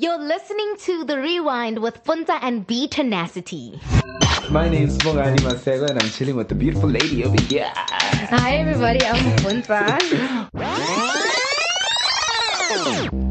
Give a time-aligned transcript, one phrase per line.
[0.00, 3.80] You're listening to The Rewind with Puntsa and BeeTenacity.
[4.50, 7.70] My name's Bongani Masego and I'm chilling with the beautiful lady over here.
[7.76, 10.48] Hi everybody, I'm Puntsa.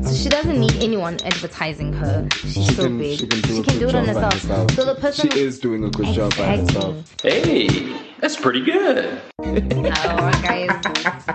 [0.05, 2.27] So she doesn't need anyone advertising her.
[2.43, 3.19] She's She so can- big.
[3.19, 4.33] she can do a do good it on job by herself.
[4.33, 4.75] herself.
[4.75, 7.15] So the person She is doing a good job by herself.
[7.23, 9.19] Hey, that's pretty good.
[9.39, 10.69] Oh, guys.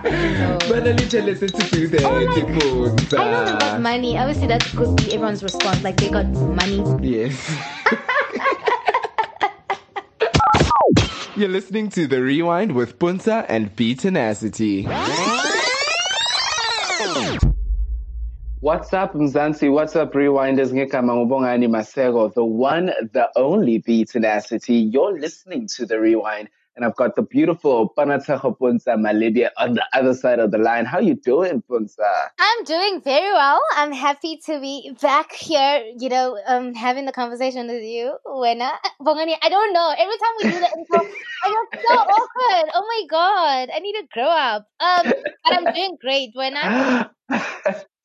[0.04, 0.58] No.
[0.68, 2.04] But only tell us to do that.
[2.04, 4.16] Oh, like- I know they got money.
[4.16, 5.82] Obviously, that could be everyone's response.
[5.82, 6.82] Like they got money.
[7.02, 7.34] Yes.
[11.36, 14.86] You're listening to The Rewind with Puntsa and BeeTenacity.
[18.60, 19.70] What's up, Mzansi?
[19.70, 20.72] What's up, Rewinders?
[20.72, 24.90] Ngekama ngubongani Masego, the one, the only BeeTenacity.
[24.92, 29.84] You're listening to The Rewind, and I've got the beautiful Panataho Puntsa Malibia on the
[29.94, 30.84] other side of the line.
[30.84, 32.28] How you doing, Puntsa?
[32.38, 33.60] I'm doing very well.
[33.74, 38.16] I'm happy to be back here, you know, um, having the conversation with you.
[38.26, 39.94] When uh, Bongani, I don't know.
[39.98, 41.08] Every time we do the intro,
[41.44, 42.70] I get so awkward.
[42.74, 44.66] Oh my god, I need to grow up.
[44.78, 45.12] Um,
[45.44, 46.30] but I'm doing great.
[46.34, 47.06] When I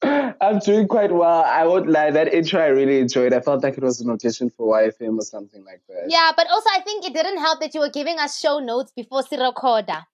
[0.40, 1.42] I'm doing quite well.
[1.44, 2.10] I won't lie.
[2.10, 3.32] That intro I really enjoyed.
[3.32, 6.06] I felt like it was an audition for YFM or something like that.
[6.08, 8.92] yeah, but also I think it didn't help that you were giving us show notes
[8.94, 10.04] before Sirokoda.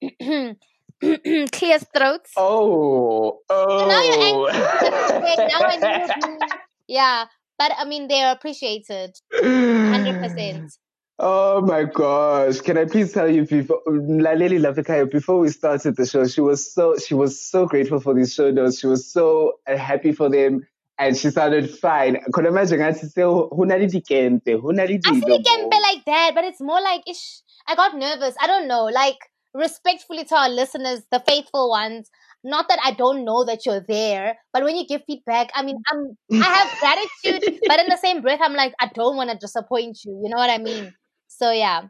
[1.00, 2.32] Clear throats.
[2.36, 3.86] Oh, oh.
[3.86, 5.20] now you're oh.
[5.22, 6.48] Wait, now I need
[6.88, 7.26] yeah,
[7.58, 10.72] but I mean they're appreciated, hundred percent.
[11.18, 12.60] Oh my gosh!
[12.60, 16.72] Can I please tell you before Laleli Lafikayo, before we started the show, she was
[16.72, 18.80] so she was so grateful for these show notes.
[18.80, 20.66] She was so uh, happy for them,
[20.98, 22.18] and she sounded fine.
[22.32, 26.42] Could imagine I say hunari dikente, hunari I think it can be like that, but
[26.44, 27.42] it's more like ish.
[27.68, 28.34] I got nervous.
[28.40, 28.86] I don't know.
[28.86, 29.18] Like
[29.54, 32.10] respectfully to our listeners, the faithful ones.
[32.42, 35.78] Not that I don't know that you're there, but when you give feedback, I mean,
[35.90, 39.36] I'm I have gratitude, but in the same breath, I'm like, I don't want to
[39.36, 40.20] disappoint you.
[40.22, 40.92] You know what I mean?
[41.38, 41.88] So yeah.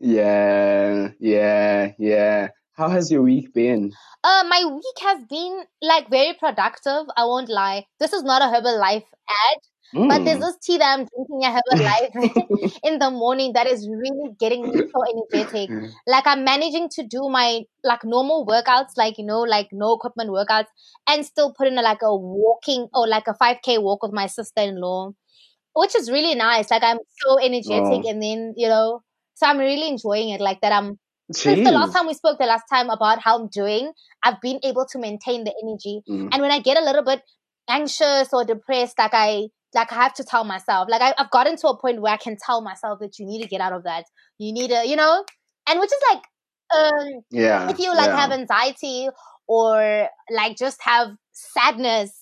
[0.00, 2.48] Yeah, yeah, yeah.
[2.74, 3.96] How has your week been?
[4.22, 7.06] Uh, my week has been like very productive.
[7.16, 7.86] I won't lie.
[8.00, 9.58] This is not a Herbalife ad,
[10.08, 10.40] but there's Mm.
[10.40, 12.14] this tea that I'm drinking at Herbalife
[12.84, 15.70] in the morning that is really getting me so energetic.
[16.06, 20.30] Like I'm managing to do my like normal workouts, like you know, like no equipment
[20.30, 20.68] workouts,
[21.06, 24.26] and still put in a, like a walking or like a 5k walk with my
[24.26, 25.12] sister-in-law,
[25.74, 26.70] which is really nice.
[26.70, 28.08] Like I'm so energetic, Oh.
[28.10, 29.02] and then you know,
[29.34, 30.40] so I'm really enjoying it.
[30.40, 30.98] Like that, I'm
[31.32, 33.92] since the last time we spoke the last time about how I'm doing,
[34.22, 36.02] I've been able to maintain the energy.
[36.08, 36.28] Mm.
[36.32, 37.22] And when I get a little bit
[37.68, 41.56] anxious or depressed, like I like I have to tell myself, like I, I've gotten
[41.56, 43.84] to a point where I can tell myself that you need to get out of
[43.84, 44.04] that.
[44.38, 45.24] You need to, you know,
[45.68, 46.22] and which is like,
[46.76, 47.70] um, Yeah.
[47.70, 48.20] if you like yeah.
[48.20, 49.08] have anxiety
[49.48, 52.12] or like just have sadness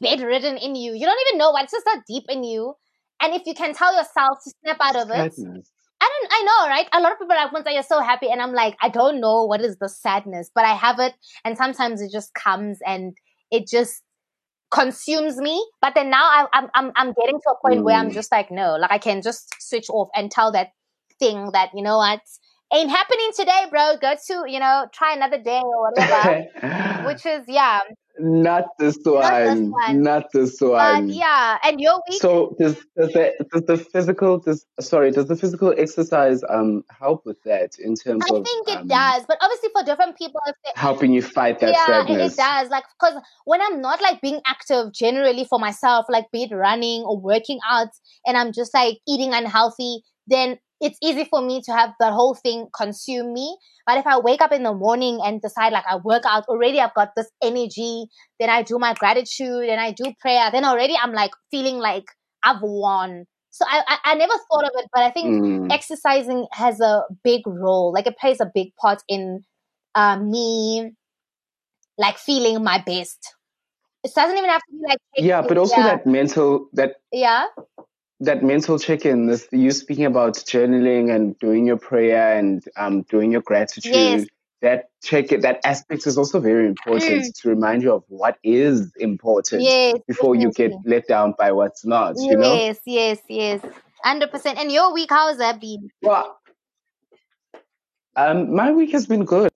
[0.00, 2.74] bedridden in you, you don't even know what it's just that deep in you.
[3.20, 5.70] And if you can tell yourself to snap out of it, Sadness.
[6.00, 6.88] I don't I know, right?
[6.92, 9.20] A lot of people are like, once you're so happy, and I'm like, I don't
[9.20, 13.16] know what is the sadness, but I have it, and sometimes it just comes and
[13.50, 14.02] it just
[14.70, 15.64] consumes me.
[15.80, 18.14] But then now I, I'm I'm I'm getting to a point where I'm Mm.
[18.14, 20.70] just like, no, like I can just switch off and tell that
[21.18, 22.20] thing that you know what
[22.72, 23.96] ain't happening today, bro.
[24.00, 26.38] Go to you know try another day or whatever.
[27.04, 27.80] Which is yeah,
[28.18, 29.22] not this one.
[29.22, 30.02] Not this one.
[30.02, 31.58] Not this but yeah.
[31.64, 32.20] And your week?
[32.20, 37.24] So does does the does the physical does sorry does the physical exercise um help
[37.26, 40.40] with that in terms I of think it um, does, but obviously for different people,
[40.46, 42.32] if they, helping you fight that yeah, it, sadness?
[42.32, 42.70] it does.
[42.70, 47.02] Like, because when I'm not like being active generally for myself, like be it running
[47.02, 47.88] or working out,
[48.26, 52.34] and I'm just like eating unhealthy, then it's easy for me to have that whole
[52.34, 53.56] thing consume me.
[53.86, 56.80] But if I wake up in the morning and decide like I work out, already
[56.80, 58.06] I've got this energy,
[58.38, 62.04] then I do my gratitude and I do prayer, then already I'm like feeling like
[62.44, 63.24] I've won.
[63.50, 65.70] So I, I, I never thought of it, but I think Mm.
[65.70, 67.92] exercising has a big role.
[67.92, 69.44] Like it plays a big part in
[69.94, 70.92] uh, me
[71.98, 73.34] like feeling my best.
[74.04, 77.46] It doesn't even have to be like Yeah, but also yeah, that mental that yeah,
[78.20, 79.26] that mental check-in.
[79.26, 83.92] This you speaking about journaling and doing your prayer and um doing your gratitude.
[83.94, 84.26] Yes.
[84.62, 89.62] That check that aspect is also very important to remind you of what is important
[89.62, 89.98] yes.
[90.08, 92.16] before you get let down by what's not.
[92.16, 92.54] You know.
[92.54, 93.60] Yes, yes, yes.
[94.02, 94.58] Hundred percent.
[94.58, 95.90] And your week, how's that been?
[96.00, 96.38] Well,
[98.16, 99.52] um, my week has been good.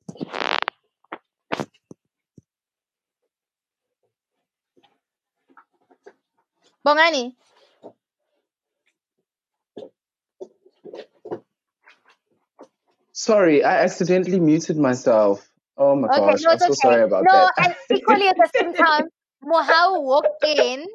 [6.87, 7.35] Bongani.
[13.21, 15.47] Sorry, I accidentally muted myself.
[15.77, 16.75] Oh my Okay, gosh, no, I'm so okay.
[16.77, 17.53] sorry about no, that.
[17.59, 19.09] No, and equally at the same time,
[19.45, 20.87] Mohau walked in,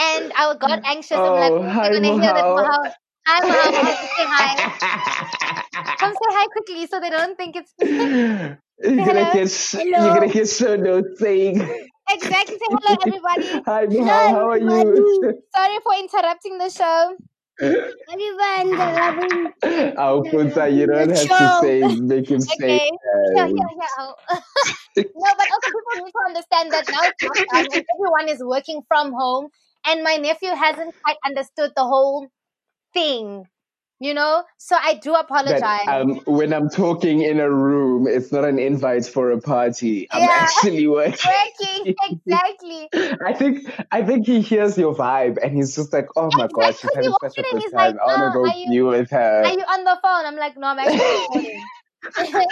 [0.00, 1.18] and I got anxious.
[1.18, 2.92] I'm like, Oh, "Oh, they're hi, gonna hear that Mohau.
[3.26, 3.72] Hi, Mohau.
[3.76, 5.92] Mohau, say hi.
[6.00, 8.56] Come say hi quickly, so they don't think it's you're
[9.04, 10.06] gonna get Hello.
[10.06, 11.60] you're gonna get show notes saying
[12.08, 12.56] exactly.
[12.56, 13.62] Say hello, everybody.
[13.68, 15.44] Hi Mohau, how are you?
[15.54, 17.16] Sorry for interrupting the show.
[19.96, 22.90] Our Puntsa, you don't have to say make him say Okay.
[23.34, 23.86] Yeah, um, yeah, yeah.
[23.98, 24.14] Oh.
[24.96, 28.82] no, but also people need to understand that now it's lockdown and everyone is working
[28.88, 29.48] from home,
[29.86, 32.28] and my nephew hasn't quite understood the whole
[32.92, 33.46] thing,
[34.00, 34.44] you know.
[34.58, 35.60] So I do apologize.
[35.60, 40.06] that um, when I'm talking in a room, it's not an invite for a party.
[40.10, 40.28] I'm Yeah.
[40.32, 41.32] actually working.
[41.82, 41.94] Working
[42.26, 42.88] exactly.
[43.24, 46.78] I think I think he hears your vibe and he's just like, oh my gosh,
[46.80, 47.02] she's Exactly.
[47.02, 47.72] He having such a good time.
[47.72, 49.42] like, I "Ah, wanna go you- be with her.
[49.44, 50.26] Are you on the phone?
[50.26, 50.98] I'm like, no, I'm actually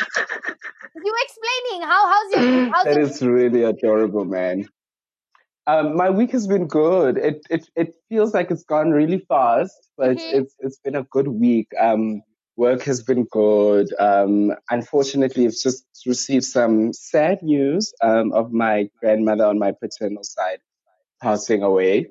[0.96, 4.66] you explaining how how's your how's that your is really adorable, man.
[5.66, 7.16] Um, my week has been good.
[7.16, 10.34] It it it feels like it's gone really fast, but Mhm.
[10.34, 11.68] it's it's been a good week.
[11.78, 12.22] Um,
[12.56, 13.88] work has been good.
[13.98, 20.22] Um, unfortunately, I've just received some sad news um, of my grandmother on my paternal
[20.22, 20.60] side
[21.22, 22.08] passing away.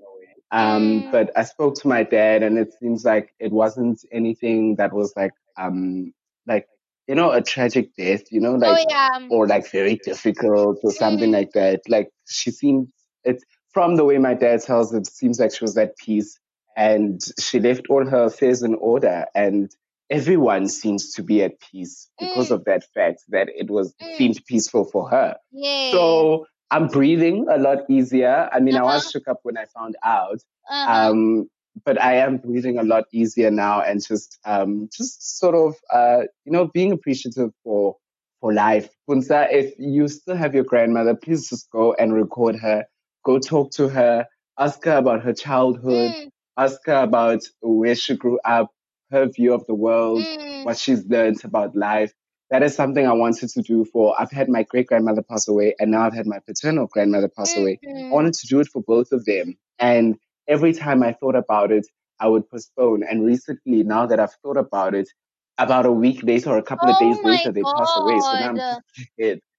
[0.51, 1.11] Um, Mm.
[1.11, 5.13] but I spoke to my dad, and it seems like it wasn't anything that was
[5.15, 6.13] like um
[6.47, 6.67] like
[7.07, 8.31] you know a tragic death.
[8.31, 9.09] You know, like oh yeah.
[9.29, 11.33] or like very difficult or something Mm.
[11.33, 11.81] like that.
[11.87, 12.89] Like she seemed
[13.23, 13.43] it's
[13.73, 16.39] from the way my dad tells it seems like she was at peace
[16.77, 19.71] and she left all her affairs in order and
[20.09, 22.55] everyone seems to be at peace because Mm.
[22.55, 24.15] of that fact that it was Mm.
[24.17, 25.35] seemed peaceful for her.
[25.51, 25.91] Yeah.
[25.91, 28.49] So I'm breathing a lot easier.
[28.51, 29.09] I mean, I was Uh-huh.
[29.11, 30.39] shook up when I found out,
[30.69, 31.09] uh-huh.
[31.11, 31.49] um,
[31.85, 36.23] but I am breathing a lot easier now and just, um, just sort of, uh,
[36.45, 37.95] you know, being appreciative for,
[38.39, 38.89] for life.
[39.09, 42.85] Puntsa, if you still have your grandmother, please just go and record her.
[43.23, 44.27] Go talk to her.
[44.57, 46.11] Ask her about her childhood.
[46.11, 48.71] Mm, Ask her about where she grew up,
[49.11, 52.13] her view of the world, mm, what she's learned about life.
[52.51, 55.73] That is something I wanted to do for, I've had my great grandmother pass away
[55.79, 57.79] and now I've had my paternal grandmother pass away.
[57.83, 58.09] I mm.
[58.11, 59.57] wanted to do it for both of them.
[59.79, 60.17] And
[60.47, 61.87] every time I thought about it,
[62.19, 63.03] I would postpone.
[63.03, 65.09] And recently, now that I've thought about it,
[65.57, 68.19] about a week later or a couple of Oh days my later, they pass away.
[68.19, 68.81] So now I'm God.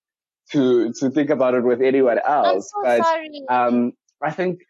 [0.53, 2.71] to, to think about it with anyone else.
[2.71, 3.43] so but, sorry.
[3.49, 3.93] um,
[4.23, 4.61] I think,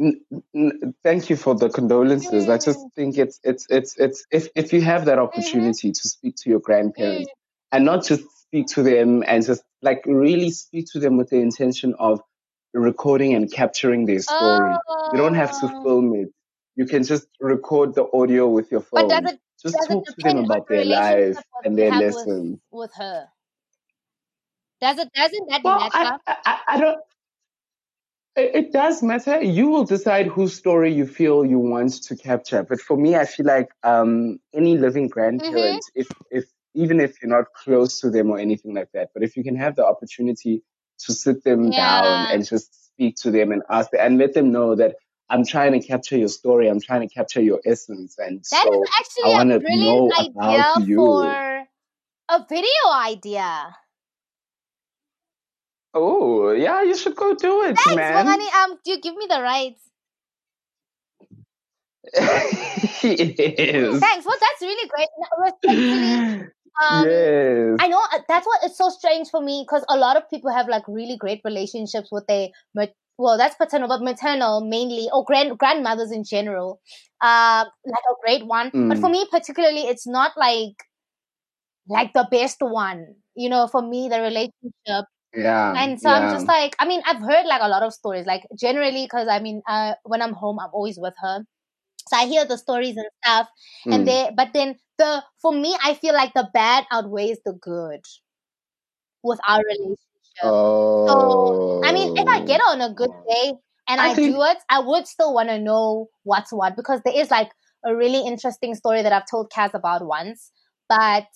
[0.00, 0.20] n-
[0.54, 2.48] n- thank you for the condolences.
[2.48, 2.92] I just Mm.
[2.94, 6.60] think it's, it's, it's, it's, if, if you have that opportunity to speak to your
[6.60, 7.34] grandparents Mm.
[7.72, 11.36] and not just speak to them and just like really speak to them with the
[11.38, 12.20] intention of
[12.74, 14.74] recording and capturing their story.
[15.12, 15.82] You don't have to Oh.
[15.82, 16.28] film it.
[16.76, 19.08] You can just record the audio with your But phone.
[19.08, 22.14] does it Just does it talk to them about their what and their have with,
[22.14, 22.58] lessons.
[22.70, 23.28] with her?
[24.80, 26.18] Does it doesn't that Well, matter?
[26.26, 26.98] I, I, I don't.
[28.36, 29.42] It, it does matter.
[29.42, 32.62] You will decide whose story you feel you want to capture.
[32.62, 36.44] But for me, I feel like um, any living grandparent, if if
[36.74, 39.56] even if you're not close to them or anything like that, but if you can
[39.56, 40.62] have the opportunity
[41.00, 44.52] to sit them down and just speak to them and ask them and let them
[44.52, 44.96] know that
[45.28, 48.72] I'm trying to capture your story, I'm trying to capture your essence, and That so
[48.72, 50.96] is I actually a want to brilliant know idea about you.
[50.96, 51.66] for
[52.30, 53.76] a video idea.
[55.92, 58.26] Oh, yeah, you should go do it, Thanks, man.
[58.26, 58.64] Bongani.
[58.64, 59.82] Um, do you give me the rights?
[62.14, 64.00] yes.
[64.00, 64.26] Thanks.
[64.26, 65.08] Well, that's really great.
[65.38, 66.24] Respectfully,
[66.82, 67.76] um, yes.
[67.80, 70.50] I know uh, that's what it's so strange for me because a lot of people
[70.52, 72.48] have like really great relationships with their
[73.18, 76.80] well, that's paternal, but maternal mainly, or grand grandmothers in general.
[77.20, 79.12] Uh, like a great one, but for Mm.
[79.12, 80.74] me particularly, it's not like
[81.88, 83.14] like the best one.
[83.34, 85.74] You know, for me, the relationship Yeah.
[85.76, 86.16] and so yeah.
[86.16, 89.28] I'm just like, I mean, I've heard like a lot of stories, like generally, because
[89.28, 91.44] I mean, uh, when I'm home, I'm always with her.
[92.08, 93.48] So I hear the stories and stuff,
[93.86, 94.06] and Mm.
[94.06, 98.00] they, but then the, for me, I feel like the bad outweighs the good
[99.22, 99.98] with our relationship.
[100.42, 101.06] Oh.
[101.06, 103.52] So, I mean, if I get on a good day
[103.88, 107.00] and I I, think- do it, I would still want to know what's what because
[107.04, 107.50] there is like
[107.84, 110.52] a really interesting story that I've told Kaz about once.
[110.88, 111.26] But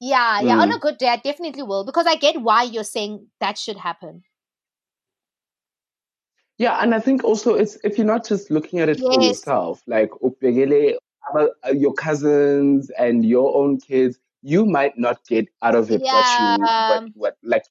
[0.00, 0.76] yeah, yeah, on Mm.
[0.76, 4.22] a good day, I definitely will because I get why you're saying that should happen.
[6.58, 9.82] Yeah, and I think also it's if you're not just looking at it for yourself,
[9.86, 10.10] like
[11.34, 16.38] uh, your cousins and your own kids, you might not get out of it what
[16.38, 16.86] you Yeah.
[16.86, 17.64] what what like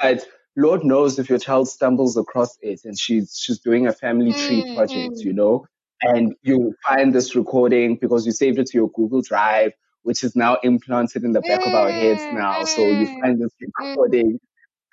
[0.00, 4.32] but Lord knows if your child stumbles across it and she's she's doing a family
[4.32, 5.24] tree Mm, project, mm.
[5.24, 5.66] you know,
[6.02, 9.72] and you find this recording because you saved it to your Google Drive,
[10.06, 12.64] which is now implanted in the back of our heads Mm, now.
[12.64, 14.40] So you mm, find this recording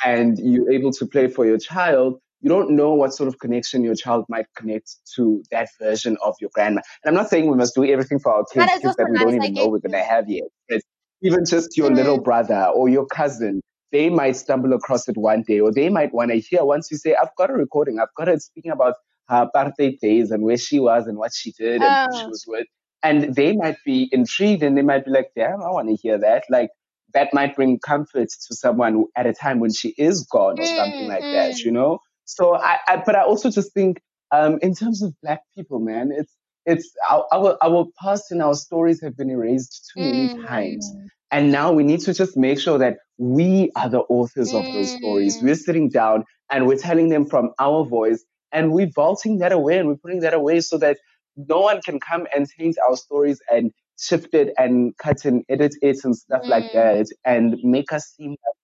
[0.06, 3.84] and you're able to play for your child, you don't know what sort of connection
[3.84, 6.82] your child might connect to that version of your grandma.
[7.04, 9.36] And I'm not saying we must do everything for our kids, kids that we don't
[9.36, 10.46] even know we're going to have yet.
[10.70, 10.82] But
[11.24, 11.94] even just your Mm.
[11.94, 16.14] little brother or your cousin, they might stumble across it one day, or they might
[16.14, 18.96] want to hear once you say, I've got a recording, I've got it speaking about
[19.30, 22.30] her birthday days and where she was and what she did and who she Oh.
[22.30, 22.68] was with.
[23.04, 26.18] And they might be intrigued and they might be like, damn, I want to hear
[26.20, 26.46] that.
[26.50, 26.70] Like,
[27.14, 31.06] that might bring comfort to someone at a time when she is gone or something
[31.06, 31.66] Mm, like that, mm.
[31.66, 32.00] you know?
[32.26, 36.12] So I, I but I also just think, um, in terms of black people, man,
[36.12, 36.34] it's,
[36.66, 40.90] it's our, our, our past and our stories have been erased too many times.
[40.90, 41.08] Mm.
[41.32, 44.92] And now we need to just make sure that we are the authors of those
[44.96, 45.38] stories.
[45.38, 45.44] Mm.
[45.44, 49.78] We're sitting down and we're telling them from our voice and we're vaulting that away
[49.78, 50.98] and we're putting that away so that
[51.36, 55.74] no one can come and change our stories and shift it and cut and edit
[55.82, 56.74] it and stuff like Mm.
[56.74, 58.56] that and make us seem like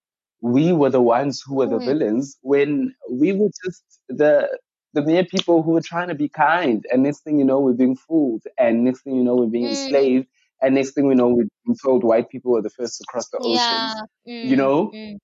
[0.42, 1.82] we were the ones who were the Mm.
[1.82, 4.48] villains when we were just the
[4.94, 7.74] the mere people who were trying to be kind and next thing you know we're
[7.74, 9.70] being fooled and next thing you know we're being Mm.
[9.70, 10.28] enslaved
[10.62, 13.30] and next thing we know we're being told white people were the first to cross
[13.30, 14.40] the oceans Yeah.
[14.42, 15.18] you Mm, know mm.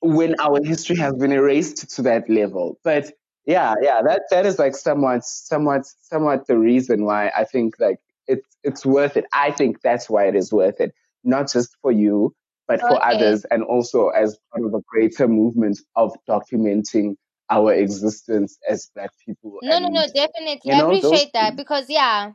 [0.00, 2.78] when our history has been erased to that level.
[2.84, 3.12] But
[3.48, 7.98] yeah, yeah, that that is like somewhat, somewhat, somewhat the reason why I think like
[8.28, 9.24] it's it's worth it.
[9.32, 12.34] I think that's why it is worth it, not just for you,
[12.68, 13.16] but for Okay.
[13.16, 17.16] others, and also as part of a greater movement of documenting
[17.50, 19.58] our existence as Black people.
[19.62, 20.70] No, no, and, no, definitely.
[20.70, 21.56] you I know, those appreciate that things.
[21.56, 22.32] because yeah,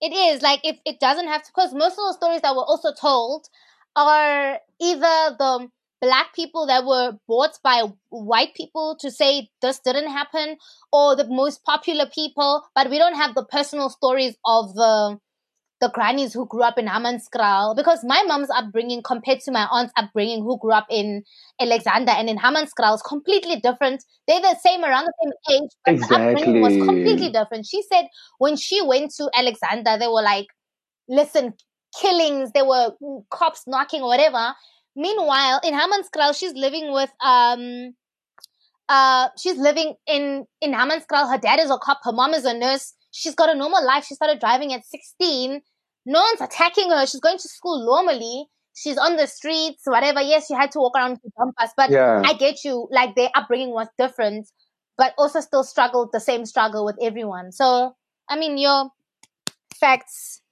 [0.00, 2.64] it is like if it doesn't have to because most of the stories that were
[2.64, 3.46] also told
[3.96, 5.68] are either the
[6.00, 10.56] black people that were bought by white people to say this didn't happen
[10.92, 15.18] or the most popular people, but we don't have the personal stories of the
[15.80, 19.92] the grannies who grew up in Hammanskraal because my mom's upbringing compared to my aunt's
[19.96, 21.22] upbringing who grew up in
[21.60, 24.02] Alexander and in Hammanskraal is completely different.
[24.26, 27.66] They're the same around the same age, but the upbringing was completely different.
[27.66, 28.06] She said
[28.38, 30.46] when she went to Alexander, they were like,
[31.08, 31.52] listen,
[32.00, 32.92] killings, there were
[33.30, 34.54] cops knocking or whatever.
[34.96, 37.94] Meanwhile, in Hammanskraal, she's living with um
[38.88, 41.30] uh she's living in in Hammanskraal.
[41.30, 42.94] Her dad is a cop, her mom is a nurse.
[43.12, 44.04] She's got a normal life.
[44.04, 45.60] She started driving at 16.
[46.06, 47.06] No one's attacking her.
[47.06, 48.46] She's going to school normally.
[48.74, 50.20] She's on the streets, whatever.
[50.20, 52.22] Yes, she had to walk around with bumpers, but Yeah.
[52.24, 52.88] I get you.
[52.90, 54.48] Like their upbringing was different,
[54.98, 57.52] but also still struggled the same struggle with everyone.
[57.52, 57.96] So,
[58.28, 58.90] I mean, your
[59.80, 60.42] facts.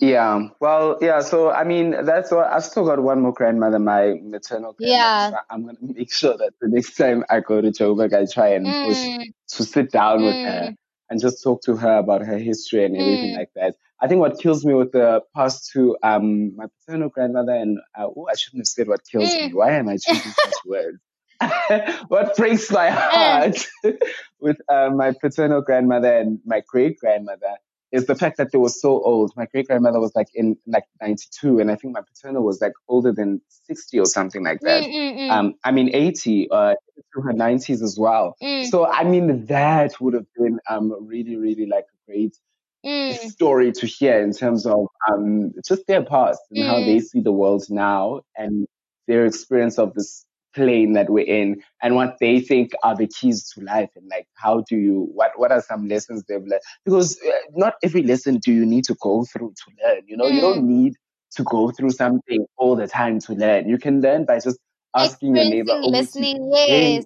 [0.00, 0.48] Yeah.
[0.60, 1.20] Well, yeah.
[1.20, 5.18] So, I mean, that's what I've still got one more grandmother, my maternal grandmother.
[5.18, 5.30] Yeah.
[5.30, 8.26] So I'm going to make sure that the next time I go to Joburg, I
[8.32, 10.76] try and push Mm, to sit down with her mm,
[11.10, 13.34] and just talk to her about her history and everything Mm.
[13.34, 13.74] like that.
[14.00, 18.06] I think what kills me with the past two, um, my paternal grandmother and, uh,
[18.06, 19.42] oh, I shouldn't have said what kills Mm.
[19.42, 19.52] me.
[19.54, 20.98] Why am I choosing such words?
[22.08, 23.66] what breaks my heart
[24.40, 27.56] with uh, my paternal grandmother and my great grandmother
[27.92, 29.32] is the fact that they were so old.
[29.36, 32.72] My great grandmother was like in like 92, and I think my paternal was like
[32.88, 34.86] older than 60 or something like mm, that.
[34.92, 36.74] mm, mm, Um, I mean 80, uh,
[37.12, 38.36] through her 90s as well.
[38.42, 42.36] mm, So I mean that would have been um really really like a great
[42.84, 46.82] mm, story to hear in terms of um just their past and how Mm.
[46.82, 48.66] they see the world now and
[49.06, 50.24] their experience of this
[50.58, 54.26] plane that we're in and what they think are the keys to life and like
[54.34, 58.38] how do you what what are some lessons they've learned because uh, not every lesson
[58.38, 60.94] do you need to go through to learn you know you don't need
[61.36, 64.58] to go through something all the time to learn you can learn by just
[64.96, 67.04] asking your neighbor "Oh, listening, yes.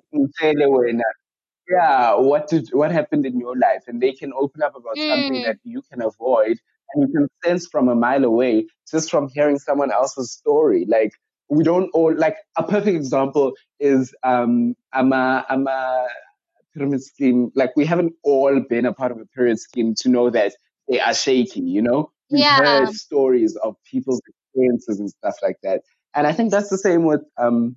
[1.71, 3.85] Yeah, what did what happened in your life?
[3.87, 5.45] And they can open up about something Mm.
[5.45, 6.59] that you can avoid
[6.93, 10.85] and you can sense from a mile away just from hearing someone else's story.
[10.89, 11.13] Like
[11.53, 16.09] we don't all like a perfect example is um I'm a I'm a
[16.75, 17.53] pyramid scheme.
[17.55, 20.55] Like we haven't all been a part of a pyramid scheme to know that
[20.89, 22.11] they are shaky, you know?
[22.31, 22.57] We've Yeah.
[22.57, 25.83] heard stories of people's experiences and stuff like that.
[26.15, 27.77] And I think that's the same with um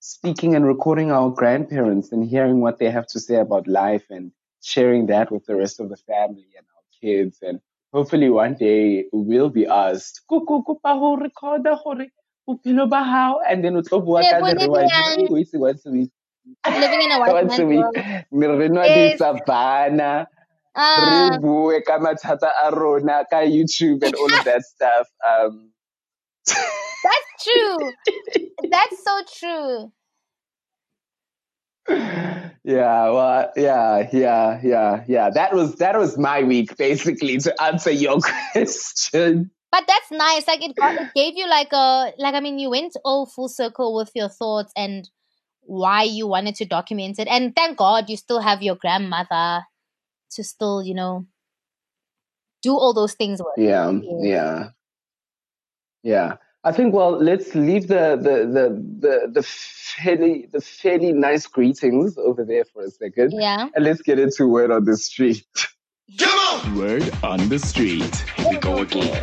[0.00, 4.32] speaking and recording our grandparents and hearing what they have to say about life and
[4.62, 7.38] sharing that with the rest of the family and our kids.
[7.42, 7.60] And
[7.92, 10.44] hopefully one day we'll be asked, "Ko-
[12.58, 14.58] ko- kopa ho recorder hore bophelo and then o tlo bua Yeah, ka Bolivia.
[14.58, 14.92] di-rewind.
[14.98, 16.10] Ooh, wait, what's the week?
[16.68, 17.92] Living in a white the man's week?
[17.94, 17.96] world.
[18.32, 18.94] Nwa Yes.
[18.94, 20.26] di-savannah,
[20.76, 25.08] Ah, re bue ka mathata a rona ka YouTube and all of that stuff.
[25.28, 25.72] Um,
[27.04, 27.96] that's true.
[28.70, 29.92] That's so true.
[32.64, 35.30] yeah, well, yeah, yeah, yeah, yeah.
[35.30, 38.18] That was that was my week basically to answer your
[38.52, 39.50] question.
[39.72, 40.46] But that's nice.
[40.48, 42.34] Like it, got, it gave you like a like.
[42.34, 45.08] I mean, you went all full circle with your thoughts and
[45.62, 47.28] why you wanted to document it.
[47.28, 49.64] And thank God you still have your grandmother
[50.32, 51.26] to still, you know,
[52.62, 53.54] do all those things with.
[53.56, 54.70] Yeah, yeah,
[56.02, 56.36] yeah.
[56.62, 58.68] I think well, let's leave the the the
[59.00, 63.32] the, the fairly the fairly nice greetings over there for a second.
[63.32, 63.68] Yeah.
[63.74, 65.46] And let's get into word on the street.
[66.74, 68.24] Word on the street.
[68.36, 69.22] Here we go again.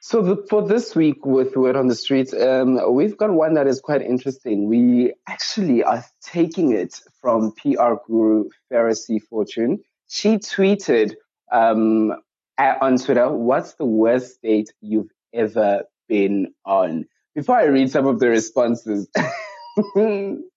[0.00, 3.66] So the, for this week with Word on the Street, um, we've got one that
[3.66, 4.68] is quite interesting.
[4.68, 9.80] We actually are taking it from PR guru Pharisee Fortune.
[10.08, 11.14] She tweeted
[11.50, 12.12] um,
[12.58, 18.06] at, on Twitter, "What's the worst date you've ever been on?" Before I read some
[18.06, 19.08] of the responses,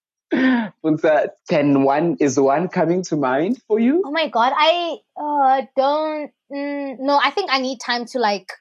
[0.82, 4.02] Punta, can one is one coming to mind for you?
[4.06, 8.52] Oh my god, I uh don't mm, no, I think I need time to like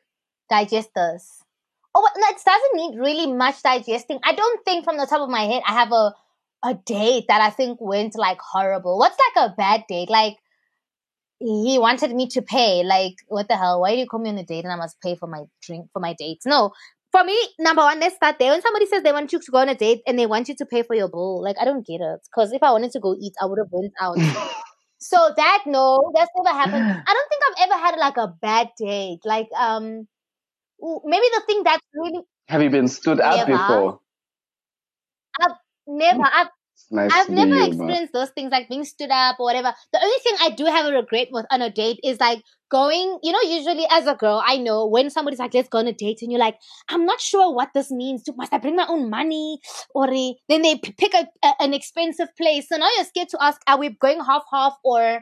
[0.50, 1.42] digest this.
[1.94, 4.18] Oh, it doesn't need really much digesting.
[4.24, 6.14] I don't think from the top of my head I have a
[6.64, 8.98] a date that I think went like horrible.
[8.98, 10.10] What's like a bad date?
[10.10, 10.38] Like
[11.38, 12.82] he wanted me to pay.
[12.84, 13.80] Like what the hell?
[13.80, 15.88] Why do you call me on a date and I must pay for my drink
[15.92, 16.46] for my dates?
[16.46, 16.72] No.
[17.14, 18.50] For me, number one, let's start there.
[18.50, 20.56] When somebody says they want you to go on a date and they want you
[20.56, 22.20] to pay for your bill, like I don't get it.
[22.24, 24.18] Because if I wanted to go eat, I would have went out.
[24.98, 26.84] so that no, that's never happened.
[27.06, 29.20] I don't think I've ever had like a bad date.
[29.24, 30.08] Like um,
[31.04, 33.58] maybe the thing that's really Have you been stood up Never.
[33.58, 34.00] before?
[35.86, 36.24] never.
[36.24, 36.48] I've
[36.90, 37.98] nice I've never hear you, man.
[37.98, 39.72] experienced those things like being stood up or whatever.
[39.92, 43.18] The only thing I do have a regret with on a date is like going,
[43.22, 45.92] you know, usually as a girl, I know when somebody's like, let's go on a
[45.92, 46.56] date, and you're like,
[46.88, 48.22] I'm not sure what this means.
[48.22, 49.60] Do- Must I bring my own money?
[49.94, 52.68] Or eh, then they p- pick a, a, an expensive place.
[52.68, 55.20] So now you're scared to ask, are we going half half or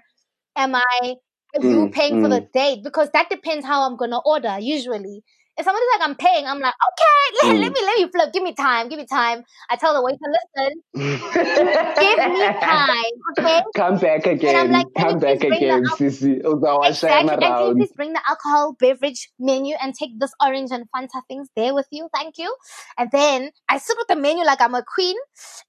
[0.56, 1.16] am I,
[1.60, 2.82] you Mm, paying for the date?
[2.84, 5.22] Because that depends how I'm going to order usually.
[5.58, 7.60] If somebody's like, I'm paying, I'm like, okay, let, Mm.
[7.60, 8.32] let me, let me flip.
[8.32, 9.44] Give me time, give me time.
[9.70, 13.62] I tell the waiter, listen, give me time, okay?
[13.76, 14.72] Come back again.
[14.72, 16.40] like, Come back please bring the again, Sissy.
[16.88, 17.28] Exactly.
[17.28, 21.20] And can you please bring the alcohol beverage menu and take this orange and Fanta
[21.28, 22.08] things there with you?
[22.14, 22.54] Thank you.
[22.98, 25.16] And then I sit with the menu like I'm a queen,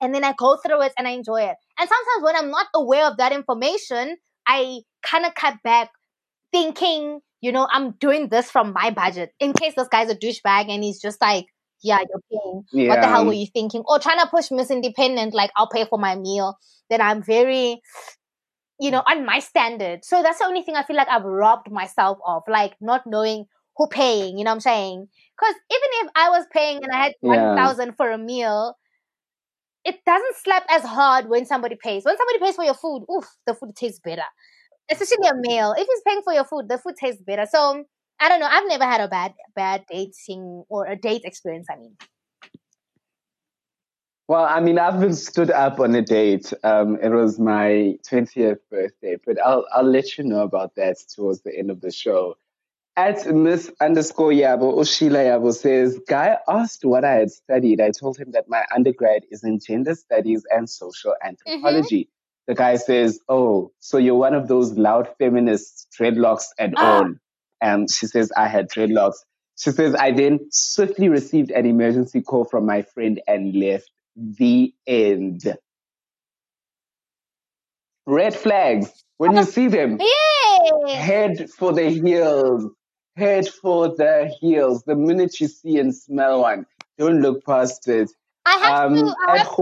[0.01, 1.58] and then I go through it and I enjoy it.
[1.77, 5.89] And sometimes when I'm not aware of that information, I kind of cut back,
[6.53, 10.69] thinking, you know, I'm doing this from my budget in case this guy's a douchebag
[10.69, 11.47] and he's just like,
[11.83, 12.63] yeah, you're paying.
[12.87, 13.83] What the hell were you thinking?
[13.87, 16.57] Or trying to push Miss Independent, like I'll pay for my meal.
[16.89, 17.81] Then I'm very,
[18.79, 20.05] you know, on my standard.
[20.05, 23.45] So that's the only thing I feel like I've robbed myself of, like not knowing
[23.77, 24.37] who paying.
[24.37, 25.07] You know what I'm saying?
[25.37, 27.29] Because even if I was paying and I had Yeah.
[27.29, 28.75] one thousand for a meal,
[29.85, 32.05] it doesn't slap as hard when somebody pays.
[32.05, 34.23] When somebody pays for your food, oof, the food tastes better.
[35.01, 35.73] Especially a male.
[35.77, 37.45] If he's paying for your food, the food tastes better.
[37.49, 37.84] So
[38.19, 38.47] I don't know.
[38.49, 41.67] I've never had a bad bad dating or a date experience.
[41.69, 41.97] I mean,
[44.27, 46.53] Well, I mean, I've been stood up on a date.
[46.63, 51.41] Um, it was my 20th birthday, but I'll I'll let you know about that towards
[51.41, 52.38] the end of the show.
[52.95, 57.82] At Miss underscore Yabo, Oshila Yabo says, Guy asked what I had studied.
[57.82, 62.08] I told him that my undergrad is in gender studies and social anthropology.
[62.47, 66.97] The guy says, Oh, so you're one of those loud feminists, dreadlocks and Ah.
[66.97, 67.13] all.
[67.62, 69.15] And she says, I had dreadlocks.
[69.58, 73.89] She says, I then swiftly received an emergency call from my friend and left.
[74.15, 75.41] The end.
[78.06, 78.91] Red flags.
[79.17, 80.91] When you see them, yay!
[80.93, 82.69] head for the heels.
[83.15, 84.84] Head for the heels.
[84.84, 86.65] The minute you see and smell one,
[86.97, 88.12] don't look past it.
[88.45, 89.15] I have Um, to.
[89.27, 89.53] I have to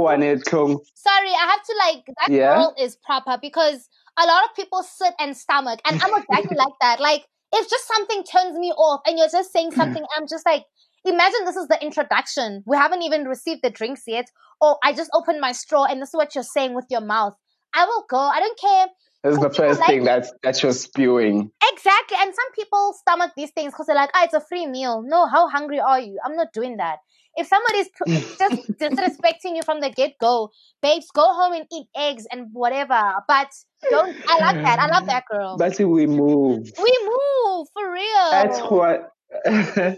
[0.95, 2.55] sorry, I have to like that Yeah?
[2.55, 6.73] girl is proper because a lot of people sit and stomach, and I'm exactly like
[6.81, 6.99] that.
[6.99, 10.65] Like if just something turns me off, and you're just saying something, I'm just like,
[11.05, 12.63] imagine this is the introduction.
[12.65, 14.25] We haven't even received the drinks yet,
[14.59, 17.35] or I just opened my straw, and this is what you're saying with your mouth.
[17.73, 18.17] I will go.
[18.17, 18.87] I don't care.
[19.23, 21.51] this is the first like thing that, that you're spewing.
[21.71, 22.17] Exactly.
[22.19, 25.03] And some people stomach these things because they're like, ah, it's a free meal.
[25.05, 26.19] No, how hungry are you?
[26.25, 26.97] I'm not doing that.
[27.35, 27.89] If somebody's
[28.39, 30.49] just disrespecting you from the get go,
[30.81, 32.99] babes, go home and eat eggs and whatever.
[33.27, 33.47] But
[33.89, 34.79] don't, I like that.
[34.79, 35.57] I love that girl.
[35.57, 36.71] That's But we move.
[36.77, 38.31] we move for real.
[38.31, 39.97] At Juan,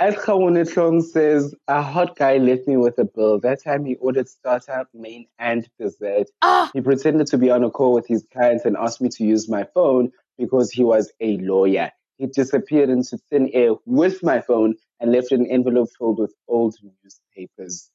[0.00, 3.38] At Kawunetlong says, a hot guy left me with a bill.
[3.38, 6.26] That time he ordered starter, main, and dessert.
[6.42, 9.24] Ah, He pretended to be on a call with his clients and asked me to
[9.24, 11.92] use my phone because he was a lawyer.
[12.18, 16.74] He disappeared into thin air with my phone and left an envelope filled with old
[17.02, 17.90] newspapers.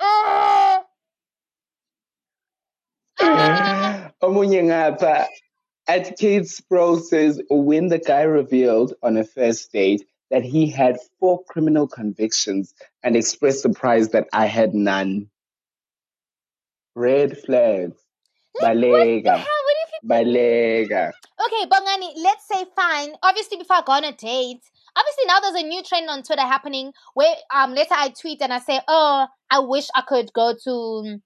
[0.00, 0.84] ah,
[4.22, 5.26] Omunye ngapha
[5.86, 10.98] at Kate Sproul says when the guy revealed on a first date that he had
[11.18, 15.30] four criminal convictions and expressed surprise that I had none.
[16.94, 17.96] Red flags.
[18.60, 19.38] Like, what the Balega.
[19.38, 19.40] hell?
[19.46, 21.12] What if you Balega.
[21.48, 23.14] Okay, Bongani, let's say fine.
[23.22, 24.60] Obviously, before I go on a date,
[24.94, 28.52] obviously now there's a new trend on Twitter happening where um later I tweet and
[28.52, 31.20] I say, oh, I wish I could go to,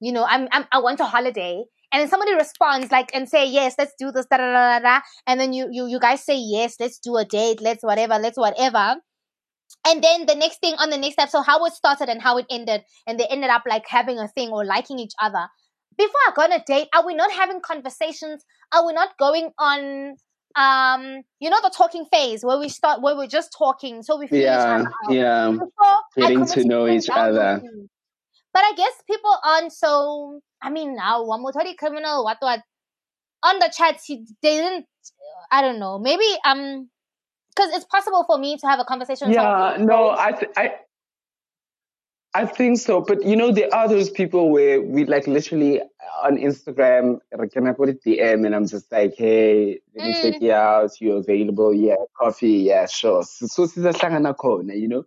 [0.00, 3.46] you know, I'm, I'm I want a holiday, and then somebody responds like and say
[3.48, 6.36] yes, let's do this, da da da da, and then you you you guys say
[6.36, 8.96] yes, let's do a date, let's whatever, let's whatever.
[9.86, 12.38] And then the next thing on the next step, so how it started and how
[12.38, 15.48] it ended, and they ended up like having a thing or liking each other.
[15.96, 18.44] Before I go on a date, are we not having conversations?
[18.72, 20.16] Are we not going on
[20.56, 24.28] um you know the talking phase where we start where we're just talking so we
[24.28, 25.50] feel each Yeah, other yeah.
[25.50, 27.60] before Getting to know each other.
[28.52, 32.60] But I guess people aren't so I mean now one more criminal what what
[33.42, 34.86] on the chats he, they didn't
[35.50, 36.88] I don't know maybe um
[37.54, 40.74] because it's possible for me to have a conversation Yeah, no, I, th- I,
[42.34, 43.00] I think so.
[43.00, 45.80] But you know, there are those people where we like literally
[46.24, 47.20] on Instagram,
[47.52, 50.22] can I put it DM and I'm just like, hey, let me Mm.
[50.22, 50.90] check you out.
[51.00, 51.72] You're available?
[51.74, 52.64] Yeah, coffee.
[52.70, 53.22] Yeah, sure.
[53.22, 55.04] So, so sizahlangana khona, you know,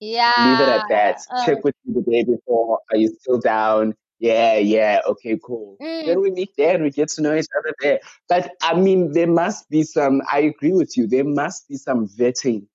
[0.00, 1.20] yeah leave it at that.
[1.30, 2.80] uh, Check with you the day before.
[2.90, 3.94] Are you still down?
[4.20, 5.00] Yeah, yeah.
[5.06, 5.76] Okay, cool.
[5.82, 6.06] Mm.
[6.06, 8.00] Then we meet there and we get to know each other there.
[8.28, 11.06] But I mean, there must be some, I agree with you.
[11.06, 12.66] There must be some vetting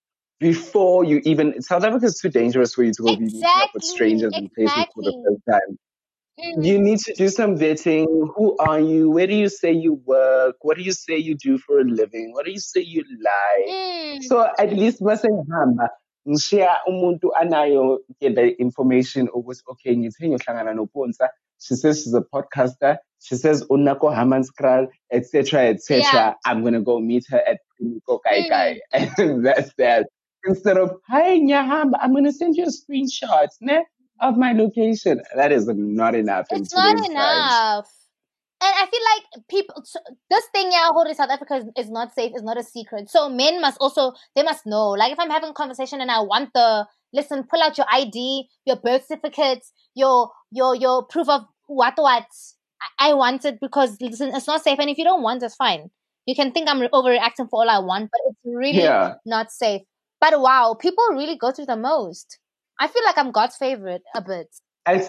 [0.43, 3.69] before you even, South Africa is too dangerous for you to go be meeting up
[3.73, 5.79] with Exactly, strangers in places for the first time.
[6.39, 6.65] Mm.
[6.65, 8.05] You need to do some vetting.
[8.35, 9.09] Who are you?
[9.09, 10.57] Where do you say you work?
[10.61, 12.33] What do you say you do for a living?
[12.33, 13.69] What do you say you like?
[13.69, 14.23] Mm.
[14.23, 15.89] So at least mase ngihamba
[16.27, 21.29] ngishiya umuntu anayo the information ukuthi okay ngithe ngiyohlangana noPonsa
[21.59, 26.99] she says she's a podcaster she says unako Hammanskraal etc etc I'm going to go
[26.99, 28.49] meet her at Piniko Kai Mm.
[28.49, 30.07] Kai and that's that
[30.45, 33.83] instead of hi nyahamba I'm going to send you a screenshot ne,
[34.21, 37.11] of my location that is not enough it's not today's times.
[37.11, 37.89] enough.
[38.63, 42.13] And I feel like people, so this thing, yeah, holding South Africa is, is not
[42.15, 43.09] safe, is not a secret.
[43.09, 44.91] So men must also, they must know.
[44.91, 48.47] Like if I'm having a conversation and I want the, listen, pull out your ID,
[48.65, 52.25] your birth certificates, your, your, your proof of what, what.
[52.99, 54.79] I, I want it because, listen, it's not safe.
[54.79, 55.89] And if you don't want, it's fine.
[56.25, 59.81] You can think I'm overreacting for all I want, but it's really yeah not safe.
[60.23, 62.39] But wow, people really go through the most.
[62.79, 64.47] I feel like I'm God's favorite a bit.
[64.85, 65.05] I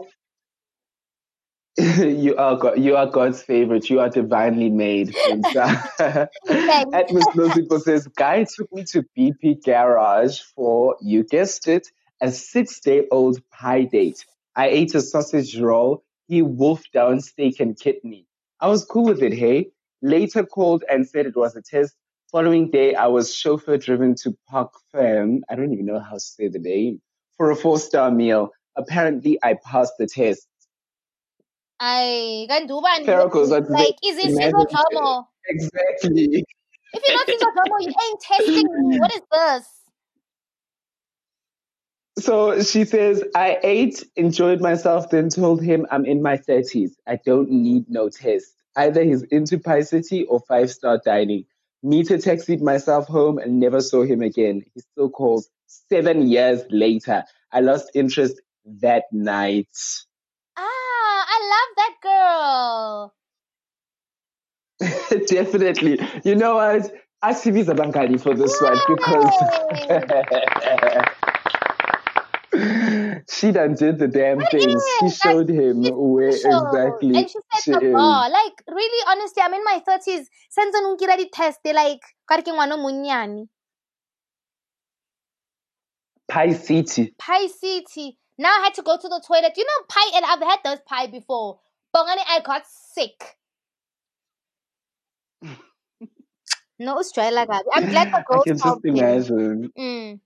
[1.78, 3.88] you are God, you are God's favorite.
[3.88, 5.14] You are divinely made.
[5.28, 11.86] And Miss says, Guy took me to BP Garage for, you guessed it,
[12.20, 14.26] a six day old pie date.
[14.56, 16.02] I ate a sausage roll.
[16.26, 18.26] He wolfed down steak and kidney.
[18.60, 19.70] I was cool with it, hey?
[20.02, 21.94] Later called and said it was a test.
[22.34, 25.44] Following day, I was chauffeur driven to Park Firm.
[25.48, 27.00] I don't even know how to say the name
[27.36, 28.50] for a four star meal.
[28.74, 30.44] Apparently, I passed the test.
[31.78, 33.04] I can do one.
[33.06, 35.26] Pharaoh goes on to say, Like, is this imagine- Sizotomo?
[35.46, 36.44] Exactly.
[36.92, 38.98] If you're not single Sizotomo, you ain't testing me.
[38.98, 39.68] What is this?
[42.18, 46.94] So she says, I ate, enjoyed myself, then told him I'm in my 30s.
[47.06, 48.56] I don't need no test.
[48.74, 51.44] Either he's into Pie City or five star dining.
[51.84, 54.64] Meter taxied myself home and never saw him again.
[54.72, 57.24] He still calls seven years later.
[57.52, 59.68] I lost interest that night.
[60.56, 61.94] Ah, I love that
[64.80, 65.20] girl.
[65.26, 66.00] Definitely.
[66.24, 66.90] You know what?
[67.22, 69.28] Asibi is a bankari for this one because
[73.30, 74.78] she done did the damn thing.
[75.00, 78.30] She showed him where exactly And she set the bar.
[78.30, 80.26] Like, really, honestly, I'm in my 30s.
[80.50, 81.60] Senza non kira di test.
[81.64, 83.48] They're like, karike ngwana munyani.
[86.28, 87.14] Pie City.
[87.18, 88.18] Pie City.
[88.38, 89.52] Now I had to go to the toilet.
[89.56, 91.60] You know pie, and I've had those pie before.
[91.94, 93.36] Bongani, I got sick.
[96.78, 97.62] no, Australia, guys.
[97.72, 99.70] I'm glad the I girls can just imagine.
[99.78, 100.20] Mm.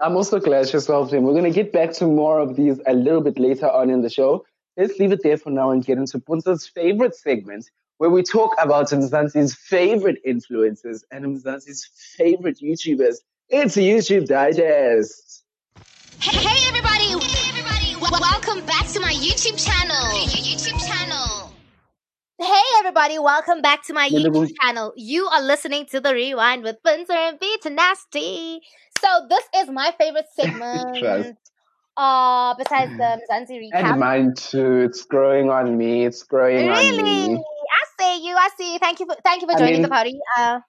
[0.00, 1.24] I'm also glad she solved him.
[1.24, 4.02] We're going to get back to more of these a little bit later on in
[4.02, 4.44] the show.
[4.76, 8.54] Let's leave it there for now and get into Puntsa's favorite segment where we talk
[8.60, 13.16] about Mzansi's favorite influencers and Mzansi's favorite YouTubers.
[13.48, 15.42] It's YouTube Digest.
[16.20, 17.18] Hey everybody!
[17.26, 17.94] Hey everybody!
[17.94, 19.96] W- Welcome back to my YouTube channel.
[20.28, 21.07] YouTube channel.
[22.40, 24.92] Hey everybody, welcome back to my YouTube channel.
[24.96, 28.60] You are listening to the Rewind with Spencer and Beat Nasty.
[29.00, 31.36] So this is my favorite segment
[31.96, 33.90] uh besides the Mzansi recap?
[33.90, 34.82] And mine too.
[34.82, 36.04] It's growing on me.
[36.04, 37.02] It's growing on Really?
[37.02, 37.34] me.
[37.36, 38.36] I see you.
[38.36, 38.78] I see you.
[38.78, 40.18] Thank you for thank you for I joining the party.
[40.38, 40.60] Uh,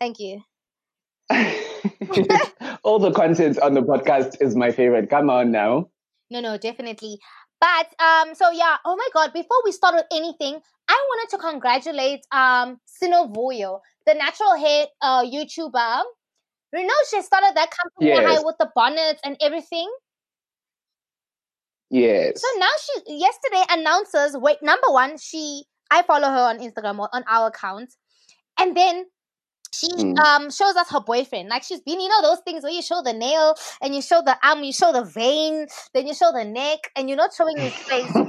[0.00, 0.40] thank you.
[2.82, 5.10] All the content on the podcast is my favorite.
[5.10, 5.88] Come on now.
[6.32, 7.18] No, no, definitely.
[7.60, 8.76] But um, so yeah.
[8.84, 9.32] Oh my God!
[9.32, 15.22] Before we start with anything, I wanted to congratulate um Sinovuyo, the natural hair uh
[15.24, 16.02] YouTuber.
[16.72, 18.42] You know, she started that company Yes.
[18.44, 19.90] With the bonnets and everything.
[21.90, 22.40] Yes.
[22.40, 24.36] So now she yesterday announces.
[24.38, 27.92] Wait, number one, she I follow her on Instagram on our account,
[28.58, 29.06] and then
[29.72, 30.18] she Mm.
[30.18, 31.48] um shows us her boyfriend.
[31.48, 34.22] Like she's been, you know, those things where you show the nail and you show
[34.22, 37.60] the arm, you show the vein, then you show the neck, and you're not showing
[37.60, 38.22] his face.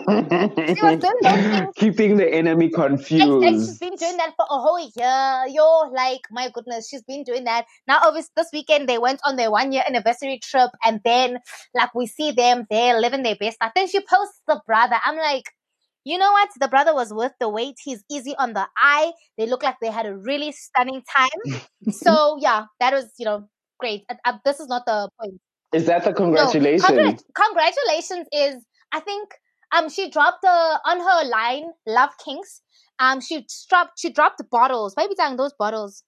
[0.82, 1.74] was doing those things.
[1.76, 2.70] Keeping the enemy
[3.18, 3.80] Like, like she's confused.
[3.80, 5.46] been doing that for a whole year.
[5.50, 7.66] Yo, like my goodness, she's been doing that.
[7.88, 11.40] Now, obviously, this weekend they went on their one year anniversary trip, and then
[11.74, 13.72] like we see them there living their best life.
[13.76, 14.98] Then she posts the brother.
[15.04, 15.46] I'm like,
[16.04, 16.50] you know what?
[16.60, 17.76] The brother was worth the wait.
[17.84, 19.12] He's easy on the eye.
[19.38, 21.62] They look like they had a really stunning time.
[21.92, 23.48] so yeah, that was you know
[23.80, 24.04] great.
[24.10, 25.40] Uh, uh, this is not the point.
[25.74, 26.84] Is that the No, congratulations?
[26.84, 29.30] congrat- congratulations is I think
[29.76, 32.62] um she dropped the on her line Love Kinks.
[33.00, 34.94] Um she dropped she dropped bottles.
[34.98, 36.04] Maybe saying those bottles.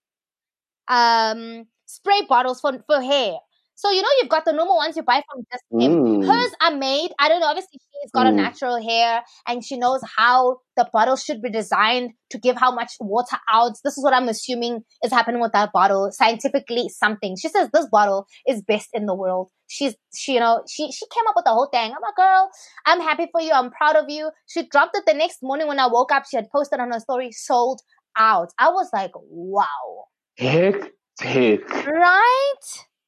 [0.88, 3.36] Um spray bottles for for hair.
[3.76, 5.92] So you know you've got the normal ones you buy from Just Kim.
[5.92, 6.26] Mm.
[6.26, 7.12] Hers are made.
[7.20, 7.48] I don't know.
[7.48, 8.36] Obviously, she's got a Mm.
[8.36, 12.92] natural hair, and she knows how the bottle should be designed to give how much
[13.00, 13.74] water out.
[13.84, 16.10] This is what I'm assuming is happening with that bottle.
[16.12, 17.36] Scientifically, something.
[17.38, 19.50] She says this bottle is best in the world.
[19.68, 21.92] She's, she, you know, she she came up with the whole thing.
[21.92, 22.50] I'm like, girl,
[22.86, 23.52] I'm happy for you.
[23.54, 24.30] I'm proud of you.
[24.48, 26.24] She dropped it the next morning when I woke up.
[26.30, 27.82] She had posted on her story, sold
[28.18, 28.50] out.
[28.60, 30.06] I was like, wow,
[30.38, 31.68] Heck, heck.
[31.86, 32.66] right?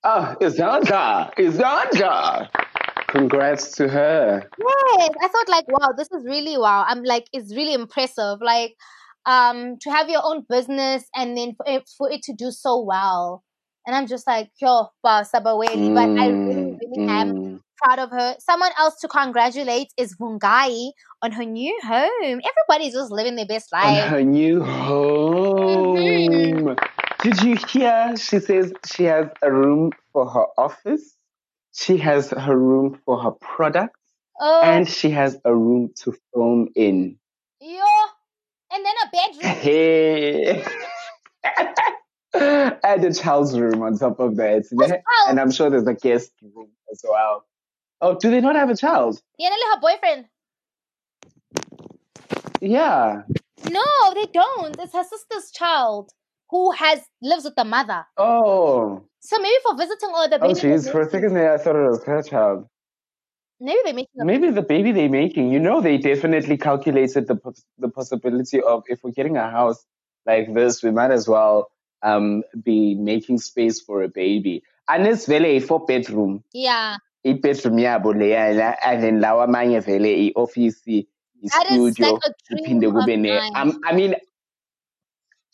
[0.08, 1.34] Oh, Izanda.
[1.36, 2.48] Izanda.
[3.08, 4.48] Congrats to her.
[4.60, 6.86] Yes, I thought like, wow, this is really wow.
[6.88, 8.38] I'm like, it's really impressive.
[8.40, 8.76] Like,
[9.26, 12.84] um, to have your own business and then for it, for it to do so
[12.84, 13.44] well.
[13.88, 15.94] And I'm just like, yo, wow, Sabaweli.
[15.96, 17.60] But I really, really am mm.
[17.78, 18.36] proud of her.
[18.40, 20.92] Someone else to congratulate is Vongai
[21.24, 22.10] on her new home.
[22.22, 24.10] Everybody's just living their best On life.
[24.10, 25.55] her new home.
[27.26, 28.16] Did you hear?
[28.18, 31.16] She says she has a room for her office.
[31.74, 34.00] She has her room for her products.
[34.40, 37.18] Oh, and she has a room to film in.
[37.60, 37.84] yo.
[38.72, 39.56] And then a bedroom.
[39.56, 40.64] Hey.
[42.84, 44.66] and a child's room on top of that.
[44.70, 45.02] Child?
[45.28, 47.44] And I'm sure there's a guest room as well.
[48.02, 49.20] Oh, do they not have a child?
[49.40, 50.26] Yeah, her boyfriend.
[52.62, 53.24] Yeah.
[53.72, 53.84] No,
[54.14, 54.80] they don't.
[54.80, 56.12] It's her sister's child
[56.50, 58.06] who has lives with the mother.
[58.18, 59.02] Oh.
[59.20, 60.60] So maybe for visiting or the Oh, baby.
[60.60, 60.84] jeez.
[60.84, 62.68] they're For a second there, I thought it was her child.
[63.60, 65.52] Maybe they're making Maybe the baby they're making.
[65.52, 67.38] You know, they definitely calculated the
[67.80, 69.84] the possibility of if we're getting a house
[70.26, 71.72] like this, we might as well
[72.04, 74.62] um be making space for a baby.
[74.88, 76.44] And it's vele a four bedroom.
[76.54, 76.98] yeah.
[77.26, 80.12] i-bedroom yabo leya la- and then lawa amanye vele
[80.68, 80.82] is
[81.44, 83.80] i-studio like a kuphinde dream kube of ne mine.
[83.86, 84.16] I mean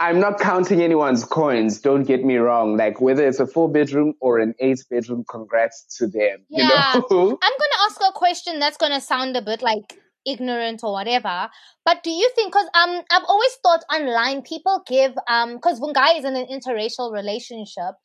[0.02, 4.14] I'm not counting anyone's coins don't get me wrong like whether it's a four bedroom
[4.20, 6.94] or an eight bedroom congrats to them Yeah.
[6.96, 10.94] you know I'm gonna ask a question that's gonna sound a bit like ignorant or
[10.94, 11.50] whatever.
[11.86, 12.54] But do you think?
[12.54, 17.12] Because um, I've always thought online people give um, because Vongai is in an interracial
[17.12, 17.96] relationship.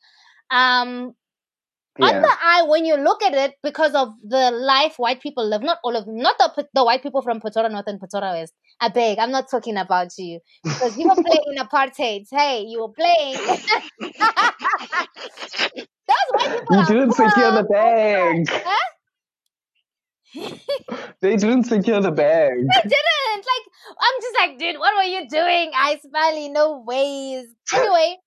[0.49, 1.13] Um,
[1.99, 5.63] on the eye when you look at it because of the life white people live
[5.63, 8.53] not all of them not the the white people from Pretoria North and Pretoria West
[8.79, 10.39] I beg I'm not talking about you.
[10.63, 12.25] Because you were playing apartheid.
[12.31, 13.37] Hey you were playing.
[16.07, 18.93] Those white people you didn't secure the bag Huh?
[21.21, 23.45] they didn't secure the bag I didn't.
[23.51, 23.65] Like
[23.99, 25.71] I'm just like dude what were you doing?
[25.75, 27.47] I smiley no ways.
[27.73, 28.17] Anyway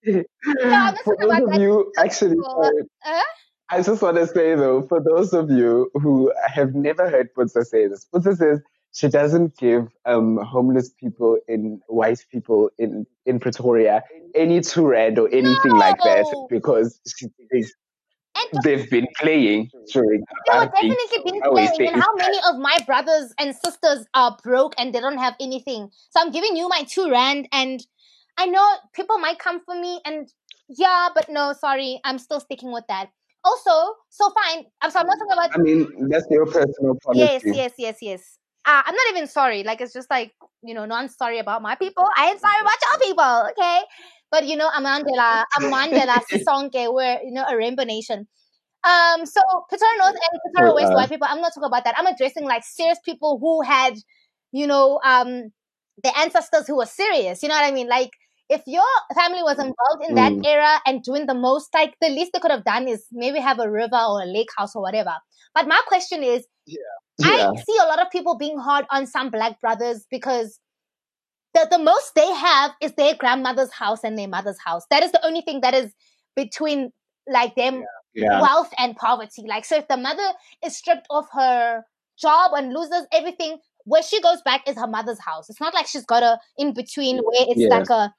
[0.62, 2.62] I'm not for those about of you actually people.
[2.62, 2.82] sorry.
[3.02, 3.24] Huh?
[3.72, 7.64] I just want to say though, for those of you who have never heard Puntsa
[7.64, 8.60] say this, Puntsa says
[8.92, 14.03] she doesn't give um, homeless people in white people in, in Pretoria
[14.35, 17.72] any two red or anything like that because she thinks
[18.37, 21.92] and they've been playing during They were definitely always playing.
[21.92, 25.90] And how many of my brothers and sisters are broke and they don't have anything?
[26.11, 27.48] So I'm giving you my two rand.
[27.53, 27.85] And
[28.38, 30.00] I know people might come for me.
[30.05, 30.33] And
[30.68, 32.00] yeah, but no, sorry.
[32.05, 33.11] I'm still sticking with that.
[33.44, 34.66] Also, so fine.
[34.83, 35.50] I'm, so I'm not talking about.
[35.55, 37.20] I mean, that's your personal policy.
[37.20, 38.38] Yes, yes, yes, yes.
[38.66, 39.62] Uh, I'm not even sorry.
[39.62, 42.04] Like, it's just like, you know, no one's sorry about my people.
[42.16, 43.80] I ain't sorry about your people, okay?
[44.30, 48.28] But, you know, Amandela, Amandela, Sisonke, we're, you know, a rainbow nation.
[48.84, 51.94] Um, so Pretoria North and Oh, West uh, white people, I'm not talking about that.
[51.98, 53.94] I'm addressing like serious people who had,
[54.52, 55.52] you know, um,
[56.02, 57.42] their ancestors who were serious.
[57.42, 57.88] You know what I mean?
[57.88, 58.10] Like,
[58.48, 58.82] if your
[59.14, 60.44] family was involved in that Mm.
[60.44, 63.60] era and doing the most, like the least they could have done is maybe have
[63.60, 65.14] a river or a lake house or whatever.
[65.54, 66.78] But my question is, Yeah.
[67.22, 70.58] I see a lot of people being hard on some black brothers because
[71.54, 74.84] the, the most they have is their grandmother's house and their mother's house.
[74.90, 75.92] That is the only thing that is
[76.36, 76.92] between
[77.28, 78.40] like them Yeah.
[78.40, 79.44] wealth and poverty.
[79.46, 80.32] Like, so if the mother
[80.64, 81.84] is stripped of her
[82.18, 85.48] job and loses everything, where she goes back is her mother's house.
[85.50, 87.68] It's not like she's got a in between where it's Yeah.
[87.68, 88.14] like a,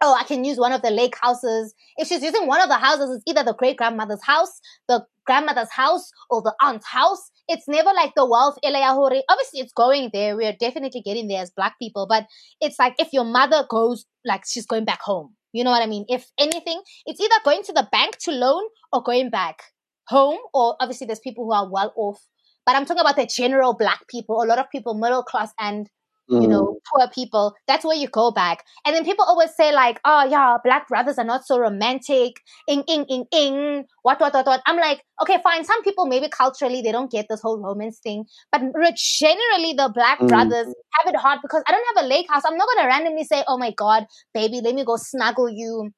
[0.00, 1.74] oh, I can use one of the lake houses.
[1.96, 5.70] If she's using one of the houses, it's either the great grandmother's house, the grandmother's
[5.70, 7.30] house, or the aunt's house.
[7.48, 8.58] It's never like the wealth.
[8.64, 9.20] Elayahuri.
[9.28, 10.36] Obviously, it's going there.
[10.36, 12.26] We are definitely getting there as black people, but
[12.60, 15.34] it's like if your mother goes, like she's going back home.
[15.52, 16.04] You know what I mean?
[16.08, 19.62] If anything, it's either going to the bank to loan or going back
[20.08, 22.20] home, or obviously there's people who are well off.
[22.66, 25.88] But I'm talking about the general black people, a lot of people middle class and
[26.28, 27.54] you know poor people.
[27.66, 28.64] That's where you go back.
[28.84, 32.40] And then people always say like, oh yeah, black brothers are not so romantic.
[32.68, 33.84] Ing ing ing ing.
[34.02, 34.62] What what what what.
[34.66, 35.64] I'm like, okay, fine.
[35.64, 38.60] Some people maybe culturally they don't get this whole romance thing, but
[38.96, 40.28] generally the black Mm.
[40.28, 40.66] brothers
[41.00, 42.42] have it hard because I don't have a lake house.
[42.46, 45.90] I'm not gonna randomly say, oh my god, baby, let me go snuggle you.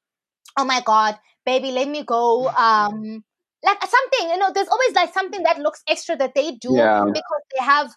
[0.57, 2.49] Oh my god, baby, let me go.
[2.49, 3.23] Um,
[3.63, 7.03] like something, you know, there's always like something that looks extra that they do Yeah.
[7.05, 7.91] because they have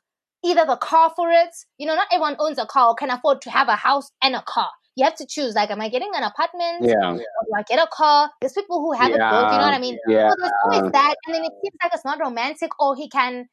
[0.44, 1.50] either the car for it.
[1.78, 4.34] You know, not everyone owns a car or can afford to have a house and
[4.34, 4.70] a car.
[4.96, 5.54] You have to choose.
[5.54, 6.82] Like, am I getting an apartment?
[6.82, 7.12] Yeah.
[7.12, 8.30] Or do I get a car?
[8.40, 9.52] There's people who have it both.
[9.52, 9.98] You know what I mean?
[10.08, 10.30] Yeah.
[10.30, 13.46] So there's always that, and then it seems like it's not romantic, or he can,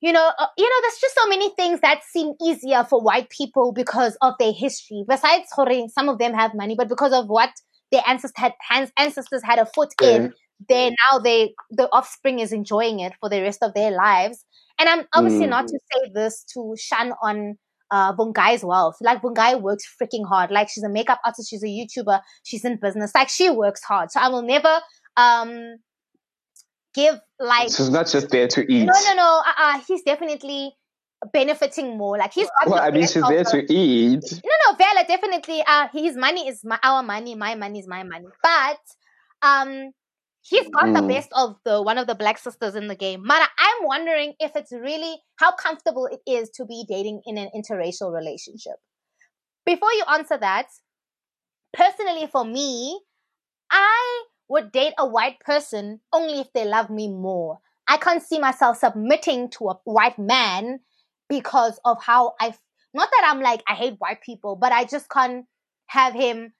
[0.00, 3.30] you know, uh, you know, there's just so many things that seem easier for white
[3.30, 5.04] people because of their history.
[5.08, 7.50] Besides, Hore, some of them have money, but because of what
[7.90, 8.52] their ancestors had,
[8.98, 10.32] ancestors had a foot in,
[10.68, 14.44] they now they the offspring is enjoying it for the rest of their lives.
[14.78, 15.50] And I'm obviously Mm.
[15.50, 17.58] not to say this to shun on
[17.90, 18.96] uh Vongai's wealth.
[19.00, 20.50] Like Bungai works freaking hard.
[20.50, 23.12] Like she's a makeup artist, she's a YouTuber, she's in business.
[23.14, 24.10] Like she works hard.
[24.10, 24.80] So I will never
[25.16, 25.76] um
[26.94, 28.84] give like She's not just there to eat.
[28.86, 30.72] no no no uh, uh he's definitely
[31.32, 32.18] benefiting more.
[32.18, 34.24] Like he's Well, I mean, she's there the- to eat.
[34.44, 35.62] no, no, Vela definitely.
[35.66, 37.34] Uh, his money is my, our money.
[37.34, 38.26] My money is my money.
[38.42, 38.78] But
[39.42, 39.90] um,
[40.48, 41.08] he's got the Mm.
[41.08, 43.22] best of the one of the black sisters in the game.
[43.26, 47.50] Mara, I'm wondering if it's really how comfortable it is to be dating in an
[47.54, 48.76] interracial relationship.
[49.64, 50.68] Before you answer that,
[51.72, 53.00] personally, for me,
[53.70, 57.58] I would date a white person only if they love me more.
[57.88, 60.80] I can't see myself submitting to a white man
[61.28, 62.54] because of how I
[62.94, 65.46] not that I'm like I hate white people, but I just can't
[65.88, 66.52] have him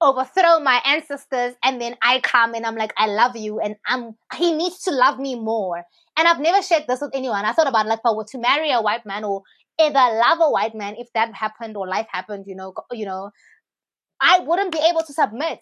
[0.00, 4.14] overthrow my ancestors and then I come and I'm like I love you and I'm
[4.36, 5.82] he needs to love me more.
[6.18, 7.44] And I've never shared this with anyone.
[7.44, 9.42] I thought about like oh, if were to marry a white man or
[9.78, 13.30] ever love a white man, if that happened or life happened, you know, you know,
[14.20, 15.60] I wouldn't be able to submit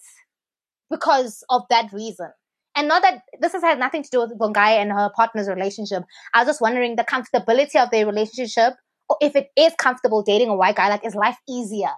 [0.90, 2.31] because of that reason.
[2.77, 6.03] And not that this has had nothing to do with Vongai and her partner's relationship.
[6.35, 8.75] I was just wondering the comfortability of their relationship,
[9.09, 11.92] or if it is comfortable dating a white guy, like is life easier?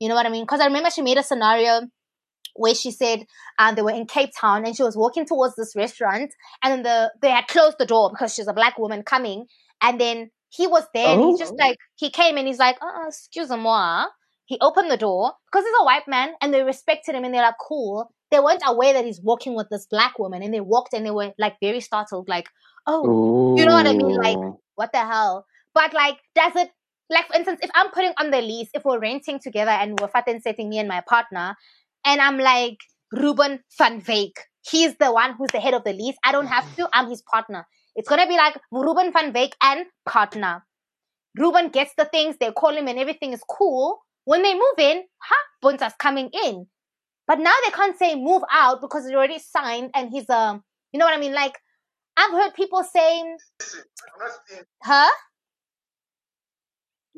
[0.00, 0.44] You know what I mean?
[0.44, 1.82] Because I remember she made a scenario
[2.54, 3.20] where she said
[3.58, 6.32] um, they were in Cape Town and she was walking towards this restaurant
[6.62, 9.46] and then the they had closed the door because she's a black woman coming
[9.82, 11.64] and then he was there and he's just Oh.
[11.66, 14.06] like he came and he's like uh, excuse moi
[14.46, 17.42] he opened the door because he's a white man and they respected him and they're
[17.42, 20.94] like cool they weren't aware that he's walking with this black woman and they walked
[20.94, 22.48] and they were like very startled like
[22.86, 24.16] oh You know what I mean?
[24.16, 24.38] Like,
[24.76, 25.44] what the hell?
[25.74, 26.70] But like, does it
[27.10, 30.08] like for instance, if I'm putting on the lease, if we're renting together and we're
[30.08, 31.56] fatten setting me and my partner,
[32.04, 32.78] and I'm like
[33.12, 34.32] Ruben van Veek,
[34.68, 36.16] he's the one who's the head of the lease.
[36.24, 36.88] I don't have to.
[36.92, 37.66] I'm his partner.
[37.94, 40.64] It's gonna be like Ruben van Veek and partner.
[41.38, 43.98] Ruben gets the things, they call him and everything is cool.
[44.24, 46.66] When they move in, ha, Puntsa's coming in.
[47.28, 50.98] But now they can't say move out because it's already signed and he's um you
[50.98, 51.34] know what I mean?
[51.34, 51.58] Like
[52.16, 53.36] I've heard people saying
[54.82, 55.10] huh?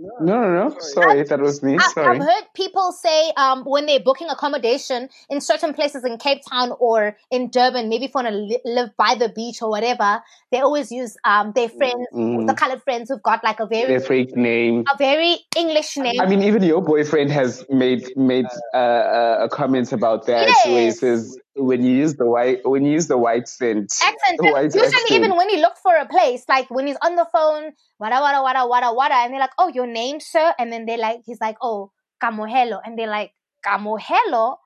[0.01, 0.76] No, no, no.
[0.78, 1.76] Sorry, that was me.
[1.92, 2.16] Sorry.
[2.16, 6.72] I've heard people say um, when they're booking accommodation in certain places in Cape Town
[6.78, 10.22] or in Durban, maybe if you want to li- live by the beach or whatever,
[10.53, 12.46] they always use um, their friends, Mm.
[12.46, 14.84] the colored friends who've got like a very Their fake name.
[14.92, 16.20] a very English name.
[16.20, 20.46] I mean, even your boyfriend has made made uh, uh, a comment about that.
[20.64, 24.41] Where he says when you use the white when you use the white scent, accent.
[24.41, 25.11] white usually, accent.
[25.13, 28.43] even when he looked for a place, like when he's on the phone, wada wada
[28.43, 31.41] wada wada wada, and they're like, "Oh, your name, sir," and then they like, he's
[31.41, 31.91] like, "Oh,
[32.23, 33.33] Kamohelo," and they're like,
[33.67, 34.57] "Kamohelo,"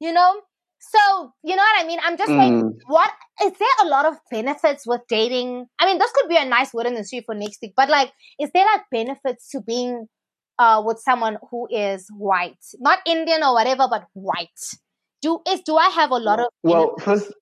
[0.00, 0.40] you know.
[0.82, 1.98] So, you know what I mean?
[2.02, 2.72] I'm just saying, Mm.
[2.86, 3.10] what
[3.44, 5.66] is there a lot of benefits with dating?
[5.78, 7.90] I mean, this could be a nice word in the street for next week, but
[7.90, 10.08] like, is there like benefits to being
[10.58, 14.58] uh with someone who is white, not Indian or whatever, but white?
[15.22, 17.32] Do is do I have a lot of Well, first,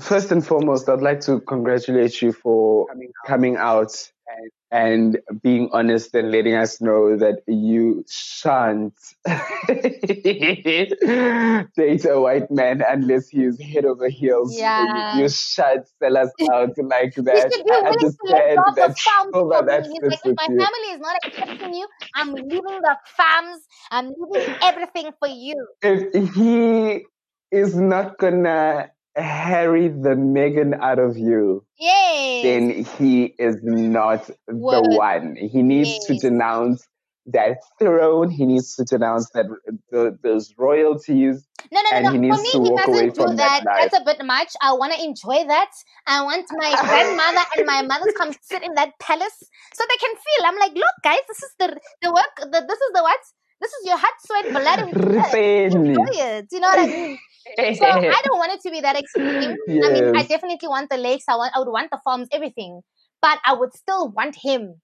[0.00, 2.86] first and foremost, I'd like to congratulate you for
[3.26, 3.92] coming out
[4.70, 8.94] and being honest and letting us know that you shan't
[11.74, 14.54] date a white man unless he is head over heels.
[14.54, 14.60] you.
[14.60, 15.18] Yeah.
[15.18, 17.52] You shan't sell us out like that.
[17.82, 19.88] I willing to let understand the that Shoba, for me.
[19.92, 20.58] He's like, if my you.
[20.58, 23.66] family is not accepting you, I'm leaving the farms.
[23.90, 25.54] I'm leaving everything for you.
[25.82, 27.06] if he
[27.50, 31.64] is not gonna harry the Megan out of you,
[32.42, 34.82] then he is not the Word.
[34.82, 35.36] one.
[35.36, 36.86] He needs to denounce
[37.26, 38.30] that throne.
[38.30, 39.46] He needs to denounce that
[39.90, 41.46] the, those royalties.
[41.72, 42.20] No, no, and no, he no.
[42.20, 43.64] needs For me, to he walk away doesn't do that.
[43.64, 44.52] that That's a bit much.
[44.62, 45.70] I want to enjoy that.
[46.06, 49.38] I want my grandmother and my mother to come sit in that palace
[49.74, 50.46] so they can feel.
[50.46, 52.34] I'm like, look, guys, this is the the work.
[52.38, 53.20] The, this is the what?
[53.60, 55.42] This is your hot sweat, blood, and sweat.
[55.72, 55.88] Really?
[55.88, 56.46] Enjoy it.
[56.52, 57.18] You know what I mean?
[57.74, 59.58] So I don't want it to be that extreme.
[59.82, 61.24] I mean, I definitely want the lakes.
[61.28, 61.52] I want.
[61.54, 62.82] I would want the farms, everything.
[63.22, 64.80] But I would still want him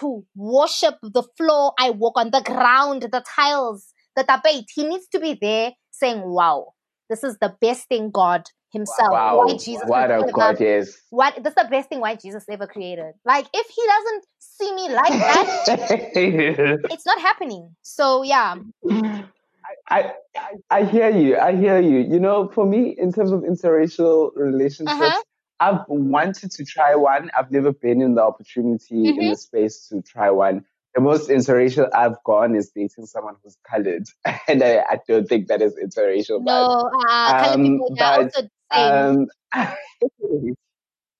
[0.00, 4.66] to worship the floor I walk on, the ground, the tiles, the tapete.
[4.74, 6.74] He needs to be there saying, "Wow,
[7.08, 9.38] this is the best thing God Himself, wow.
[9.38, 10.98] why Jesus, What a is.
[11.10, 13.14] What this is the best thing why Jesus ever created.
[13.24, 15.64] Like, if He doesn't see me like that,
[16.90, 17.74] it's not happening.
[17.82, 18.54] So yeah,
[19.88, 21.36] I, I I hear you.
[21.36, 21.98] I hear you.
[21.98, 25.22] You know, for me, in terms of interracial relationships, Uh-huh.
[25.62, 27.30] I've wanted to try one.
[27.36, 29.30] I've never been in the opportunity in Mhm.
[29.30, 30.64] the space to try one.
[30.94, 34.04] The most interracial I've gone is dating someone who's colored,
[34.48, 36.42] and I, I don't think that is interracial.
[36.44, 38.48] but- no, uh, colored Um, people they are but, also.
[38.72, 39.26] Um,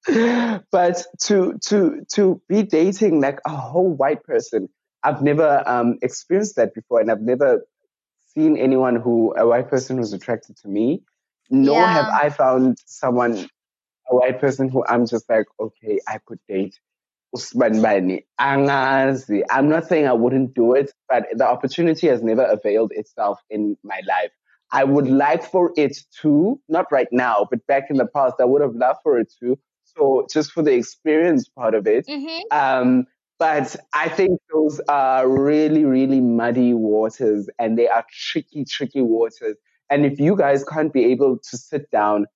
[0.72, 4.68] but to to to be dating like a whole white person,
[5.02, 7.66] I've never um experienced that before, and I've never
[8.34, 11.02] seen anyone who a white person who's attracted to me.
[11.52, 13.48] Nor have I found someone
[14.08, 16.78] a white person who I'm just like, okay, I could date.
[17.34, 18.26] Usman Bani.
[18.38, 23.76] I'm not saying I wouldn't do it, but the opportunity has never availed itself in
[23.82, 24.32] my life.
[24.72, 28.44] I would like for it to, not right now, but back in the past, I
[28.44, 29.58] would have loved for it to.
[29.84, 32.06] So just for the experience part of it.
[32.06, 32.40] Mhm.
[32.52, 33.06] Um,
[33.38, 39.56] but I think those are really, really muddy waters and they are tricky, tricky waters.
[39.88, 42.26] And if you guys can't be able to sit down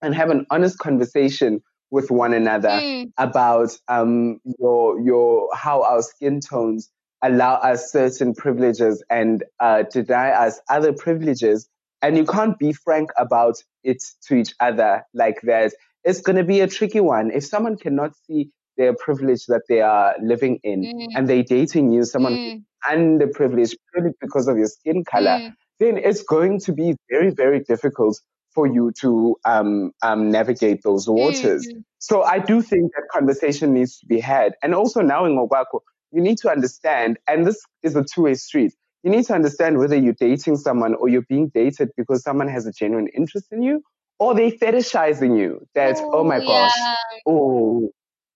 [0.00, 3.12] and have an honest conversation with one another Mm.
[3.18, 6.90] about um, your your how our skin tones
[7.22, 11.68] allow us certain privileges and uh, deny us other privileges,
[12.02, 15.72] and you can't be frank about it to each other like that.
[16.04, 17.30] It's going to be a tricky one.
[17.30, 21.08] If someone cannot see their privilege that they are living in, Mm.
[21.16, 22.64] and they dating you, someone Mm.
[22.90, 25.54] underprivileged purely because of your skin color, Mm.
[25.78, 28.18] then it's going to be very, very difficult
[28.54, 31.66] for you to um, um, navigate those waters.
[31.66, 31.84] Mm.
[31.98, 34.54] So I do think that conversation needs to be had.
[34.62, 35.80] And also now in Obako,
[36.12, 38.74] you need to understand, and this is a two-way street.
[39.02, 42.66] You need to understand whether you're dating someone or you're being dated because someone has
[42.66, 43.82] a genuine interest in you
[44.18, 45.66] or they fetishizing you.
[45.74, 46.78] That, oh my Ooh, gosh,
[47.26, 47.90] oh,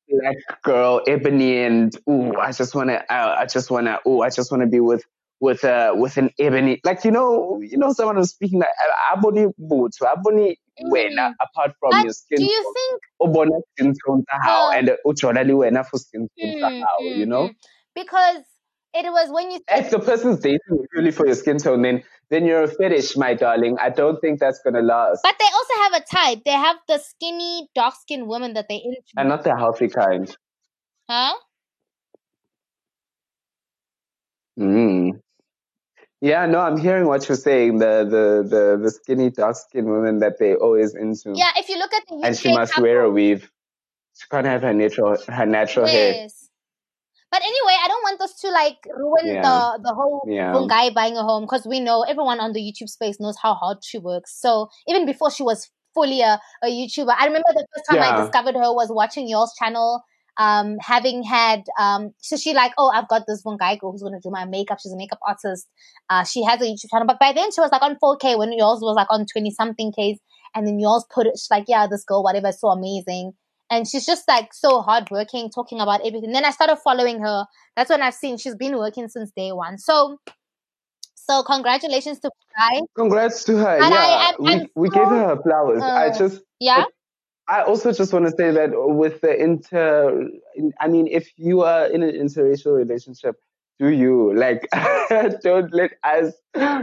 [0.08, 4.50] black girl, ebony, and oh, I just wanna, uh, I just wanna, oh, I just
[4.50, 5.04] wanna be with
[5.40, 8.68] with uh with an ebony, like you know, you know, someone who's speaking like
[9.12, 11.34] abony boots, abony wena, Mm.
[11.40, 15.44] apart from But your skin do you tone, think ubona skin tone Uh, and ujola
[15.46, 16.82] wena for skin tone Mm,
[17.16, 17.48] you mm, know.
[17.48, 17.54] mm.
[17.94, 18.42] because
[18.94, 22.02] it was when you If the person's dating you purely for your skin tone, then
[22.30, 23.76] then you're a fetish, my darling.
[23.80, 26.44] I don't think that's gonna last, But they also have a type.
[26.44, 29.02] They have the skinny, dark skinned women that they into.
[29.16, 30.36] and not the healthy kind.
[31.08, 31.34] huh?
[34.58, 35.20] Mm.
[36.26, 37.78] Yeah, no, I'm hearing what you're saying.
[37.78, 38.24] The the
[38.54, 42.02] the, the skinny, dark skinned women that they always into, Yeah, if you look at
[42.08, 43.50] the UK and she must wear a weave.
[44.18, 46.12] She can't have her natural her natural hair.
[46.14, 46.48] Yes.
[47.30, 49.42] But anyway, I don't want us to like ruin Yeah.
[49.42, 49.56] the
[49.88, 50.66] the whole Yeah.
[50.68, 53.84] guy buying a home because we know everyone on the YouTube space knows how hard
[53.84, 54.34] she works.
[54.40, 58.16] So even before she was fully a, a YouTuber, I remember the first time I
[58.22, 60.02] discovered her was watching y'all's channel.
[60.38, 64.02] Um, having had um, so she like, oh, I've got this one guy girl who's
[64.02, 64.78] gonna do my makeup.
[64.80, 65.68] She's a makeup artist.
[66.10, 68.52] Uh, she has a YouTube channel, but by then she was like on 4K when
[68.52, 70.18] yours was like on 20 something Ks,
[70.54, 73.32] and then yours put it she's like, yeah, this girl, whatever, so amazing
[73.70, 76.30] and she's just like so hardworking, talking about everything.
[76.32, 77.46] Then I started following her.
[77.74, 79.78] That's when I've seen she's been working since day one.
[79.78, 80.18] So
[81.14, 82.80] So congratulations to Guy.
[82.96, 83.76] Congrats to her.
[83.76, 85.82] And yeah, I- I'm- we, I'm we so- gave her her flowers.
[85.82, 86.84] I uh, just, Yeah.
[87.48, 90.28] I also just want to say that with the inter,
[90.80, 93.36] I mean, if you are in an interracial relationship,
[93.78, 94.66] do you like?
[95.42, 96.32] don't let us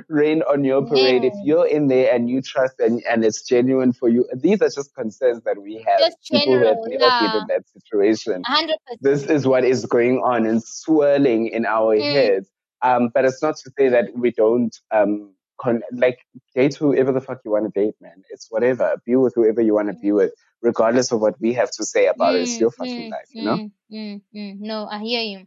[0.08, 1.24] rain on your parade.
[1.24, 4.70] If you're in there and you trust and and it's genuine for you, these are
[4.70, 6.00] just concerns that we have.
[6.00, 7.42] Just People general, been yeah.
[7.42, 8.44] in that situation.
[8.46, 9.02] hundred percent.
[9.02, 12.12] This is what is going on and swirling in our Mm.
[12.14, 12.50] heads.
[12.84, 15.34] Um, but it's not to say that we don't um
[15.64, 16.20] con- like
[16.56, 18.24] date whoever the fuck you want to date, man.
[18.30, 19.02] It's whatever.
[19.06, 22.08] Be with whoever you want to be with, regardless of what we have to say
[22.08, 22.42] about it.
[22.42, 23.58] It's your fucking life, you know.
[23.58, 24.60] Mm, mm, mm.
[24.60, 25.46] No, I hear you.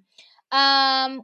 [0.57, 1.23] Um,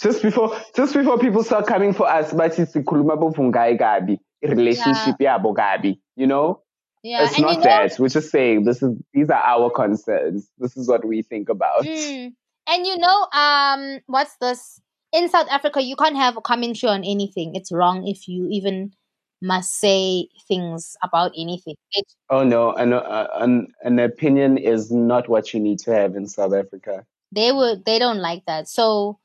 [0.00, 5.98] Just before, just before people start coming for us, but it's gabi, relationship yabo gabi,
[6.16, 6.62] you know.
[7.02, 7.98] yeah, it's and not you know, that.
[7.98, 10.50] We're just saying this is these are our concerns.
[10.58, 11.84] This is what we think about.
[11.84, 12.32] Mm.
[12.68, 14.80] And you know, um, what's this?
[15.12, 17.54] In South Africa, you can't have a commentary on anything.
[17.54, 18.92] It's wrong if you even
[19.42, 21.74] must say things about anything.
[22.30, 26.26] Oh no, an, uh, an an opinion is not what you need to have in
[26.26, 27.04] South Africa.
[27.32, 28.68] they would, they don't like that.
[28.68, 29.18] So,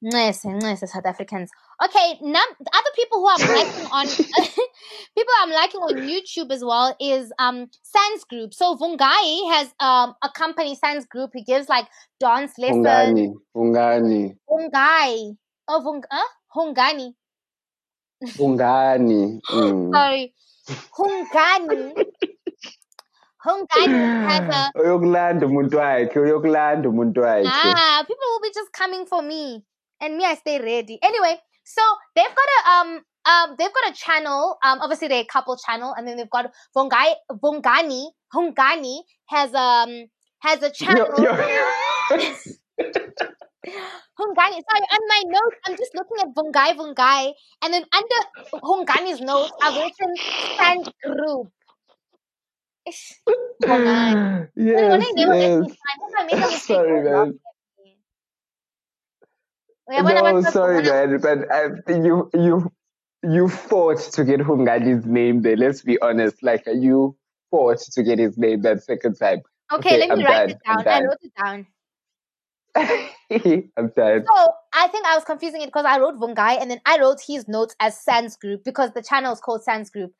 [0.00, 1.50] nice, yes, South Africans.
[1.84, 4.06] Okay, num- other people who I'm liking on
[5.16, 8.54] people I'm liking on YouTube as well is um Sans Group.
[8.54, 11.30] So Vungai has um a company Sans Group.
[11.34, 11.86] He gives like
[12.20, 12.84] dance lessons.
[12.86, 15.36] Fungani, Fungani, Vungai.
[15.68, 16.28] Oh, Vung- uh?
[16.56, 17.14] Hungani.
[18.38, 19.40] Fungani.
[19.50, 19.90] Mm.
[19.94, 20.34] Sorry.
[20.98, 21.92] Hungani.
[23.44, 27.48] Hungani has a Uyokulanda umuntu wakhe, uyokulanda umuntu wakhe.
[27.48, 28.04] ah.
[28.06, 29.64] People will be just coming for me,
[30.00, 30.98] and me, I stay ready.
[31.02, 31.82] Anyway, so
[32.16, 34.56] they've got a um um they've got a channel.
[34.64, 40.06] Um, obviously they're a couple channel, and then they've got Vongai Vongani Hungani has um
[40.40, 41.06] has a channel.
[41.18, 42.18] Yo- yo-
[44.18, 44.60] Hungani.
[44.68, 47.32] Sorry, on my notes, I'm just looking at Vungai Vungai,
[47.62, 50.18] and then under Hungani's notes, I've written
[50.58, 51.48] Sand Group.
[52.86, 53.20] Ish,
[53.66, 54.18] Vungai.
[54.74, 55.50] Wait, when yes, yes.
[55.50, 56.62] let me find- hope I made a mistake.
[56.66, 57.28] Sorry, Don't laugh man.
[57.28, 57.98] at me.
[59.36, 62.72] Yeah, when I No, sorry, man, but I, you you
[63.22, 65.56] you fought to get Hungani's name there.
[65.56, 66.42] Let's be honest.
[66.42, 67.16] Like uh, you
[67.50, 69.42] fought to get his name that second time.
[69.72, 70.88] Okay, Okay, let me I'm write done, it down.
[70.88, 71.66] I wrote it down.
[73.76, 74.24] I'm tired.
[74.34, 77.20] So I think I was confusing it because I wrote Vungai and then I wrote
[77.26, 80.12] his notes as Sans Group because the channel is called Sans Group.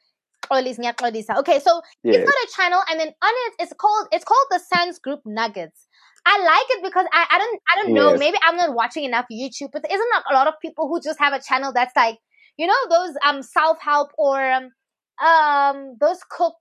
[0.50, 2.26] Okay, so Yes.
[2.26, 5.86] got a channel and then on it it's called it's called the Sans Group Nuggets.
[6.24, 8.18] I like it because I, I don't I don't know Yes.
[8.18, 11.00] maybe I'm not watching enough YouTube but there isn't like a lot of people who
[11.00, 12.18] just have a channel that's like
[12.56, 14.70] you know those um self help or um,
[15.24, 16.54] um those cook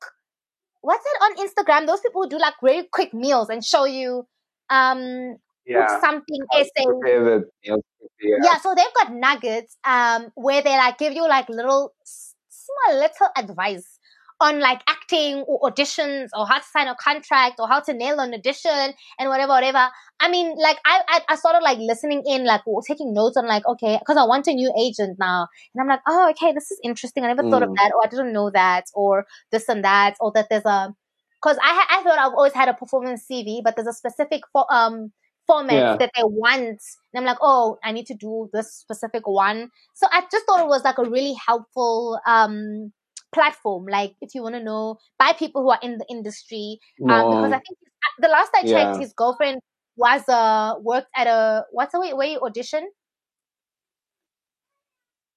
[0.81, 4.25] what's it on Instagram those people who do like very quick meals and show you
[4.69, 5.99] um Yeah.
[6.01, 8.57] something essay prepare the meals quickly, yeah.
[8.57, 13.99] so they've got nuggets um where they like give you like little small little advice
[14.39, 14.81] on like
[15.11, 18.93] acting or auditions or how to sign a contract or how to nail an audition
[19.19, 19.87] and whatever whatever
[20.19, 23.47] i mean like i i, I started like listening in like or taking notes on
[23.47, 26.71] like okay because i want a new agent now and i'm like oh okay this
[26.71, 27.75] is interesting i never thought of Mm.
[27.77, 30.93] that or i didn't know that or this and that or that there's a
[31.41, 34.67] because I, I thought I've always had a performance CV, but there's a specific fo-
[34.69, 35.11] um
[35.47, 35.97] format Yeah.
[35.99, 36.79] that they want, and
[37.15, 39.69] I'm like, oh, I need to do this specific one.
[39.95, 42.93] So I just thought it was like a really helpful um
[43.33, 43.85] platform.
[43.89, 46.79] Like if you want to know by people who are in the industry,
[47.09, 47.77] um, because I think
[48.19, 48.97] the last I checked, Yeah.
[48.99, 49.59] his girlfriend
[49.97, 52.89] was uh worked at a what's the way where you audition?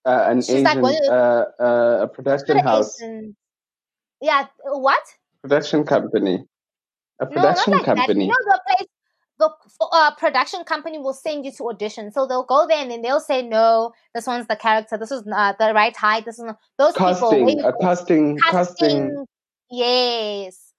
[0.06, 3.36] Uh, an She's like, Asian, is- uh, uh, a production house, Asian-
[4.20, 5.02] Yeah, what?
[5.42, 6.44] production company,
[7.20, 7.96] a production No, like that.
[7.96, 8.24] company.
[8.24, 8.88] You know, the place,
[9.38, 9.50] the
[9.92, 12.12] uh, production company will send you to audition.
[12.12, 14.96] So they'll go there and then they'll say, no, this one's the character.
[14.96, 16.24] This is not the right height.
[16.24, 17.14] This is not, those people.
[17.14, 18.88] casting, you- a casting, casting.
[18.88, 19.26] casting.
[19.70, 20.72] Yes.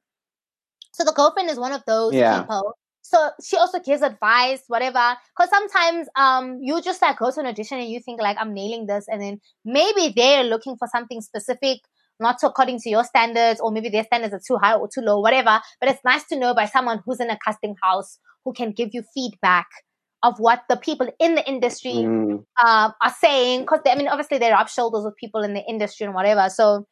[0.94, 2.42] So the girlfriend is one of those Yeah.
[2.42, 2.78] people.
[3.02, 5.16] So she also gives advice, whatever.
[5.36, 8.54] Because sometimes um you just like go to an audition and you think like I'm
[8.54, 11.82] nailing this, and then maybe they're looking for something specific,
[12.20, 15.20] not according to your standards, or maybe their standards are too high or too low,
[15.20, 15.60] whatever.
[15.80, 18.90] But it's nice to know by someone who's in a casting house who can give
[18.94, 19.68] you feedback
[20.24, 22.44] of what the people in the industry Mm.
[22.66, 26.06] um, are saying because I mean obviously they rub shoulders with people in the industry
[26.06, 26.50] and whatever.
[26.50, 26.88] So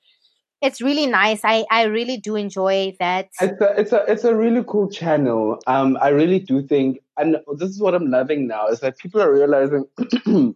[0.61, 1.41] it's really nice.
[1.43, 3.29] I I really do enjoy that.
[3.41, 5.59] It's a, it's a, it's a really cool channel.
[5.67, 9.21] Um, I really do think, and this is what I'm loving now is that people
[9.21, 9.85] are realizing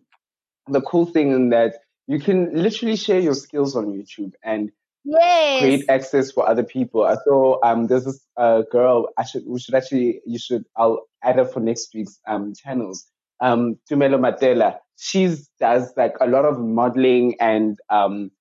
[0.67, 1.75] the cool thing in that
[2.07, 4.71] you can literally share your skills on YouTube and
[5.03, 5.61] yes.
[5.61, 7.03] create access for other people.
[7.03, 11.07] I saw um there's this uh, girl I should we should actually you should I'll
[11.23, 13.05] add her for next week's um channels.
[13.39, 14.77] Um Tumelo Matela.
[14.97, 18.31] she's does like a lot of modeling and um,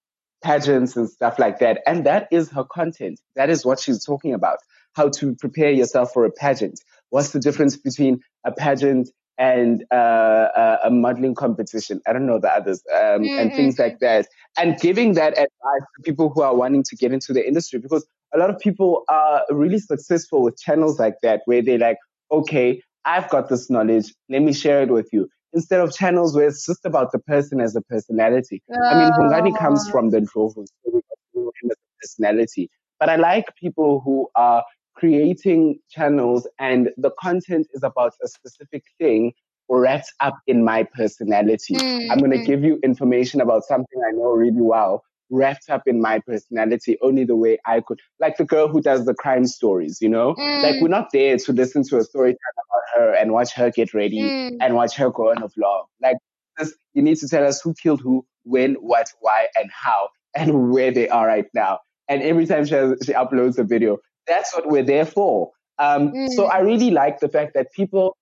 [0.42, 1.80] pageants and stuff like that.
[1.86, 3.20] And that is her content.
[3.34, 4.58] That is what she's talking about.
[4.94, 6.80] How to prepare yourself for a pageant.
[7.10, 12.00] What's the difference between a pageant and uh, uh a, a modeling competition?
[12.06, 14.00] I don't know the others um, mm, and things mm, like mm.
[14.00, 14.28] that.
[14.58, 18.06] And giving that advice to people who are wanting to get into the industry because
[18.34, 21.98] a lot of people are really successful with channels like that where they're like,
[22.30, 24.12] okay, I've got this knowledge.
[24.28, 25.28] Let me share it with you.
[25.52, 28.62] Instead of channels where it's just about the person as a personality.
[28.70, 29.90] I mean, Hungani comes ah.
[29.90, 32.68] from the Ndlovu, so we got to know him as a personality.
[32.98, 34.64] But I like people who are
[34.96, 39.32] creating channels and the content is about a specific thing
[39.68, 41.74] wrapped up in my personality.
[41.74, 42.46] Mm, I'm going to mm.
[42.46, 47.24] give you information about something I know really well, wrapped up in my personality, only
[47.24, 48.00] the way I could.
[48.20, 50.30] Like the girl who does the crime stories, you know?
[50.38, 50.90] Like we're mm.
[50.90, 54.20] not there to listen to a story about her and watch her get ready
[54.60, 55.84] and watch her go on a vlog.
[56.00, 56.16] Like
[56.58, 60.70] this, you need to tell us who killed who, when, what, why, and how, and
[60.72, 61.80] where they are right now.
[62.08, 65.52] And every time she, has, she uploads a video, that's what we're there for.
[65.78, 68.16] Um, So I really like the fact that people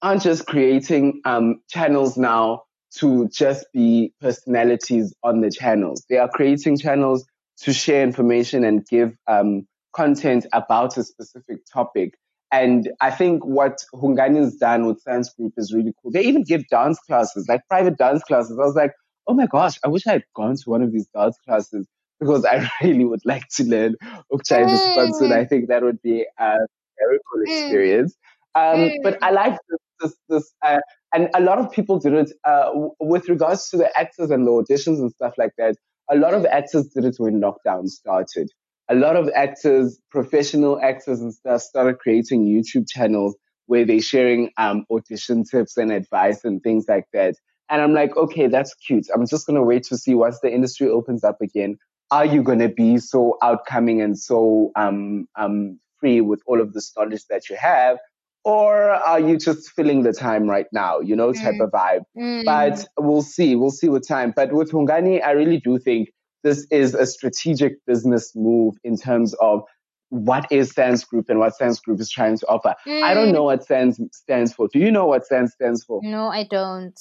[0.00, 2.64] aren't just creating um, channels now
[2.98, 6.04] to just be personalities on the channels.
[6.10, 7.24] They are creating channels
[7.58, 12.14] to share information and give um, content about a specific topic.
[12.50, 16.10] And I think what Hungani's done with Science Group is really cool.
[16.10, 18.58] They even give dance classes, like private dance classes.
[18.58, 18.92] I was like,
[19.26, 21.86] oh my gosh, I wish I had gone to one of these dance classes
[22.22, 23.96] because I really would like to learn
[24.32, 25.20] Ukchai mm.
[25.22, 26.56] and I think that would be a
[26.98, 28.16] very cool experience.
[28.54, 30.78] Um, but I like this, this, this uh,
[31.14, 34.46] and a lot of people did it uh, w- with regards to the actors and
[34.46, 35.76] the auditions and stuff like that.
[36.10, 38.50] A lot of actors did it when lockdown started.
[38.88, 44.50] A lot of actors, professional actors and stuff, started creating YouTube channels where they're sharing
[44.58, 47.36] um, audition tips and advice and things like that.
[47.70, 49.06] And I'm like, okay, that's cute.
[49.14, 51.78] I'm just gonna wait to see once the industry opens up again.
[52.12, 56.92] Are you gonna be so outcoming and so um, um, free with all of this
[56.96, 57.98] knowledge that you have?
[58.44, 61.64] or are you just filling the time right now, you know, type Mm.
[61.66, 62.04] of vibe?
[62.18, 62.44] Mm.
[62.46, 64.32] But we'll see, we'll see with time.
[64.36, 66.10] But with Hungani, I really do think
[66.44, 69.62] this is a strategic business move in terms of
[70.10, 72.74] what is Sans Group and what Sans Group is trying to offer.
[73.04, 73.34] I don't Mm.
[73.34, 74.68] know what Sans stands for.
[74.72, 76.00] Do you know what Sans stands for?
[76.02, 77.00] No, I don't.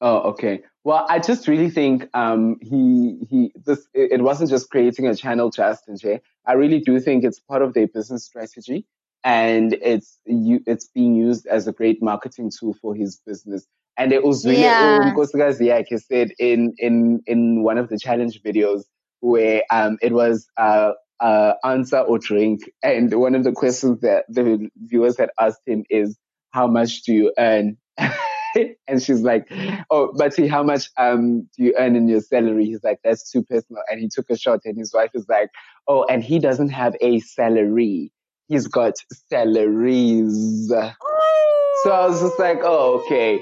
[0.00, 0.62] Oh, okay.
[0.88, 5.50] Well, I just really think um, he he this it wasn't just creating a channel
[5.50, 6.22] just and Jay.
[6.46, 8.86] I really do think it's part of their business strategy,
[9.22, 13.66] and it's you it's being used as a great marketing tool for his business.
[13.98, 15.12] And it was really Yeah.
[15.12, 18.84] Nkosikazi Yakhe said in in in one of the challenge videos
[19.20, 24.24] where um it was uh uh answer or drink, and one of the questions that
[24.30, 26.16] the viewers had asked him is
[26.50, 27.76] how much do you earn?
[28.88, 29.50] and she's like,
[29.90, 33.30] "Oh, but see, how much um do you earn in your salary?" He's like, "That's
[33.30, 35.50] too personal." And he took a shot, and his wife is like,
[35.86, 38.12] "Oh, and he doesn't have a salary;
[38.48, 38.94] he's got
[39.28, 43.40] salaries." So I was just like, "Oh, okay."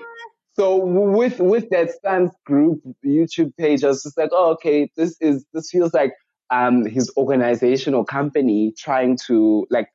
[0.55, 5.17] So with with that stance Group YouTube page, I was just like, "Oh, okay, this
[5.21, 6.13] is this feels like
[6.51, 9.89] um his organization or company trying to like."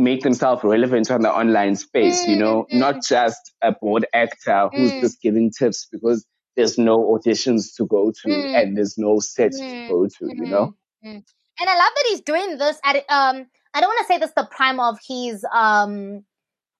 [0.00, 4.92] Make themselves relevant on the online space, you know, not just a board actor who's
[4.92, 5.00] Mm.
[5.00, 6.26] just giving tips because
[6.56, 8.54] there's no auditions to go to Mm.
[8.54, 9.88] and there's no set to Mm.
[9.88, 10.74] go to, you know?
[11.04, 11.22] Mm.
[11.60, 14.32] And I love that he's doing this at um I don't want to say this
[14.36, 16.24] the prime of his um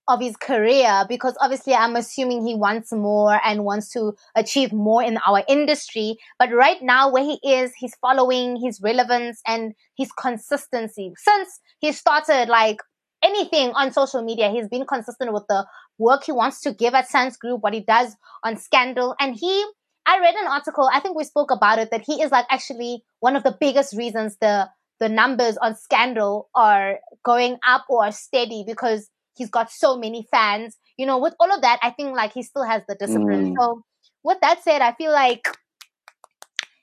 [0.08, 5.02] of his career because obviously I'm assuming he wants more and wants to achieve more
[5.04, 6.16] in our industry.
[6.38, 11.12] But right now where he is, he's following his relevance and his consistency.
[11.16, 12.78] Since he started like
[13.22, 15.66] anything on social media, he's been consistent with the
[15.98, 19.14] work he wants to give at Sans Group, what he does on Scandal.
[19.20, 19.64] And he
[20.06, 23.04] I read an article, I think we spoke about it, that he is like actually
[23.20, 24.68] one of the biggest reasons the
[24.98, 30.26] the numbers on Scandal are going up or are steady because he's got so many
[30.30, 30.76] fans.
[30.98, 33.54] You know, with all of that, I think like he still has the discipline.
[33.54, 33.56] Mm.
[33.58, 33.82] So
[34.22, 35.48] with that said, I feel like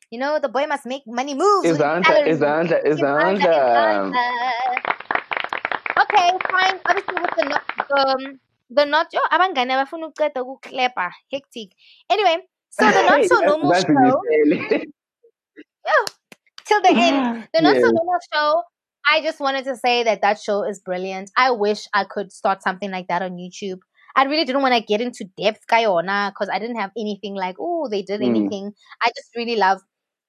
[0.10, 1.68] you know the boy must make money moves.
[1.68, 2.32] with his Izandla, salary.
[2.32, 4.14] Izandla, Izandla, Izandla.
[4.14, 4.87] Izandla.
[6.10, 6.80] Okay, fine.
[6.86, 7.64] Obviously with the not
[8.00, 8.40] um
[8.70, 11.72] the not yo abangani abafuna ukuqeda ukuklepa hectic.
[12.10, 12.38] Anyway,
[12.70, 14.22] so the not so normal show
[16.66, 17.24] till the end.
[17.54, 18.64] The not so normal show.
[19.10, 21.32] I just wanted to say that that show is brilliant.
[21.38, 23.80] I wish I could start something like that on YouTube.
[24.16, 27.56] I really didn't want to get into depth, Kayona, because I didn't have anything like,
[27.60, 28.28] oh, they did Mm.
[28.28, 28.74] anything.
[29.02, 29.80] I just really love,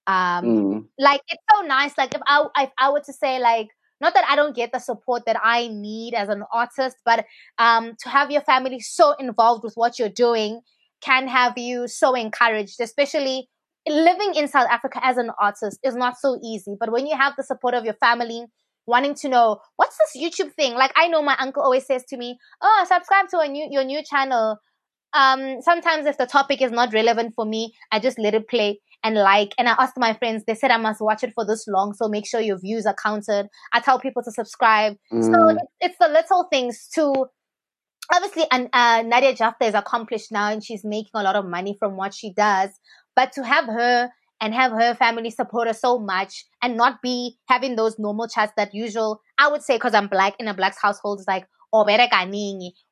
[0.06, 0.88] um, Mm.
[0.98, 1.96] like it's so nice.
[1.98, 3.68] Like if I if I were to say like
[4.00, 7.24] not that I don't get the support that I need as an artist, but
[7.58, 10.60] um, to have your family so involved with what you're doing
[11.00, 13.48] can have you so encouraged, especially
[13.86, 16.76] living in South Africa as an artist is not so easy.
[16.78, 18.46] But when you have the support of your family,
[18.86, 22.16] wanting to know what's this YouTube thing, like I know my uncle always says to
[22.16, 24.58] me, "Oh, subscribe to a new your new channel."
[25.14, 28.80] Um, sometimes if the topic is not relevant for me, I just let it play
[29.02, 29.54] and like.
[29.58, 32.08] And I asked my friends, they said I must watch it for this long, so
[32.08, 33.48] make sure your views are counted.
[33.72, 34.96] I tell people to subscribe.
[35.12, 35.24] Mm.
[35.24, 37.26] So it's, it's the little things to
[38.12, 41.76] obviously and uh, Nadia Jaftha is accomplished now and she's making a lot of money
[41.78, 42.70] from what she does.
[43.14, 47.36] But to have her and have her family support her so much and not be
[47.48, 50.76] having those normal chats that usual, I would say because I'm black in a black
[50.80, 51.84] household is like, oh,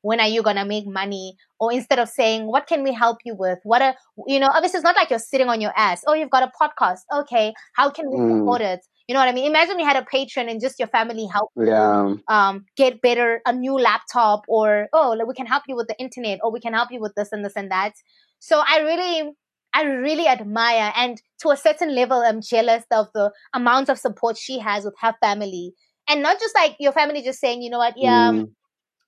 [0.03, 1.37] when are you gonna make money?
[1.59, 3.59] Or instead of saying, what can we help you with?
[3.65, 3.95] What a,
[4.27, 6.03] you know, obviously it's not like you're sitting on your ass.
[6.07, 7.01] Oh, you've got a podcast.
[7.13, 8.29] Okay, how can we Mm.
[8.29, 8.81] support it?
[9.09, 9.47] You know what I mean?
[9.47, 12.15] Imagine you had a patron and just your family help you Yeah.
[12.29, 15.99] um, get better a new laptop or oh like, we can help you with the
[15.99, 17.93] internet or we can help you with this and this and that
[18.39, 19.33] so i really
[19.75, 24.37] i really admire and to a certain level i'm jealous of the amount of support
[24.37, 25.73] she has with her family
[26.09, 28.49] and not just like your family just saying you know what yeah Mm.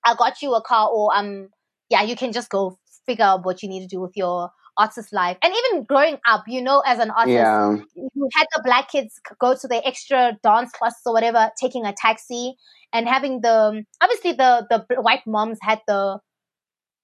[0.05, 1.49] I got you a car or um
[1.89, 5.11] yeah you can just go figure out what you need to do with your artist
[5.11, 7.75] life and even growing up you know as an artist Yeah.
[7.95, 11.91] you had the black kids go to the extra dance classes or whatever, taking a
[11.93, 12.55] taxi
[12.93, 16.19] and having the obviously the the white moms had the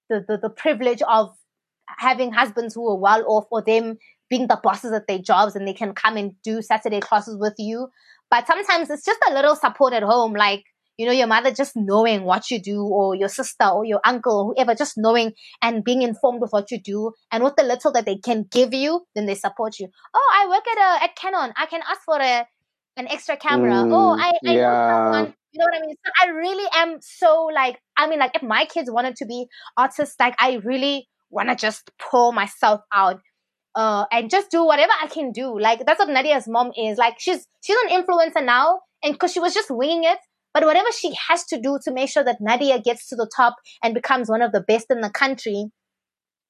[0.08, 1.30] the the, the privilege of
[1.98, 3.96] having husbands who were well off or them
[4.28, 7.54] being the bosses at their jobs and they can come and do Saturday classes with
[7.58, 7.88] you.
[8.30, 10.64] But sometimes it's just a little support at home, like
[10.96, 14.40] you know, your mother just knowing what you do, or your sister, or your uncle,
[14.40, 15.32] or whoever, just knowing
[15.62, 18.72] and being informed of what you do, and with the little that they can give
[18.74, 21.52] you, then they support you oh, I work at a at Canon.
[21.56, 22.46] I can ask for a
[22.96, 23.84] an extra camera.
[23.84, 25.34] Mm, oh, I, I know someone.
[25.52, 25.96] You know what I mean?
[26.04, 29.46] So I really am so like I mean, like if my kids wanted to be
[29.76, 33.20] artists, like I really wanna just pour myself out.
[33.74, 35.60] Uh, and just do whatever I can do.
[35.60, 36.96] Like that's what Nadia's mom is.
[36.96, 40.18] Like she's she's an influencer now, and because she was just winging it.
[40.56, 43.56] But whatever she has to do to make sure that Nadia gets to the top
[43.82, 45.66] and becomes one of the best in the country,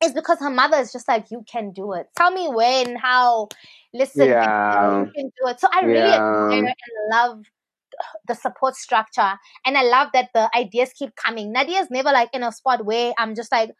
[0.04, 2.06] is because her mother is just like, you can do it.
[2.16, 3.48] Tell me when, how.
[3.92, 5.00] Listen, Yeah.
[5.00, 5.58] you can do it.
[5.58, 6.20] So I really Yeah.
[6.20, 7.42] admire and love
[8.28, 9.32] the support structure,
[9.64, 11.52] and I love that the ideas keep coming.
[11.52, 13.70] Nadia's never like in a spot where I'm just like,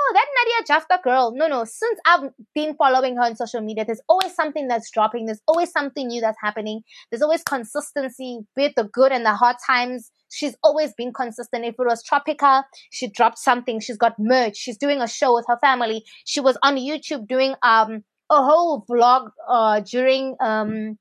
[0.00, 1.32] oh, that Nadia Jaftha girl.
[1.34, 1.64] No, no.
[1.64, 5.26] Since I've been following her on social media, there's always something that's dropping.
[5.26, 6.82] There's always something new that's happening.
[7.10, 10.10] There's always consistency, be it the good and the hard times.
[10.30, 11.64] She's always been consistent.
[11.64, 13.80] If it was Tropica, she dropped something.
[13.80, 14.56] She's got merch.
[14.56, 16.04] She's doing a show with her family.
[16.24, 20.98] She was on YouTube doing um a whole vlog uh during um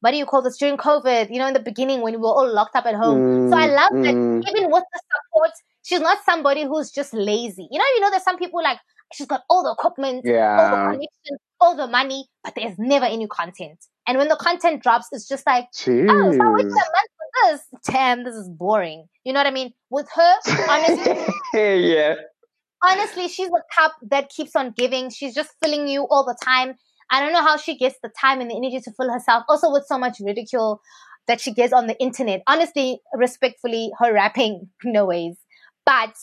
[0.00, 1.30] what do you call this during COVID?
[1.30, 3.24] You know, in the beginning when we were all locked up at home.
[3.46, 4.42] so I Mm, love that mm.
[4.48, 5.50] even with the support,
[5.88, 7.66] she's not somebody who's just lazy.
[7.70, 8.78] You know, you know, there's some people like
[9.14, 10.56] she's got all the equipment, yeah.
[10.56, 13.78] all the connections, all the money, but there's never any content.
[14.06, 17.50] And when the content drops, it's just like, oh, so I waited a month for
[17.50, 17.62] this.
[17.86, 19.06] Damn, this is boring.
[19.24, 19.72] You know what I mean?
[19.90, 20.34] With her,
[20.68, 22.14] honestly, yeah.
[22.82, 25.10] honestly, she's a cup that keeps on giving.
[25.10, 26.74] She's just filling you all the time.
[27.10, 29.44] I don't know how she gets the time and the energy to fill herself.
[29.48, 30.82] Also, with so much ridicule
[31.26, 32.42] that she gets on the internet.
[32.46, 35.36] Honestly, respectfully, her rapping, no ways.
[35.88, 36.14] But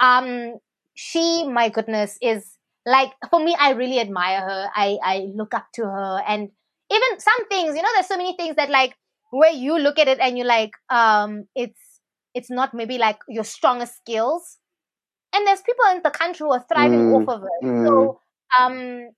[0.00, 0.58] um,
[0.94, 3.56] she, my goodness, is like for me.
[3.60, 4.70] I really admire her.
[4.74, 6.50] I I look up to her, and
[6.92, 7.76] even some things.
[7.76, 8.96] You know, there's so many things that like
[9.32, 11.80] where you look at it and you're like, um, it's
[12.34, 14.58] it's not maybe like your strongest skills
[15.34, 17.64] and there's people in the country who are thriving Mm, off of it.
[17.64, 17.86] mm.
[17.86, 18.20] So,
[18.58, 19.10] um,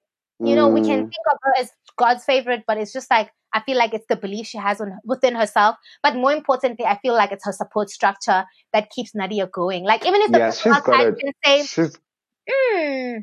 [0.45, 1.05] you know, we can Mm.
[1.05, 4.17] think of her as God's favorite, but it's just like I feel like it's the
[4.17, 5.77] belief she has on within herself.
[6.03, 9.85] But more importantly, I feel like it's her support structure that keeps Nadia going.
[9.85, 11.15] Like even if the Yeah, person she's got it.
[11.21, 11.99] can say, She's
[12.51, 13.19] hmm,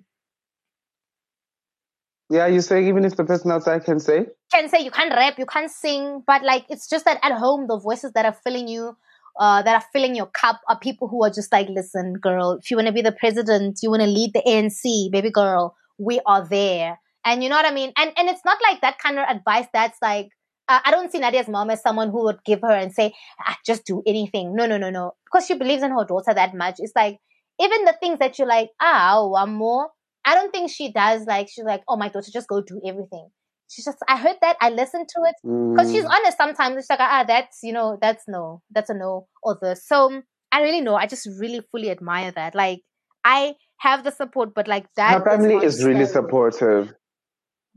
[2.30, 2.48] yeah.
[2.48, 5.46] You say even if the person outside can say, can say you can't rap, you
[5.46, 8.96] can't sing, but like it's just that at home the voices that are filling you,
[9.40, 12.70] uh, that are filling your cup are people who are just like, listen, girl, if
[12.70, 16.20] you want to be the president, you want to lead the ANC, baby girl, we
[16.26, 17.00] are there.
[17.30, 17.94] And you know what I mean?
[17.96, 20.30] And and it's not like that kind of advice that's like
[20.68, 23.14] uh, I don't see Nadia's mom as someone who would give her and say,
[23.46, 24.56] ah, just do anything.
[24.56, 25.14] No, no, no, no.
[25.26, 26.76] Because she believes in her daughter that much.
[26.78, 27.18] It's like,
[27.60, 29.90] even the things that you're like, ah, one more.
[30.26, 31.26] I don't think she does.
[31.26, 33.30] Like, she's like, oh, my daughter, just go do everything.
[33.68, 34.58] She's just, I heard that.
[34.62, 36.78] I listened to it because she's mm, honest sometimes.
[36.78, 39.88] It's like, ah, that's, you know, that's no, that's a no or this.
[39.88, 40.22] So
[40.52, 40.96] I really know.
[40.96, 42.54] I just really fully admire that.
[42.54, 42.82] Like,
[43.24, 45.20] I have the support, but like that.
[45.20, 46.94] her family not is really supportive.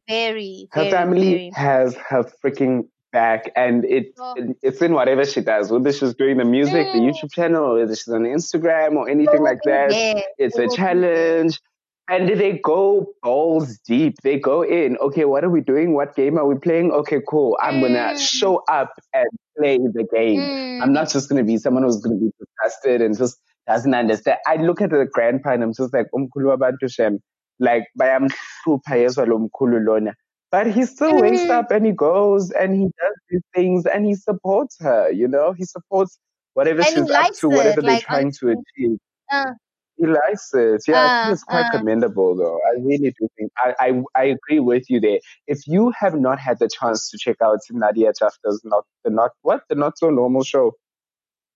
[0.08, 1.50] Very, Her very, family very.
[1.54, 4.34] has her freaking back, and it, Oh.
[4.62, 6.98] it's in whatever she does, whether she's doing the music, the.
[6.98, 9.92] YouTube channel, or whether she's on Instagram or anything like that.
[9.92, 11.60] Yeah, It's it a challenge.
[12.08, 14.16] And they go balls deep.
[14.22, 14.96] They go in.
[14.98, 15.94] Okay, what are we doing?
[15.94, 16.90] What game are we playing?
[16.90, 17.56] Okay, cool.
[17.62, 18.18] I'm gonna Mm.
[18.18, 20.40] show up and play the game.
[20.40, 20.82] Mm.
[20.82, 23.38] I'm not just gonna be someone who's gonna be disgusted and just
[23.68, 24.38] doesn't understand.
[24.46, 27.20] I look at the grandpa and I'm just like, wabantu shem.
[27.62, 30.14] Like, bayamhlupha yezwa lo mkhulu lona.
[30.52, 31.50] But he still wakes Mhm.
[31.50, 35.52] up and he goes and he does these things and he supports her, you know?
[35.52, 36.18] He supports
[36.54, 38.98] whatever And she's up to, whatever they're trying to achieve.
[39.30, 39.54] Uh,
[39.98, 40.82] He likes it.
[40.88, 41.70] Yeah, I Uh, think it's quite uh.
[41.70, 42.58] commendable though.
[42.70, 45.20] I really do think I, I I agree with you there.
[45.46, 49.32] If you have not had the chance to check out Nadia Jaftha's not the not
[49.42, 50.72] what the not so normal show,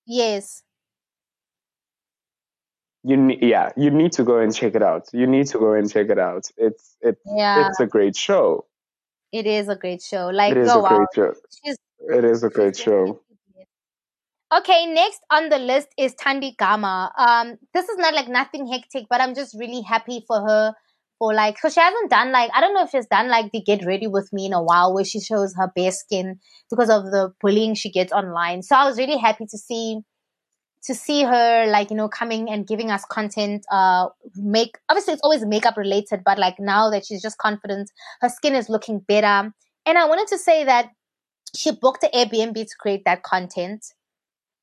[0.07, 0.63] yes.
[3.07, 5.09] You yeah, you need to go and check it out.
[5.13, 6.51] You need to go and check it out.
[6.57, 7.69] It's it's Yeah.
[7.69, 8.67] it's a great show.
[9.33, 10.29] It is a great show.
[10.29, 11.35] Like, it is oh a great show.
[11.65, 11.77] She's
[12.09, 13.21] It is a great show.
[14.57, 17.13] Okay, next on the list is Tandi Gama.
[17.19, 20.75] Um, this is not like nothing hectic, but I'm just really happy for her
[21.19, 23.61] for like, so she hasn't done like, I don't know if she's done like the
[23.61, 26.39] Get Ready With Me in a while where she shows her bare skin
[26.71, 28.63] because of the bullying she gets online.
[28.63, 30.01] So I was really happy to see,
[30.85, 35.23] to see her like, you know, coming and giving us content, uh, make, obviously it's
[35.23, 39.53] always makeup related, but like now that she's just confident, her skin is looking better.
[39.85, 40.91] And I wanted to say that
[41.57, 43.85] she booked an Airbnb to create that content.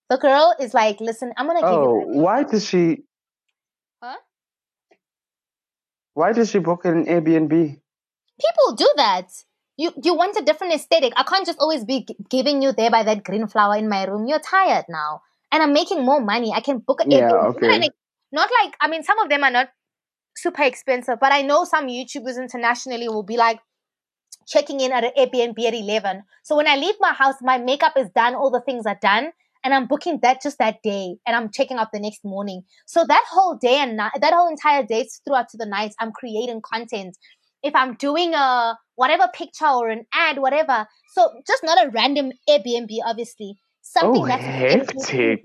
[0.09, 2.21] The girl is like, listen, I'm gonna give Oh, you.
[2.21, 3.03] why does she?
[4.01, 4.17] Huh?
[6.13, 7.49] Why does she book an Airbnb?
[7.49, 9.29] People do that.
[9.77, 11.13] You you want a different aesthetic.
[11.15, 14.05] I can't just always be g- giving you there by that green flower in my
[14.05, 14.27] room.
[14.27, 15.21] You're tired now,
[15.53, 16.51] and I'm making more money.
[16.53, 17.55] I can book Yeah, Airbnb.
[17.55, 17.67] okay.
[17.67, 17.95] Not like-
[18.33, 19.69] Not like I mean, some of them are not
[20.35, 23.59] super expensive, but I know some YouTubers internationally will be like
[24.47, 26.23] checking in at an Airbnb at 11.
[26.43, 29.31] So when I leave my house, my makeup is done, all the things are done,
[29.63, 32.63] and I'm booking that just that day, and I'm checking up the next morning.
[32.87, 36.11] So that whole day and night, that whole entire day throughout to the night, I'm
[36.11, 37.15] creating content.
[37.61, 40.87] If I'm doing a whatever picture or an ad, whatever.
[41.13, 43.57] So just not a random Airbnb, obviously.
[43.83, 44.95] Something Oh, that's hectic.
[44.95, 45.43] pleasing.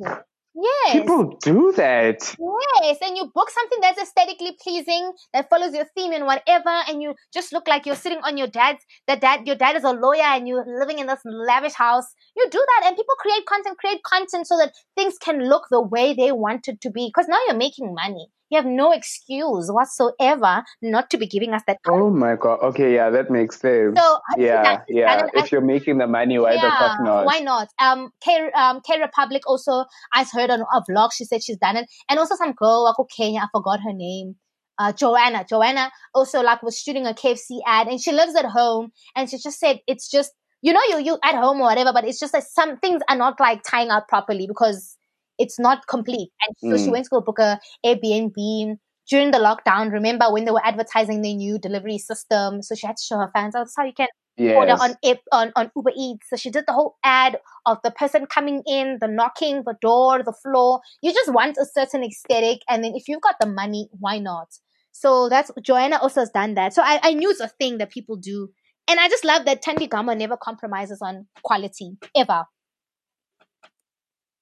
[0.55, 0.93] Yes.
[0.93, 2.35] People do that.
[2.83, 7.03] Yes, and you book something that's aesthetically pleasing, that follows your theme and whatever, and
[7.03, 8.85] you just look like you're sitting on your dad's.
[9.07, 12.07] That dad, your dad is a lawyer, and you're living in this lavish house.
[12.37, 15.83] You do that, and people create content, create content so that things can look the
[15.83, 17.09] way they want it to be.
[17.13, 18.29] Because now you're making money.
[18.51, 21.79] You have no excuse whatsoever not to be giving us that.
[21.87, 22.61] Oh my god.
[22.63, 23.99] Okay, yeah, that makes sense.
[23.99, 25.21] So yeah, that's yeah.
[25.21, 27.27] and If you're making the money, why the fuck not?
[27.27, 27.69] why not?
[27.79, 29.85] Um, K um K Republic also.
[30.13, 31.13] I heard on a vlog.
[31.13, 33.41] She said she's done it, and also some girl like Kenya.
[33.41, 34.37] I forgot her name.
[34.79, 35.45] Uh, Joanna.
[35.49, 39.39] Joanna also like was shooting a KFC ad, and she lives at home, and she
[39.39, 40.33] just said it's just
[40.63, 43.17] you know you you at home or whatever, but it's just like some things are
[43.17, 44.98] not like tying out properly because
[45.39, 46.31] it's not complete.
[46.47, 46.93] And so she Mm.
[46.93, 48.79] went to go book a Airbnb
[49.09, 49.93] during the lockdown.
[49.93, 52.63] Remember when they were advertising their new delivery system?
[52.63, 54.09] So she had to show her fans, oh, that's how you can
[54.55, 54.95] order on
[55.33, 56.29] on on Uber Eats.
[56.31, 60.23] So she did the whole ad of the person coming in, the knocking, the door,
[60.23, 60.81] the floor.
[61.03, 64.49] You just want a certain aesthetic, and then if you've got the money, why not?
[64.93, 66.73] So that's Joanna also has done that.
[66.75, 68.49] So I, I knew it's a thing that people do,
[68.89, 72.45] and I just love that Tandi Gama never compromises on quality ever.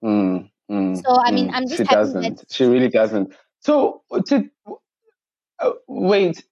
[0.02, 0.35] Mm,
[0.70, 1.54] mm, So, I mean, mm.
[1.54, 2.38] I'm just she doesn't.
[2.38, 3.34] that- She really doesn't.
[3.60, 4.50] So, did
[5.58, 6.44] uh, wait?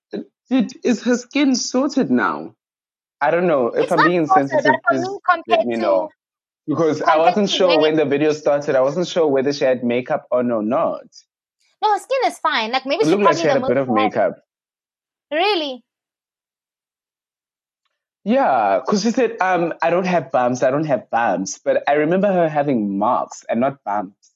[0.51, 2.55] Did is her skin sorted now?
[3.21, 5.09] I don't know if It's I'm being sorted, for Please
[5.49, 6.11] let me know
[6.67, 8.77] because I wasn't sure when- when the video started.
[8.77, 11.05] I wasn't sure whether she had makeup on or not.
[11.83, 12.73] No, her skin is fine.
[12.73, 14.33] Like maybe It she looked like probably she had a bit of makeup.
[15.31, 15.83] Really?
[18.25, 21.59] Yeah, because she said, um, I don't have bumps, I don't have bumps.
[21.59, 24.33] But I remember her having marks and not bumps.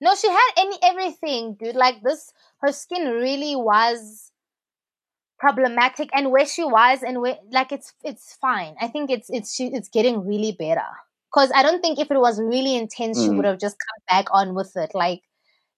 [0.00, 1.74] No, she had any everything, dude.
[1.76, 4.30] Like this, her skin really was
[5.38, 8.74] problematic, and where she was, and where like it's it's fine.
[8.80, 10.86] I think it's it's she, it's getting really better.
[11.32, 13.36] Cause I don't think if it was really intense, she Mm.
[13.36, 14.90] would have just come back on with it.
[14.94, 15.22] Like,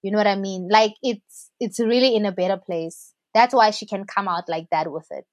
[0.02, 0.68] you know what I mean?
[0.70, 3.12] Like it's it's really in a better place.
[3.34, 5.24] That's why she can come out like that with it.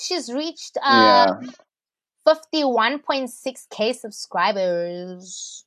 [0.00, 1.34] She's reached uh,
[2.26, 5.64] fifty one point six k subscribers.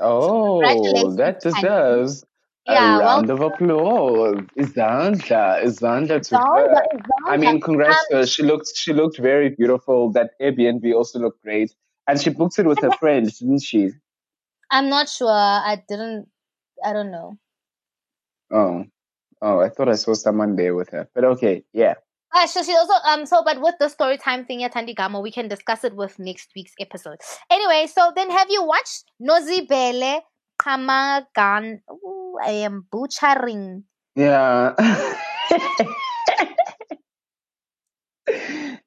[0.00, 2.24] Oh, Congratulations, that deserves
[2.66, 4.36] Yeah, a round of applause.
[4.56, 6.82] Izandla, Izandla to Zonda, her.
[7.26, 8.26] I mean, congrats Um, to her.
[8.26, 10.12] She looked, she looked very beautiful.
[10.12, 11.74] That Airbnb also looked great.
[12.06, 13.90] And she booked it with her friend, didn't she?
[14.70, 15.28] I'm not sure.
[15.30, 16.28] I didn't.
[16.84, 17.38] I don't know.
[18.50, 18.84] Oh,
[19.42, 21.08] oh, I thought I saw someone there with her.
[21.14, 21.94] But okay, yeah.
[22.34, 25.30] Uh, so she also um so but with the story time thing at Tandigamo, we
[25.30, 27.18] can discuss it with next week's episode.
[27.50, 30.20] Anyway, so then have you watched Nozibele
[30.60, 31.80] Kamagan?
[31.90, 33.84] Ooh, I am butchering.
[34.14, 34.74] Yeah.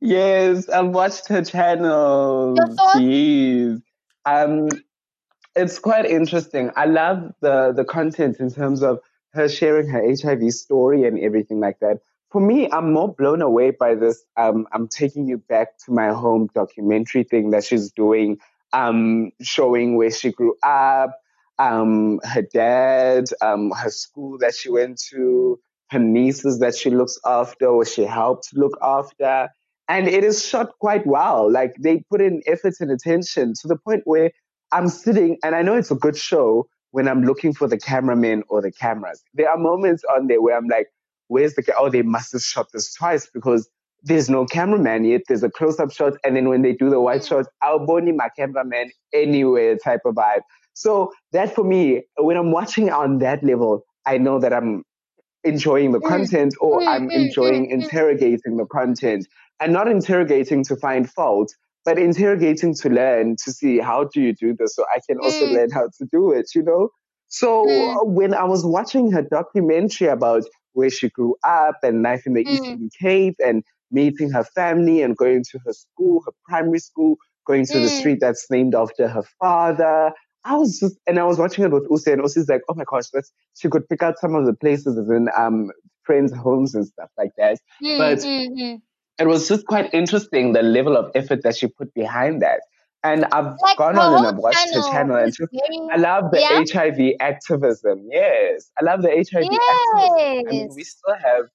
[0.02, 2.56] yes, I've watched her channel.
[2.96, 3.82] Jeez.
[4.26, 4.68] Um,
[5.56, 6.72] it's quite interesting.
[6.76, 9.00] I love the the content in terms of
[9.34, 12.02] her sharing her HIV story and everything like that.
[12.32, 14.24] For me, I'm more blown away by this.
[14.38, 18.38] Um, I'm taking you back to my home documentary thing that she's doing,
[18.72, 21.20] um, showing where she grew up,
[21.60, 25.60] um, her dad, um, her school that she went to,
[25.90, 29.50] her nieces that she looks after or she helped look after.
[29.90, 31.52] And it is shot quite well.
[31.52, 34.32] Like they put in effort and attention to the point where
[34.72, 38.44] I'm sitting and I know it's a good show when I'm looking for the cameraman
[38.48, 39.22] or the cameras.
[39.34, 40.88] There are moments on there where I'm like,
[41.32, 43.70] where's the, oh, they must have shot this twice because
[44.04, 45.22] there's no cameraman yet.
[45.28, 46.14] There's a close up shot.
[46.26, 50.16] And then when they do the white shot, I'll bony my cameraman anywhere type of
[50.16, 50.42] vibe.
[50.74, 54.84] So that for me, when I'm watching on that level, I know that I'm
[55.44, 57.72] enjoying the content or mm, I'm mm, enjoying mm, mm.
[57.72, 59.28] interrogating the content
[59.60, 61.54] and not interrogating to find fault,
[61.86, 65.46] but interrogating to learn to see how do you do this so I can also
[65.46, 65.54] Mm.
[65.56, 66.90] learn how to do it, you know?
[67.30, 68.02] So Mm.
[68.02, 70.44] uh, when I was watching her documentary about
[70.74, 72.54] where she grew up and life in the Mm.
[72.54, 77.66] Eastern Cape and meeting her family and going to her school, her primary school, going
[77.66, 78.00] to the Mm.
[78.00, 80.12] street that's named after her father.
[80.44, 82.84] I was just, and I was watching it with Usi, and Usi's like, oh my
[82.86, 85.70] gosh, that's, she could pick out some of the places in, um,
[86.04, 87.60] friends' homes and stuff like that.
[87.84, 88.82] Mm, But mm, mm.
[89.20, 92.62] it was just quite interesting the level of effort that she put behind that.
[93.04, 95.52] And I've Like gone on and I've watched her channel and just,
[95.92, 96.64] I love the yeah?
[96.72, 98.08] HIV activism.
[98.12, 98.70] Yes.
[98.80, 100.48] I love the HIV activism.
[100.48, 101.46] I mean, we still have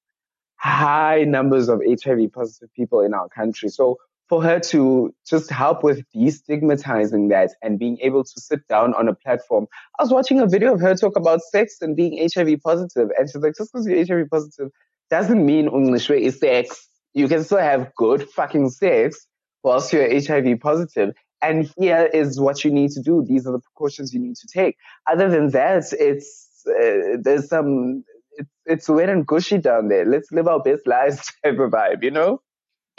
[0.57, 3.69] high numbers of HIV positive people in our country.
[3.69, 8.93] So for her to just help with destigmatizing that and being able to sit down
[8.95, 9.67] on a platform.
[9.99, 13.29] I was watching a video of her talk about sex and being HIV positive, and
[13.29, 14.71] she's like, just because you're HIV positive
[15.11, 16.89] doesn't mean Englishwe is sex.
[17.15, 19.27] You can still have good fucking sex
[19.63, 21.15] whilst you're HIV positive.
[21.43, 23.25] And here is what you need to do.
[23.27, 24.77] These are the precautions you need to take.
[25.11, 30.05] Other than that, it's uh, there's some it's, it's wet and gushy down there.
[30.05, 32.41] Let's live our best lives type of vibe, you know?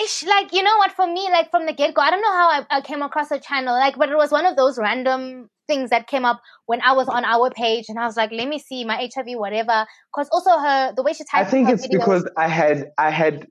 [0.02, 2.50] Ish, like you know what for me like from the get-go i don't know how
[2.50, 5.90] I, I came across the channel like but it was one of those random things
[5.90, 8.60] that came up when i was on our page and i was like let me
[8.60, 11.48] see my hiv whatever because also her the way she typed.
[11.48, 13.48] I think it's videos, because I had I had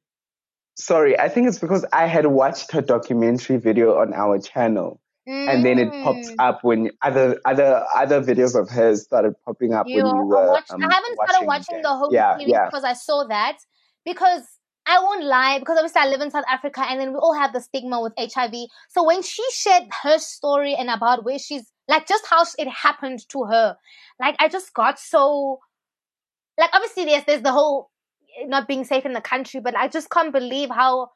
[0.76, 5.00] sorry, I think it's because I had watched her documentary video on our channel.
[5.48, 6.36] And then it pops Mm.
[6.38, 10.50] up when other other other videos of hers started popping up You, when you were
[10.50, 12.64] watched, um, I haven't started watching the whole Yeah, series yeah.
[12.66, 13.58] because I saw that
[14.04, 14.42] because
[14.86, 17.52] I won't lie because obviously I live in South Africa and then we all have
[17.52, 18.54] the stigma with HIV.
[18.90, 23.28] So when she shared her story and about where she's like just how it happened
[23.30, 23.76] to her,
[24.20, 25.58] like I just got so
[26.58, 27.90] like obviously there's there's the whole
[28.46, 31.08] not being safe in the country, but I just can't believe how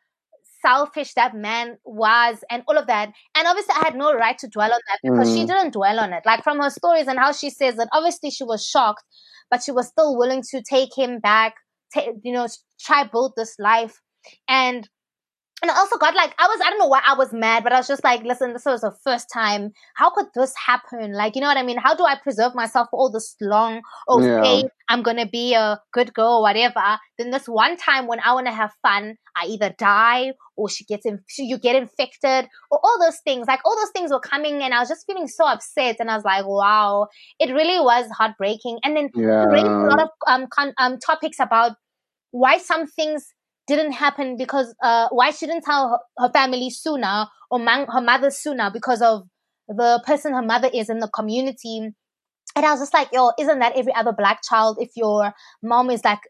[0.62, 3.10] selfish that man was and all of that.
[3.34, 5.46] And obviously I had no right to dwell on that because she Mm.
[5.46, 6.22] didn't dwell on it.
[6.26, 9.02] Like from her stories and how she says that obviously she was shocked,
[9.50, 11.54] but she was still willing to take him back,
[11.94, 12.46] ta- you know,
[12.78, 14.00] try build this life.
[14.48, 14.88] And
[15.62, 17.72] and I also got like I was I don't know why I was mad, but
[17.72, 19.72] I was just like, listen, this was the first time.
[19.94, 21.12] How could this happen?
[21.12, 21.78] Like, you know what I mean?
[21.78, 23.82] How do I preserve myself for all this long?
[24.08, 24.40] Oh, Yeah.
[24.42, 26.98] say I'm gonna be a good girl, whatever.
[27.18, 31.06] Then this one time when I wanna have fun, I either die or she gets
[31.06, 33.46] in, she, you get infected or all those things.
[33.46, 35.96] Like all those things were coming, and I was just feeling so upset.
[36.00, 37.08] And I was like, wow,
[37.38, 38.78] it really was heartbreaking.
[38.84, 39.44] And then Yeah.
[39.50, 41.72] raised a lot of um, con- um topics about
[42.32, 43.26] why some things
[43.66, 48.00] didn't happen because uh why she didn't tell her, her family sooner or man, her
[48.00, 49.22] mother sooner because of
[49.68, 51.92] the person her mother is in the community?
[52.56, 55.32] And i was just like yo isn't that every other black child if your
[55.62, 56.20] mom is like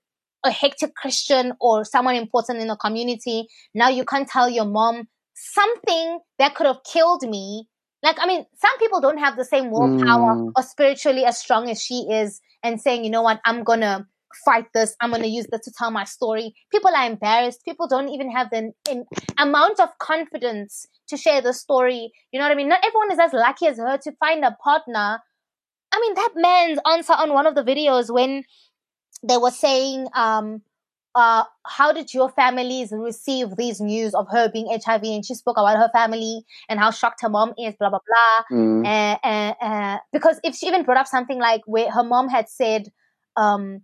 [0.44, 3.46] a hectic christian or someone important in the community?
[3.74, 7.66] Now you can't tell your mom something that could have killed me.
[8.02, 10.52] Like i mean some people don't have the same willpower Mm.
[10.56, 13.40] or spiritually as strong as she is and saying you know what?
[13.46, 14.06] I'm gonna
[14.44, 14.94] fight this.
[15.00, 16.54] I'm gonna use this to tell my story.
[16.70, 17.64] People are embarrassed.
[17.64, 19.04] People don't even have the in,
[19.38, 22.10] amount of confidence to share the story.
[22.32, 22.68] You know what i mean?
[22.68, 25.20] Not everyone is as lucky as her to find a partner.
[25.92, 28.44] I mean that man's answer on one of the videos when
[29.22, 30.62] they were saying um
[31.16, 35.56] uh how did your families receive these news of her being hiv and she spoke
[35.58, 38.56] about her family and how shocked her mom is blah blah blah.
[38.56, 38.86] Mm.
[38.86, 42.48] uh, uh, uh, because if she even brought up something like where her mom had
[42.48, 42.92] said,
[43.36, 43.82] um,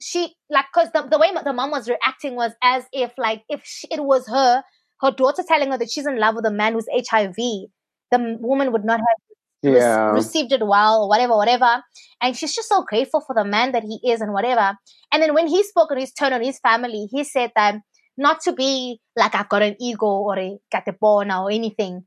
[0.00, 3.62] she like because the, the way the mom was reacting was as if like if
[3.64, 4.62] she, it was her
[5.00, 8.72] her daughter telling her that she's in love with a man who's hiv the woman
[8.72, 9.18] would not have
[9.62, 11.82] re- received it well or whatever whatever.
[12.22, 14.76] And she's just so grateful for the man that he is and whatever.
[15.12, 17.80] And then when he spoke on his turn on his family he said that
[18.16, 22.04] not to be like i've got an ego or a catepona or anything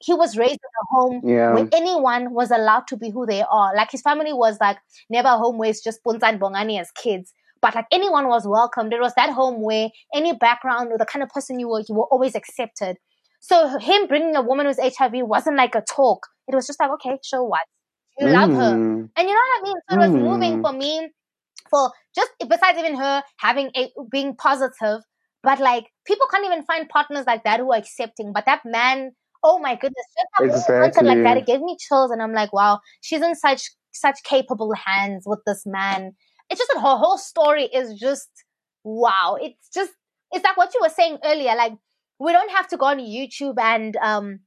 [0.00, 1.54] he was raised in a home Yeah.
[1.54, 3.74] where anyone was allowed to be who they are.
[3.74, 4.78] Like his family was like
[5.10, 7.32] never a home where it's just Puntsa and Bongani as kids.
[7.60, 8.90] But like anyone was welcome.
[8.90, 11.94] There was that home where any background or the kind of person you were, you
[11.96, 12.96] were always accepted.
[13.40, 16.26] So him bringing a woman who's HIV wasn't like a talk.
[16.46, 17.62] It was just like, okay, show what?
[18.20, 18.74] You love her.
[18.74, 19.10] Mm.
[19.16, 19.76] And you know what I mean?
[19.88, 20.62] So it was moving Mm.
[20.62, 21.08] for me
[21.70, 25.00] for just besides even her having a being positive,
[25.42, 28.32] but like people can't even find partners like that who are accepting.
[28.32, 29.12] But that man,
[29.42, 32.52] oh my goodness, just he answered like that, it gave me chills, and I'm like,
[32.52, 36.12] wow, she's in such such capable hands with this man.
[36.50, 38.28] It's just that her whole story is just
[38.84, 39.36] wow.
[39.40, 39.92] It's just
[40.32, 41.54] it's like what you were saying earlier.
[41.56, 41.72] Like
[42.18, 44.40] we don't have to go on YouTube and um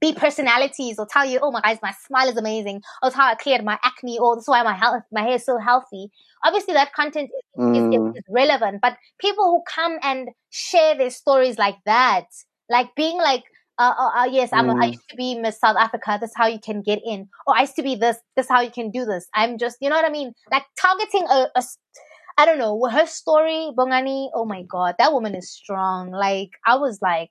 [0.00, 3.26] be personalities or tell you, oh my guys, my smile is amazing, or it's how
[3.26, 6.10] I cleared my acne, or this is why my health, my hair is so healthy.
[6.44, 7.44] Obviously, that content is,
[7.76, 8.16] is, Mm.
[8.16, 12.26] is relevant, but people who come and share their stories like that,
[12.70, 13.42] like being like,
[13.78, 14.88] uh, uh, uh, yes, I'm, I Mm.
[14.88, 16.18] used to be Miss South Africa.
[16.20, 18.18] That's how you can get in, or I used to be this.
[18.36, 19.26] That's how you can do this.
[19.34, 20.32] I'm just, you know what I mean?
[20.50, 21.62] Like targeting a, a
[22.38, 24.28] I don't know, her story, Bongani.
[24.34, 26.10] Oh my god, that woman is strong.
[26.12, 27.30] Like I was like,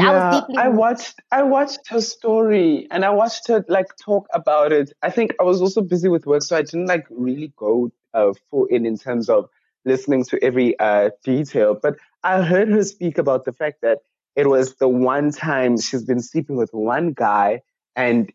[0.00, 4.26] I was deeply I watched I watched her story and I watched her like talk
[4.32, 4.92] about it.
[5.02, 8.32] I think I was also busy with work, so I didn't like really go uh,
[8.50, 9.48] full in in terms of
[9.84, 11.74] listening to every uh, detail.
[11.80, 13.98] But I heard her speak about the fact that
[14.36, 17.62] it was the one time she's been sleeping with one guy,
[17.96, 18.32] and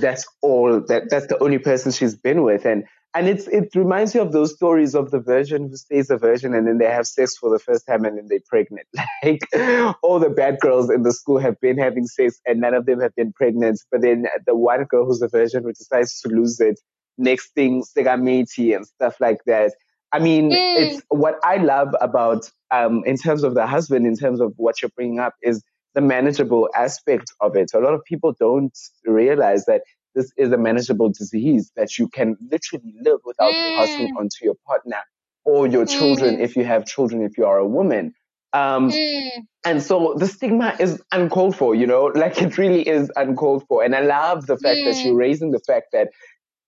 [0.00, 2.64] that's all that that's the only person she's been with.
[2.64, 2.84] And
[3.14, 6.54] and it's it reminds me of those stories of the virgin who stays a virgin
[6.54, 8.86] and then they have sex for the first time and then they're pregnant.
[9.24, 12.86] Like all the bad girls in the school have been having sex and none of
[12.86, 13.80] them have been pregnant.
[13.90, 16.78] But then the one girl who's a virgin who decides to lose it
[17.18, 19.72] next thing segameti and stuff like that
[20.12, 20.76] i mean Mm.
[20.82, 24.82] it's what i love about um in terms of the husband in terms of what
[24.82, 25.62] you're bringing up is
[25.94, 27.70] the manageable aspect of it.
[27.70, 28.76] So a lot of people don't
[29.06, 29.82] realize that
[30.14, 33.74] this is a manageable disease that you can literally live without Mm.
[33.76, 34.98] passing on to your partner
[35.44, 36.40] or your children Mm.
[36.40, 38.14] if you have children, if you are a woman.
[38.52, 39.46] Um, Mm.
[39.66, 43.84] and so the stigma is uncalled for, you know, like it really is uncalled for.
[43.84, 45.04] And I love the fact that Mm.
[45.04, 46.10] you're raising the fact that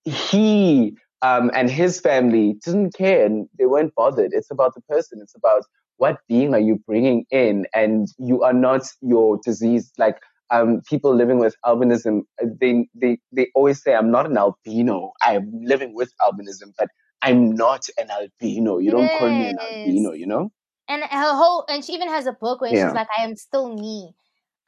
[0.05, 4.33] he um, and his family didn't care and they weren't bothered.
[4.33, 5.21] It's about the person.
[5.23, 5.65] It's about
[5.97, 9.93] what being are you bringing in, and you are not your disease.
[9.99, 10.17] Like
[10.51, 15.13] um, people living with albinism, uh, they they they always say, "I'm not an albino.
[15.23, 16.89] I'm living with albinism, but
[17.23, 18.79] I'm not an albino.
[18.79, 20.53] You don't call me an albino." You know?
[20.89, 22.85] And her whole, and she even has a book where Yeah.
[22.85, 24.15] she's like, I am still me.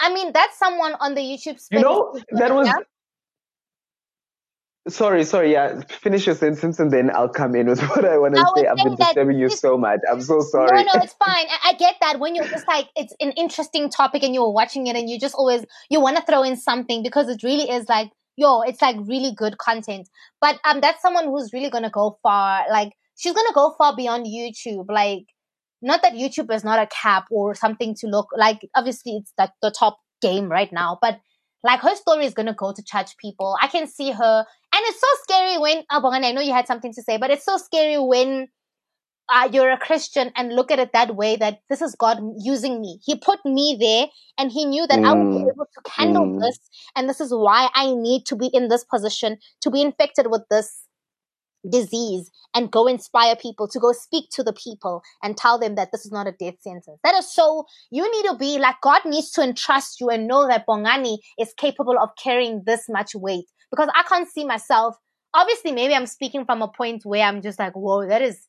[0.01, 1.71] I mean, that's someone on the YouTube space.
[1.71, 2.69] You know that was.
[4.91, 5.53] Sorry, sorry.
[5.53, 8.67] Yeah, finish your sentence and then I'll come in with what I want to say.
[8.67, 10.01] I've been disturbing you so much.
[10.11, 10.85] I'm so sorry.
[10.85, 11.47] No, no, it's fine.
[11.49, 14.87] I, I get that when you're just like, it's an interesting topic and you're watching
[14.87, 17.89] it and you just always, you want to throw in something because it really is
[17.89, 20.09] like, yo, it's like really good content.
[20.41, 22.65] But um, that's someone who's really going to go far.
[22.71, 24.87] Like, she's going to go far beyond YouTube.
[24.89, 25.25] Like,
[25.83, 29.51] not that YouTube is not a cap or something to look like, obviously it's like
[29.63, 31.21] the top game right now, but
[31.63, 33.57] like her story is going to go to touch people.
[33.61, 34.45] I can see her.
[34.73, 37.31] And it's so scary when, oh, Bongani, I know you had something to say, but
[37.31, 38.49] it's so scary when
[39.33, 42.81] uh, you're a Christian and look at it that way that this is God using
[42.81, 42.99] me.
[43.05, 44.07] He put me there
[44.39, 45.53] and he knew that I would be Mm.
[45.53, 46.41] able to handle Mm.
[46.41, 46.59] this.
[46.97, 50.43] And this is why I need to be in this position to be infected with
[50.51, 50.85] this
[51.69, 55.93] disease and go inspire people to go speak to the people and tell them that
[55.93, 56.99] this is not a death sentence.
[57.05, 60.47] That is so, you need to be like, God needs to entrust you and know
[60.49, 64.97] that Bongani is capable of carrying this much weight because I can't see myself.
[65.35, 68.49] Obviously, maybe I'm speaking from a point where I'm just like, whoa, that is,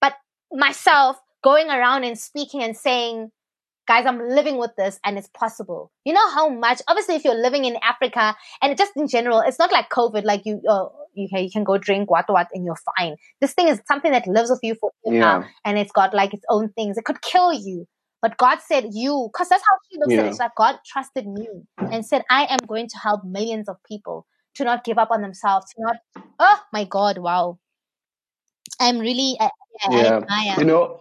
[0.00, 0.14] but
[0.50, 3.30] myself going around and speaking and saying,
[3.86, 5.90] guys, I'm living with this and it's possible.
[6.04, 9.58] You know how much, obviously, if you're living in Africa and just in general, it's
[9.58, 12.64] not like COVID, like you, uh, you, can, you can go drink what what and
[12.64, 13.16] you're fine.
[13.40, 15.44] This thing is something that lives with you forever Yeah.
[15.64, 16.96] and it's got like its own things.
[16.96, 17.86] It could kill you.
[18.20, 20.28] But God said you, because that's how she looks at it.
[20.28, 21.48] It's like God trusted me
[21.90, 25.22] and said, I am going to help millions of people to not give up on
[25.22, 25.96] themselves, to not,
[26.38, 27.58] oh my God, wow.
[28.80, 29.50] I'm really, I,
[29.84, 30.16] I Yeah.
[30.18, 30.58] admire.
[30.58, 31.00] You know,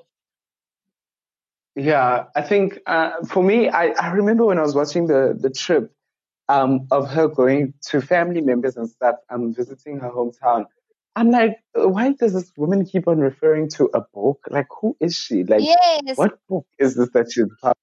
[1.76, 5.50] yeah, I think uh, for me, I, I remember when I was watching the, the
[5.50, 5.94] trip
[6.50, 10.66] um, of her going to family members and stuff, um, visiting her hometown.
[11.16, 14.48] I'm like, why does this woman keep on referring to a book?
[14.50, 15.44] Like, who is she?
[15.44, 16.18] Like, Yes.
[16.18, 17.74] what book is this that she's Uh,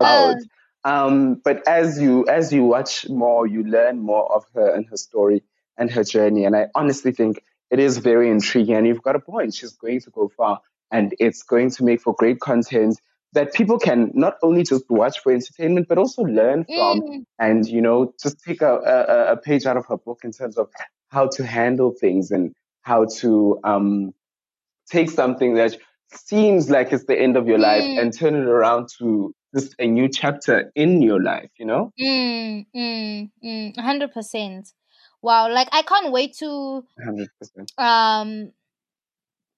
[0.00, 0.36] about?
[0.84, 4.96] Um, but as you as you watch more, you learn more of her and her
[4.96, 5.42] story
[5.78, 6.44] and her journey.
[6.44, 8.76] And I honestly think it is very intriguing.
[8.76, 9.54] And you've got a point.
[9.54, 10.60] She's going to go far,
[10.92, 13.00] and it's going to make for great content
[13.32, 17.00] that people can not only just watch for entertainment, but also learn from.
[17.00, 17.24] Mm.
[17.38, 20.58] And you know, just take a, a, a page out of her book in terms
[20.58, 20.68] of
[21.08, 24.12] how to handle things and how to um,
[24.90, 25.76] take something that
[26.12, 28.00] seems like it's the end of your life Mm.
[28.00, 31.92] and turn it around to just a new chapter in your life, you know?
[32.00, 34.72] Mm, mm, mm, 100%.
[35.22, 37.70] Wow, like I can't wait to 100%.
[37.78, 38.52] um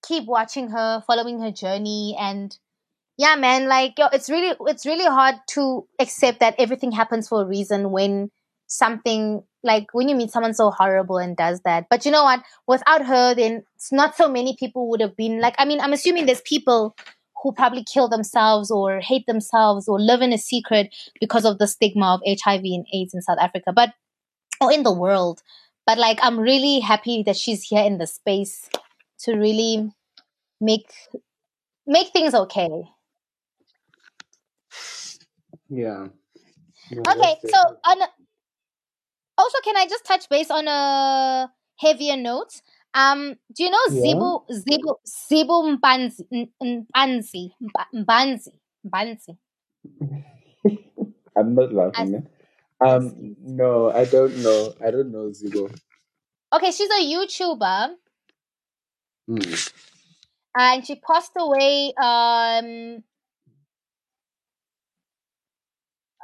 [0.06, 2.56] keep watching her, following her journey and
[3.16, 7.43] yeah, man, like yo, it's really it's really hard to accept that everything happens for
[7.43, 8.31] a reason when
[8.66, 11.86] something like when you meet someone so horrible and does that.
[11.89, 12.43] But you know what?
[12.66, 15.93] Without her, then it's not so many people would have been like I mean, I'm
[15.93, 16.97] assuming there's people
[17.43, 21.68] who probably kill themselves or hate themselves or live in a secret because of the
[21.68, 23.72] stigma of HIV and AIDS in South Africa.
[23.72, 23.90] But
[24.60, 25.43] or in the world.
[25.86, 28.68] But like I'm really happy that she's here in the space
[29.20, 29.91] to really
[30.61, 30.91] make
[31.86, 32.70] make things okay.
[35.69, 36.09] Yeah.
[36.91, 38.07] Yeah, Okay, so on a,
[39.39, 42.61] also can I just touch base on a heavier note?
[42.95, 44.03] Um, do you know Yeah.
[44.03, 46.28] Zibu Zibu Zibu Mbanzi
[46.62, 48.53] Mbanzi Mba- Mbanzi
[48.85, 49.36] Mbanzi?
[51.36, 52.12] I'm not laughing.
[52.12, 52.28] man.
[52.81, 54.74] Um, no, I don't know.
[54.85, 55.73] I don't know Zibo.
[56.53, 57.95] Okay, she's a YouTuber
[59.27, 59.55] Hmm.
[60.57, 61.93] and she passed away.
[61.97, 63.03] Um,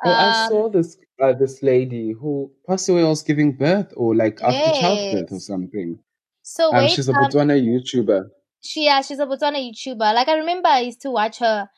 [0.02, 4.14] Oh, I um, saw this uh, this lady who passed away while giving birth, or
[4.14, 5.98] like after childbirth or something.
[6.42, 8.30] So Um, wait, she's a um, Botswana YouTuber.
[8.62, 10.14] she yeah, she's a Botswana YouTuber.
[10.14, 11.68] Like I remember I used to watch her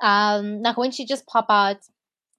[0.00, 1.78] um like when she just pop out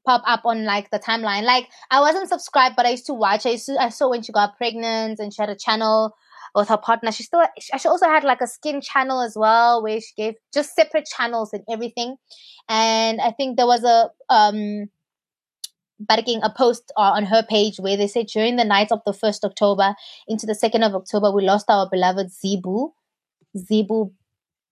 [0.06, 1.44] pop up on like the timeline.
[1.44, 3.46] Like I wasn't subscribed, but I used to watch.
[3.46, 6.16] I used to I saw when she got pregnant and she had a channel
[6.56, 7.12] with her partner.
[7.12, 10.76] She still she also had like a skin channel as well where she gave just
[10.76, 12.18] separate channels and everything.
[12.70, 14.90] And I think there was a um
[16.00, 19.14] Barking a post uh, on her page where they said during the night of the
[19.14, 19.96] 1st October
[20.28, 22.92] into the 2nd of October, we lost our beloved Zibu,
[23.56, 24.12] Zibu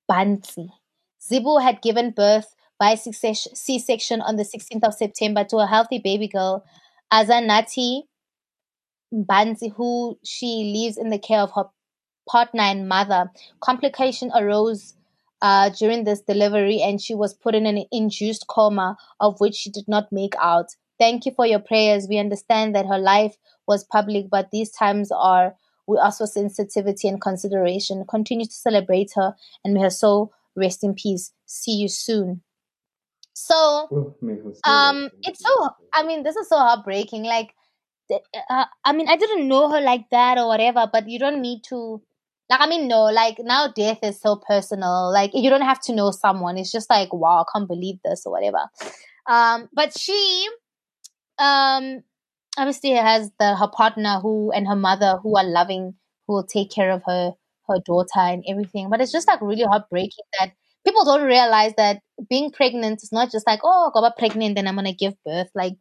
[0.10, 0.70] Bansi.
[1.22, 6.00] Zibu had given birth by C section on the 16th of September to a healthy
[6.00, 6.66] baby girl,
[7.14, 8.02] Azanati
[9.14, 11.66] Bansi, who she leaves in the care of her
[12.30, 13.30] partner and mother.
[13.60, 14.96] Complication arose
[15.42, 19.70] uh, during this delivery, and she was put in an induced coma, of which she
[19.70, 20.76] did not make out.
[21.00, 22.08] Thank you for your prayers.
[22.08, 25.56] We understand that her life was public, but these times are
[25.88, 28.06] we ask for sensitivity and consideration.
[28.08, 31.34] Continue to celebrate her, and may her soul rest in peace.
[31.46, 32.44] See you soon.
[33.34, 35.70] So, Oh, may her soul um, it's so.
[35.94, 37.24] I mean, this is so heartbreaking.
[37.24, 37.56] Like,
[38.50, 41.64] uh, I mean, I didn't know her like that or whatever, but you don't need
[41.70, 42.02] to.
[42.50, 45.12] Like, I mean, no, like now death is so personal.
[45.14, 46.58] Like, you don't have to know someone.
[46.58, 48.68] It's just like, wow, I can't believe this or whatever.
[49.28, 50.48] Um, but she,
[51.40, 52.04] um,
[52.58, 55.96] obviously has the her partner who and her mother who are loving,
[56.28, 57.34] who will take care of her
[57.68, 58.90] her daughter and everything.
[58.90, 60.54] But it's just like really heartbreaking that
[60.86, 64.68] people don't realize that being pregnant is not just like, oh, I got pregnant, then
[64.68, 65.50] I'm gonna give birth.
[65.56, 65.74] Like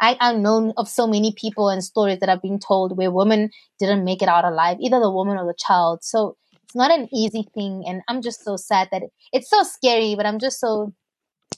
[0.00, 3.50] I, I know of so many people and stories that have been told where women
[3.78, 6.00] didn't make it out alive, either the woman or the child.
[6.02, 9.62] So it's not an easy thing, and I'm just so sad that it, it's so
[9.62, 10.14] scary.
[10.14, 10.92] But I'm just so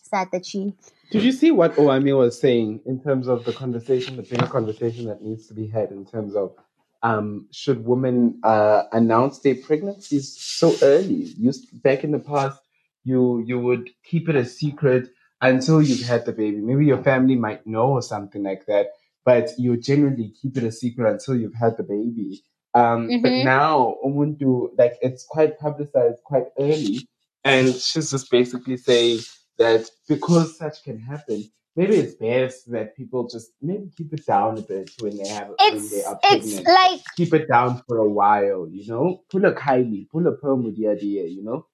[0.02, 0.72] sad that she.
[1.10, 5.06] Did you see what Oami was saying in terms of the conversation, the bigger conversation
[5.06, 6.54] that needs to be had in terms of
[7.02, 11.32] um, should women uh, announce their pregnancies so early?
[11.38, 12.60] Used back in the past,
[13.04, 15.10] you you would keep it a secret
[15.40, 16.58] until you've had the baby.
[16.60, 18.88] Maybe your family might know or something like that,
[19.24, 22.42] but you generally keep it a secret until you've had the baby.
[22.74, 23.44] Um, But Mhm.
[23.44, 27.06] now, Umuntu, like it's quite publicized quite early,
[27.44, 29.20] and she's just basically saying
[29.58, 31.44] that because such can happen,
[31.76, 35.48] maybe it's best that people just maybe keep it down a bit when they have
[35.48, 36.66] when they It's are it's pregnant.
[36.66, 39.22] like Keep it down for a while, you know.
[39.30, 41.66] Pull a Kylie, pull a Pearl Modiadie, you know.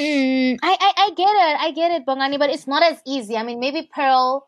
[0.00, 3.36] Mm, I, I I get it, I get it, Bongani, but it's not as easy.
[3.36, 4.46] I mean, maybe Pearl,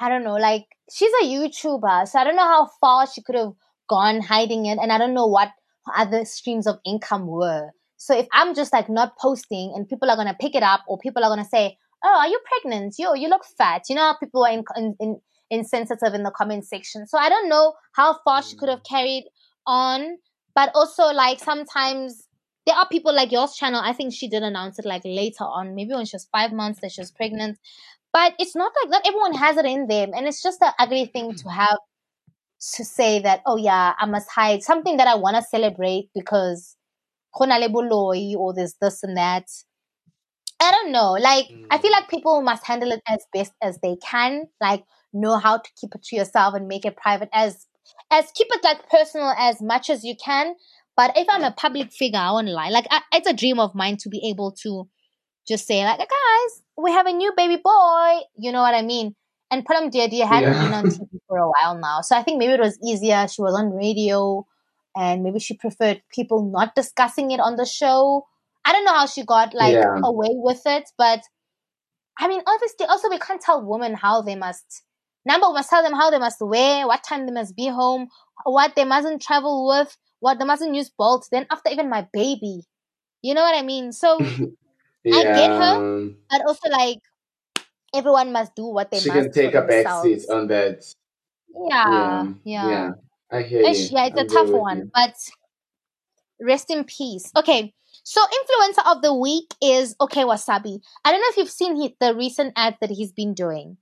[0.00, 3.34] I don't know, like she's a YouTuber, so I don't know how far she could
[3.36, 3.52] have
[3.88, 5.50] gone hiding it, and I don't know what
[5.94, 7.70] other streams of income were.
[7.98, 10.98] So if I'm just like not posting, and people are gonna pick it up, or
[10.98, 12.94] people are gonna say, "Oh, are you pregnant?
[12.98, 15.20] Yo, you look fat." You know how people are in, in, in
[15.50, 17.06] insensitive in the comment section.
[17.06, 19.26] So I don't know how far she could have carried
[19.66, 20.18] on,
[20.54, 22.23] but also like sometimes
[22.66, 23.80] there are people like yours channel.
[23.82, 26.80] I think she did announce it like later on, maybe when she was five months
[26.80, 27.58] that she was pregnant.
[28.12, 31.06] But it's not like not everyone has it in them, and it's just an ugly
[31.06, 31.60] thing to mm-hmm.
[31.60, 31.78] have
[32.76, 36.76] to say that oh yeah I must hide something that I want to celebrate because
[37.36, 39.44] or there's this and that.
[40.60, 41.12] I don't know.
[41.12, 42.10] Like I feel like mm.
[42.10, 44.44] people must handle it as best as they can.
[44.60, 47.66] Like know how to keep it to yourself and make it private as
[48.10, 50.54] as keep it like personal as much as you can.
[50.96, 52.72] But if I'm a public figure, online.
[52.72, 54.88] Like I, it's a dream of mine to be able to
[55.48, 58.18] just say like, guys, we have a new baby boy.
[58.36, 59.14] You know what I mean?
[59.50, 60.58] And Pearl Modiadie hadn't Yeah.
[60.58, 63.26] been on TV for a while now, so I think maybe it was easier.
[63.28, 64.46] She was on radio,
[64.96, 68.26] and maybe she preferred people not discussing it on the show.
[68.64, 70.00] I don't know how she got like Yeah.
[70.02, 71.22] away with it, but
[72.18, 74.82] I mean, obviously, also we can't tell women how they must.
[75.26, 78.08] Number, we must tell them how they must wear, what time they must be home,
[78.44, 81.28] what they mustn't travel with, what they mustn't use bolts.
[81.28, 82.62] Then after even my baby,
[83.20, 83.92] you know what I mean.
[83.92, 84.18] So,
[85.04, 85.36] yeah.
[85.36, 86.08] get her.
[86.30, 87.00] but also like
[87.94, 90.82] everyone must do what they She can take a back seat on that.
[91.68, 92.68] Yeah, Yeah.
[92.70, 92.90] yeah.
[93.30, 93.66] I hear you.
[93.92, 94.90] yeah, it's a I'm there tough one, you.
[94.94, 95.14] but
[96.40, 97.30] rest in peace.
[97.36, 100.80] Okay, so influencer of the week is Okay Wasabi.
[101.04, 103.76] I don't know if you've seen he, the recent ad that he's been doing.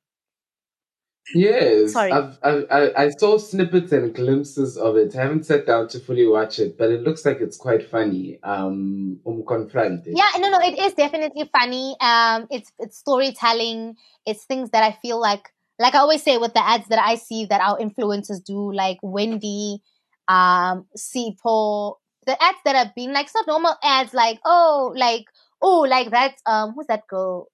[1.35, 2.11] Yes, Sorry.
[2.11, 5.15] I've, I've, I I saw snippets and glimpses of it.
[5.15, 8.39] I haven't sat down to fully watch it, but it looks like it's quite funny.
[8.43, 10.15] Um, um confronted.
[10.17, 11.97] Yeah, no, no, it is definitely funny.
[12.01, 13.97] Um, it's it's storytelling.
[14.27, 17.15] It's things that I feel like, like I always say with the ads that I
[17.15, 19.81] see that our influencers do, like Wendy,
[20.27, 21.95] um, Sipo,
[22.27, 25.27] the ads that have been like it's not normal ads, like oh, like
[25.63, 26.35] oh, like that.
[26.47, 27.47] Um, who's that girl?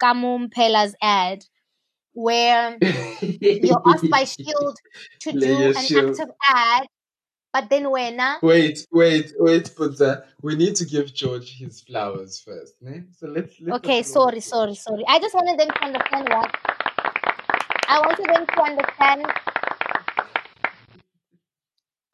[0.00, 1.44] Kamo Mphela's ad
[2.18, 2.76] where
[3.20, 4.76] you're asked by Shield
[5.20, 6.10] to do an Shield.
[6.10, 6.88] active ad,
[7.52, 10.24] but then when uh, Wait, wait, wait, Puntsa.
[10.42, 13.04] We need to give George his flowers first, ne?
[13.16, 15.04] So let's let Okay, sorry, sorry, sorry.
[15.06, 16.50] I just wanted them to understand what
[17.86, 19.22] I wanted them to understand.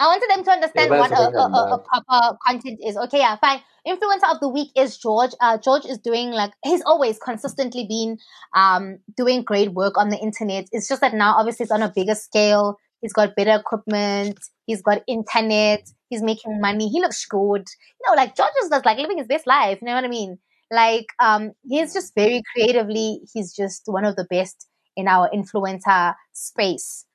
[0.05, 2.81] I wanted them to understand Yeah, what a, what a, I'm a, a proper content
[2.85, 2.97] is.
[2.97, 3.61] Okay, yeah, fine.
[3.87, 5.31] Influencer of the week is George.
[5.41, 8.19] Uh, George is doing like he's always consistently been
[8.55, 10.67] um doing great work on the internet.
[10.73, 12.77] It's just that now obviously it's on a bigger scale.
[13.01, 14.39] He's got better equipment.
[14.67, 15.89] He's got internet.
[16.11, 16.89] He's making money.
[16.89, 17.65] He looks good.
[18.01, 19.79] You know, like George is just like living his best life.
[19.81, 20.39] You know what I mean?
[20.71, 23.21] Like um, he's just very creatively.
[23.33, 24.67] He's just one of the best
[24.97, 27.07] in our influencer space.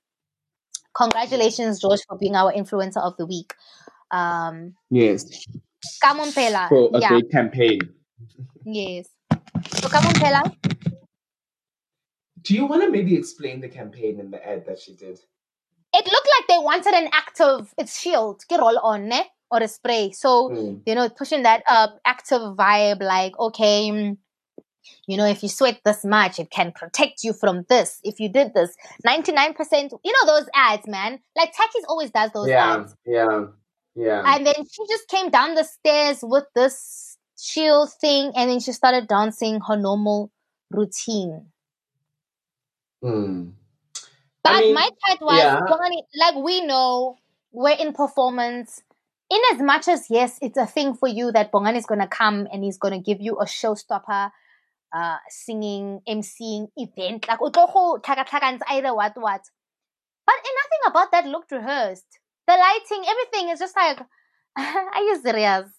[0.96, 3.54] Congratulations, George, for being our influencer of the week.
[4.12, 5.26] Um, Yes,
[6.04, 6.68] Kamo Mphela.
[6.70, 7.80] for a yeah, great campaign.
[8.66, 9.08] yes.
[9.68, 10.54] So Kamo Mphela.
[12.42, 15.20] Do you want to maybe explain the campaign and the ad that she did?
[15.94, 17.74] It looked like they wanted an active.
[17.78, 18.44] It's shield.
[18.50, 19.24] Get roll on, ne?
[19.52, 20.12] Or a spray.
[20.12, 20.82] So Mm.
[20.86, 24.16] you know, pushing that uh, active vibe, like okay.
[25.08, 28.00] You know, if you sweat this much, it can protect you from this.
[28.04, 28.76] If you did this,
[29.06, 31.20] 99%, you know, those ads, man.
[31.36, 32.96] Like Takis always does those Yeah, ads.
[33.06, 33.46] yeah,
[33.96, 34.24] yeah.
[34.26, 38.72] And then she just came down the stairs with this shield thing and then she
[38.72, 40.32] started dancing her normal
[40.72, 41.48] routine.
[43.04, 43.54] Mm.
[44.44, 45.60] But I mean, my part was, yeah.
[46.20, 47.18] Like we know,
[47.52, 48.84] we're in performance.
[49.32, 52.08] In as much as, yes, it's a thing for you that Bongani is going to
[52.08, 54.32] come and he's going to give you a showstopper,
[54.94, 57.28] uh, singing, emceeing event.
[57.28, 59.42] Like, utlogo, tlhaka tlhakantsa, either what, what.
[60.26, 62.20] But nothing about that looked rehearsed.
[62.48, 64.00] The lighting, everything is just like,
[64.58, 65.70] are you serious?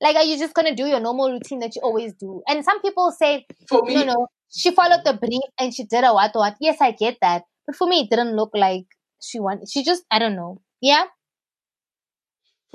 [0.00, 2.42] Like, are you just going to do your normal routine that you always do?
[2.46, 6.04] And some people say, For me, no, no, she followed the brief and she did
[6.04, 6.56] a what what.
[6.60, 7.44] Yes, I get that.
[7.66, 8.84] But for me, it didn't look like
[9.22, 9.68] she wanted.
[9.70, 10.60] She just, I don't know.
[10.82, 11.04] Yeah?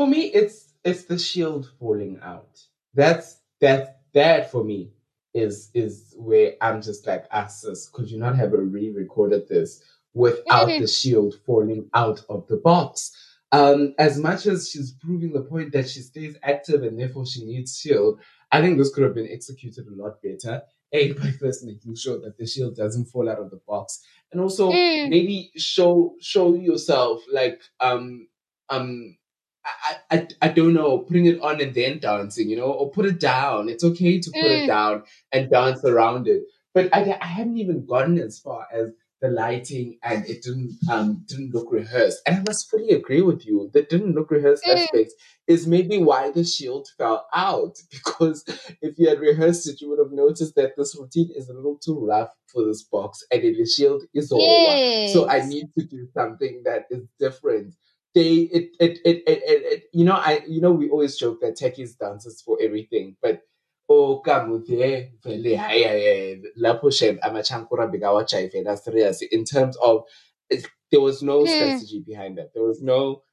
[0.01, 2.59] for me, it's it's the shield falling out.
[2.93, 4.89] That's that that for me
[5.33, 9.81] is is where I'm just like, ah, sis, could you not have a re-recorded this
[10.13, 10.81] without Mhm.
[10.81, 13.11] the shield falling out of the box?
[13.53, 17.45] Um, as much as she's proving the point that she stays active and therefore she
[17.45, 18.19] needs shield,
[18.51, 20.63] I think this could have been executed a lot better.
[20.93, 24.01] A by first making sure that the shield doesn't fall out of the box,
[24.31, 25.09] and also Mm.
[25.09, 28.27] maybe show show yourself like um
[28.69, 29.17] um
[29.65, 33.05] I, I I don't know putting it on and then dancing you know or put
[33.05, 34.63] it down it's okay to put Mm.
[34.63, 36.43] it down and dance around it
[36.73, 38.89] but I, I haven't even gotten as far as
[39.21, 43.45] the lighting and it didn't um didn't look rehearsed and I must fully agree with
[43.45, 44.73] you the didn't look rehearsed Mm.
[44.73, 45.13] aspect
[45.47, 48.43] is maybe why the shield fell out because
[48.81, 51.77] if you had rehearsed it you would have noticed that this routine is a little
[51.77, 56.07] too rough for this box and the shield is all so I need to do
[56.13, 57.75] something that is different.
[58.13, 61.57] They it it, it it it you know I you know we always joke that
[61.57, 63.41] techies dances for everything, but
[63.89, 70.03] oh kamuthi vele hayi lapho shem amachankura that's serious in terms of
[70.49, 71.47] it, there was no Hmm.
[71.47, 72.53] strategy behind that.
[72.53, 73.23] There was no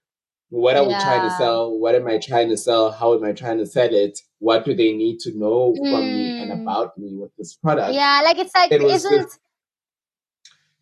[0.51, 1.77] what are we trying to sell?
[1.79, 2.91] What am I trying to sell?
[2.91, 4.19] How am I trying to sell it?
[4.39, 6.63] What do they need to know from me and Mm.
[6.63, 7.95] about me with this product?
[7.95, 9.31] Yeah, like it's like It isn't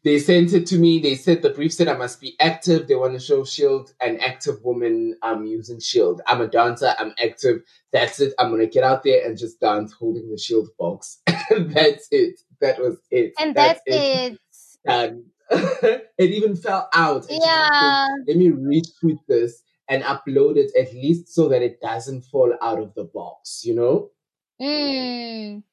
[0.07, 1.01] They sent it to me.
[1.01, 2.87] They said the brief said I must be active.
[2.87, 6.21] They want to show Shield an active woman um using Shield.
[6.29, 6.95] I'm a dancer.
[6.97, 7.63] I'm active.
[7.93, 8.33] That's it.
[8.39, 11.19] I'm gonna get out there and just dance holding the Shield box.
[11.27, 12.39] that's it.
[12.61, 13.33] That was it.
[13.41, 14.39] and that's, it.
[14.87, 15.25] Done.
[15.51, 17.23] it even fell out.
[17.23, 18.07] And she's like, Yeah.
[18.29, 22.79] let me retweet this and upload it at least so that it doesn't fall out
[22.79, 24.11] of the box, you know?
[24.63, 25.65] Mm.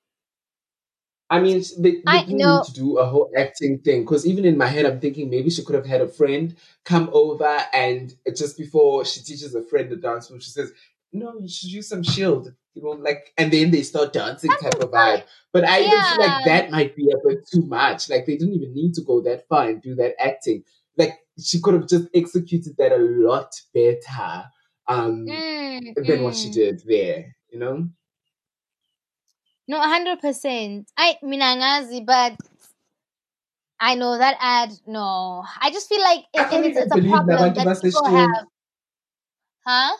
[1.33, 2.57] I mean, they, they I didn't know.
[2.57, 5.49] need to do a whole acting thing because even in my head, I'm thinking maybe
[5.49, 6.55] she could have had a friend
[6.85, 10.71] come over and just before she teaches a friend the dance move, she says,
[11.11, 14.79] "No, you should use some shield." You know, like, and then they start dancing type
[14.79, 15.23] of vibe.
[15.51, 18.09] But I even feel like that might be a bit too much.
[18.09, 20.63] Like they didn't even need to go that far and do that acting.
[20.97, 24.45] Like she could have just executed that a lot better
[24.87, 26.53] um, Mm, than what she mm.
[26.53, 27.35] did there.
[27.51, 27.89] You know.
[29.73, 30.91] No, hundred percent.
[30.95, 32.37] I minangazi, but
[33.79, 34.69] I know that ad.
[34.85, 38.45] No, I just feel like it, it's, it's a problem that people have.
[39.65, 39.97] Huh?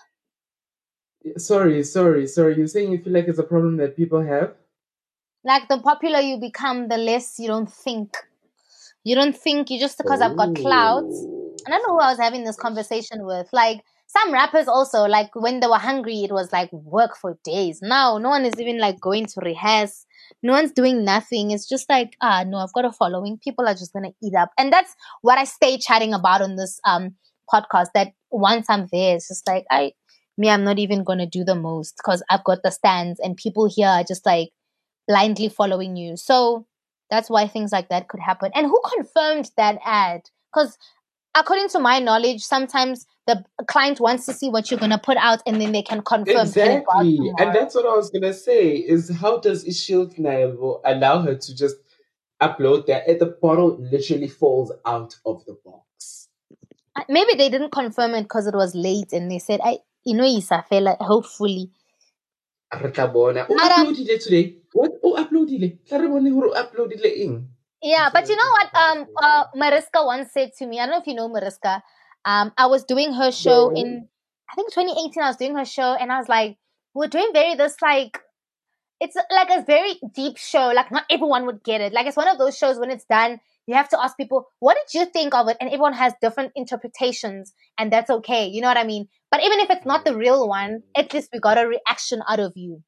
[1.37, 2.55] Sorry, sorry, sorry.
[2.55, 4.53] You're saying you feel like it's a problem that people have?
[5.43, 8.15] Like the popular you become, the less you don't think.
[9.03, 11.15] You don't think you just because I've got clouds.
[11.17, 11.55] Oh.
[11.65, 12.61] I don't know who I was having this oh.
[12.61, 13.49] conversation with.
[13.51, 13.83] Like
[14.13, 17.79] some rappers also, like when they were hungry, it was like work for days.
[17.81, 20.05] Now no one is even like going to rehearse.
[20.43, 21.51] No one's doing nothing.
[21.51, 23.39] It's just like, ah no, I've got a following.
[23.43, 24.51] People are just gonna eat up.
[24.57, 27.15] And that's what I stay chatting about on this um
[27.51, 27.87] podcast.
[27.95, 29.93] That once I'm there, it's just like I
[30.37, 33.67] me, I'm not even gonna do the most because I've got the stands and people
[33.73, 34.49] here are just like
[35.07, 36.17] blindly following you.
[36.17, 36.65] So
[37.09, 38.51] that's why things like that could happen.
[38.55, 40.21] And who confirmed that ad?
[40.53, 40.77] Because
[41.35, 45.41] according to my knowledge, sometimes the client wants to see what you're gonna put out,
[45.45, 46.51] and then they can confirm.
[46.51, 47.31] can it go out Exactly.
[47.37, 51.55] And that's what I was gonna say is how does Ishield Naivo allow her to
[51.55, 51.77] just
[52.41, 56.27] upload that and the bottle literally falls out of the box.
[56.95, 60.15] Uh, Maybe they didn't confirm it because it was late, and they said, "I, you
[60.15, 61.71] know, Isafela, hopefully."
[62.81, 63.47] Re tla bona.
[63.49, 64.57] O today.
[64.73, 64.91] What?
[65.03, 65.79] O uploadile.
[65.87, 67.43] Tla re bone hore o uploadile?
[67.81, 68.69] Yeah, but you know what?
[68.75, 71.83] Um, uh, Mariska once said to me, I don't know if you know Mariska.
[72.25, 73.75] Um, I was doing her show No.
[73.75, 74.07] in,
[74.49, 75.23] I think 2018.
[75.23, 76.57] I was doing her show, and I was like,
[76.93, 78.19] we're doing very this like,
[78.99, 80.71] it's like a very deep show.
[80.73, 81.91] Like not everyone would get it.
[81.91, 84.77] Like it's one of those shows when it's done, you have to ask people, what
[84.77, 85.57] did you think of it?
[85.59, 88.47] And everyone has different interpretations, and that's okay.
[88.47, 89.07] You know what I mean?
[89.31, 92.39] But even if it's not the real one, at least we got a reaction out
[92.39, 92.83] of you.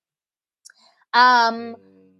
[1.13, 1.75] Um,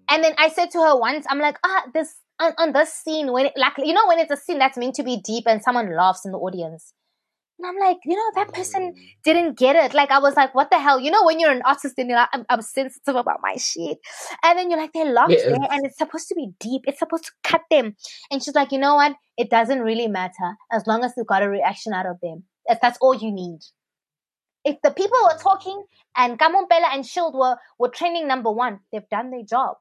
[0.10, 3.32] and then I said to her once, I'm like, ah, this on, on this scene
[3.32, 5.62] when it, like you know when it's a scene that's meant to be deep and
[5.62, 6.94] someone laughs in the audience.
[7.58, 9.10] And I'm like, you know, that person mm.
[9.24, 9.94] didn't get it.
[9.94, 11.00] Like I was like, what the hell?
[11.00, 13.98] You know, when you're an artist and you're like, I'm, I'm sensitive about my shit.
[14.44, 15.44] And then you're like, they laughed Yes.
[15.46, 16.82] there and it's supposed to be deep.
[16.86, 17.96] It's supposed to cut them.
[18.30, 19.16] And she's like, you know what?
[19.38, 22.44] It doesn't really matter as long as you got a reaction out of them.
[22.68, 23.60] That's, that's all you need.
[24.66, 25.86] If the people were talking
[26.18, 29.78] and Kamo Mphela and Shield were, were trending number one, they've done their job.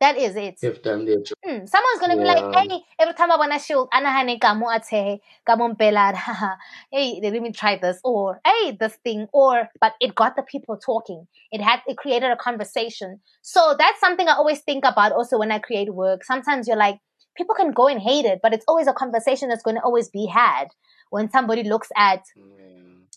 [0.00, 0.58] That is it.
[0.60, 1.36] They've done their job.
[1.46, 5.76] Mm, someone's gonna be like, hey, every time I wanna shield, anahane kamo ate, kamon
[6.14, 6.54] haha.
[6.90, 10.78] hey, let me try this, or hey, this thing, or but it got the people
[10.78, 11.26] talking.
[11.52, 13.20] It had it created a conversation.
[13.42, 16.24] So that's something I always think about also when I create work.
[16.24, 16.98] Sometimes you're like,
[17.36, 20.26] people can go and hate it, but it's always a conversation that's gonna always be
[20.26, 20.68] had
[21.10, 22.22] when somebody looks at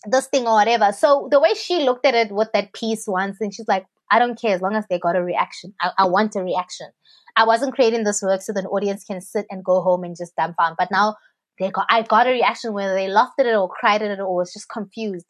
[0.06, 0.92] this thing or whatever.
[0.92, 4.18] So the way she looked at it with that piece once, and she's like, I
[4.18, 5.74] don't care as long as they got a reaction.
[5.80, 6.88] I, I want a reaction.
[7.36, 10.36] I wasn't creating this work so the audience can sit and go home and just
[10.36, 10.76] dumbfound.
[10.78, 11.16] But now
[11.58, 14.20] they got, I got a reaction whether they laughed at it or cried at it
[14.20, 15.26] or was just confused.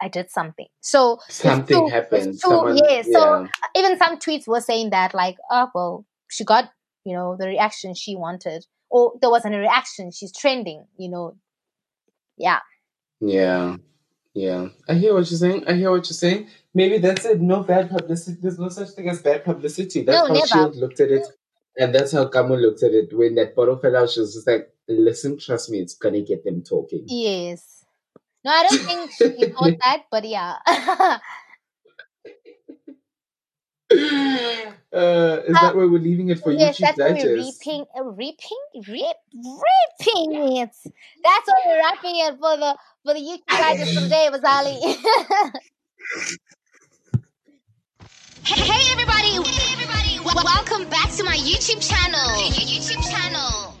[0.00, 0.66] I did something.
[0.80, 2.38] So Something happened.
[2.40, 3.02] True, Someone- yeah.
[3.02, 3.10] So
[3.42, 3.46] yeah.
[3.76, 6.70] even some tweets were saying that, like, oh well, she got
[7.04, 10.10] you know the reaction she wanted, or there wasn't a reaction.
[10.10, 11.36] She's trending, you know.
[12.36, 12.58] Yeah.
[13.20, 13.76] Yeah.
[14.34, 14.68] Yeah.
[14.88, 15.64] I hear what you're saying.
[15.68, 16.48] I hear what you're saying.
[16.74, 17.40] Maybe that's it.
[17.40, 18.38] No bad publicity.
[18.40, 20.02] There's no such thing as bad publicity.
[20.02, 20.46] That's No, how never.
[20.46, 21.26] Shield looked at it.
[21.78, 23.16] And that's how Kamo looked at it.
[23.16, 26.44] When that bottle fell out, she was just like, listen, trust me, it's gonna get
[26.44, 27.04] them talking.
[27.06, 27.84] Yes.
[28.44, 30.56] No, I don't think she thought that, but yeah.
[34.92, 38.04] uh, is that where we're leaving it for yes, YouTube that's what we're reaping, uh,
[38.04, 38.58] reaping,
[38.88, 40.70] reap, reaping it.
[41.24, 45.50] That's what we're wrapping it for the for the YouTube digest today, Bazali.
[48.44, 49.28] Hey, hey everybody!
[49.48, 50.16] Hey everybody!
[50.18, 52.20] W- Welcome back to my YouTube channel.
[52.36, 53.71] Y- y- YouTube channel.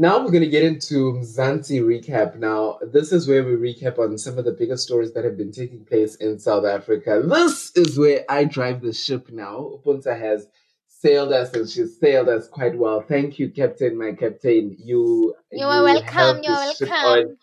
[0.00, 2.36] Now we're going to get into Mzansi recap.
[2.36, 5.50] Now, this is where we recap on some of the biggest stories that have been
[5.50, 7.20] taking place in South Africa.
[7.26, 9.56] This is where I drive the ship now.
[9.74, 10.46] Upunta has
[10.86, 13.00] sailed us and she's sailed us quite well.
[13.00, 14.76] Thank you, Captain, my captain.
[14.78, 17.36] You, You are welcome, you ship welcome.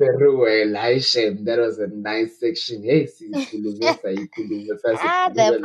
[0.00, 1.36] Peru, Elisha.
[1.44, 2.82] That was a nice section.
[2.82, 5.60] Hey, siyikhulumisa, ikhulumisa, ah, the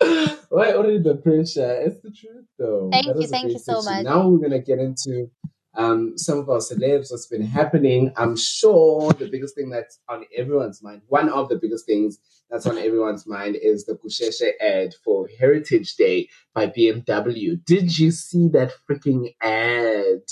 [0.00, 0.36] pressure.
[0.50, 1.80] Why only the pressure?
[1.80, 2.90] It's the truth, though.
[2.90, 4.04] Thank That you, thank you so much.
[4.04, 5.30] Now we're gonna get into
[5.74, 8.12] um, some of our celebs, what's been happening.
[8.16, 12.18] I'm sure the biggest thing that's on everyone's mind, one of the biggest things
[12.50, 17.64] that's on everyone's mind, is the Gusheshe ad for Heritage Day by BMW.
[17.64, 20.26] Did you see that freaking ad?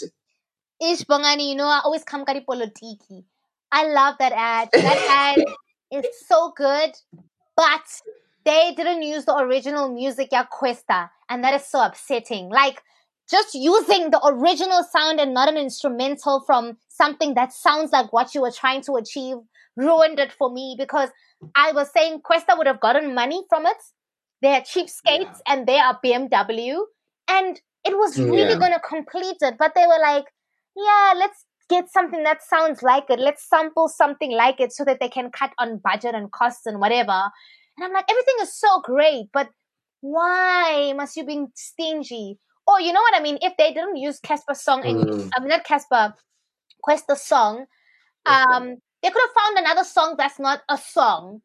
[0.81, 3.23] Ish Bongani, you know, I always come kari politiki.
[3.71, 4.71] I love that ad.
[4.73, 5.45] That ad
[5.93, 6.91] is so good,
[7.57, 7.83] but
[8.45, 12.49] they didn't use the original music ya Kwesta, and that is so upsetting.
[12.51, 12.83] Like
[13.31, 18.35] just using the original sound and not an instrumental from something that sounds like what
[18.35, 19.37] you were trying to achieve
[19.77, 21.11] ruined it for me because
[21.55, 23.77] I was saying Kwesta would have gotten money from it.
[24.43, 26.85] They're cheapskates and they are BMW,
[27.29, 28.59] and it was mm, really Yeah.
[28.59, 30.25] going to complete it, but they were like,
[30.77, 33.19] yeah, let's get something that sounds like it.
[33.19, 36.81] Let's sample something like it so that they can cut on budget and costs and
[36.81, 37.31] whatever.
[37.79, 39.51] And I'm like, everything is so great, but
[40.01, 42.39] why must you be stingy?
[42.67, 43.39] Or you know what I mean?
[43.43, 45.31] If they didn't use Casper's song and Mm.
[45.37, 46.15] I mean not Casper,
[46.87, 47.67] Kwesta's song,
[48.27, 51.43] um, they could have found another song that's not a song.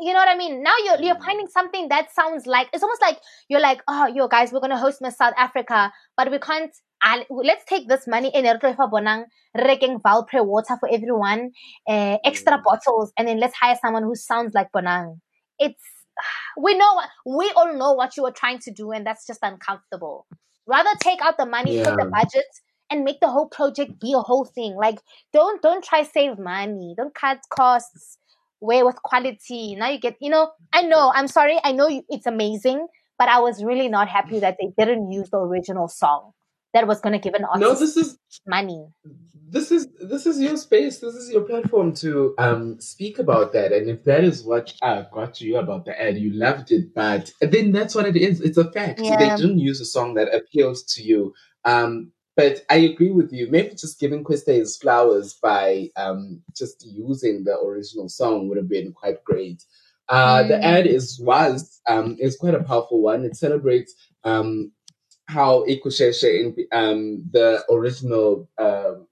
[0.00, 0.62] You know what I mean?
[0.62, 1.24] Now you're you're Mm.
[1.26, 3.18] finding something that sounds like it's almost like
[3.48, 6.72] you're like, oh, yo guys, we're gonna host Miss South Africa, but we can't.
[7.04, 9.24] Uh, let's take this money in bonang
[9.56, 11.50] reking Valpre water for everyone,
[11.88, 12.64] uh, extra Mm.
[12.64, 15.20] bottles, and then let's hire someone who sounds like Bonang.
[15.62, 15.82] It's
[16.56, 19.40] we know what we all know what you were trying to do, and that's just
[19.42, 20.26] uncomfortable.
[20.66, 22.46] Rather take out the money, from the budget,
[22.90, 24.76] and make the whole project be a whole thing.
[24.76, 24.98] Like
[25.32, 28.18] don't don't try save money, don't cut costs.
[28.60, 29.74] Way with quality.
[29.74, 32.86] Now you get, you know, I know, I'm sorry, I know you, it's amazing,
[33.18, 36.30] but I was really not happy that they didn't use the original song
[36.74, 38.86] that was going to give an artist No, this is money.
[39.50, 40.98] this is this is your space.
[41.00, 43.72] This is your platform to um speak about that.
[43.72, 46.94] And if that is what uh, got you about the ad, you loved it.
[46.94, 48.40] But then that's what it is.
[48.40, 49.00] It's a fact.
[49.18, 51.34] They didn't use a song that appeals to you.
[51.64, 53.50] Um, but I agree with you.
[53.50, 58.68] Maybe just giving Kwesta his flowers by um just using the original song would have
[58.70, 59.62] been quite great.
[60.08, 60.64] Uh, The Mm.
[60.64, 63.24] ad is was um is quite a powerful one.
[63.24, 63.92] It celebrates
[64.24, 64.72] um
[65.28, 69.06] how in um, the original um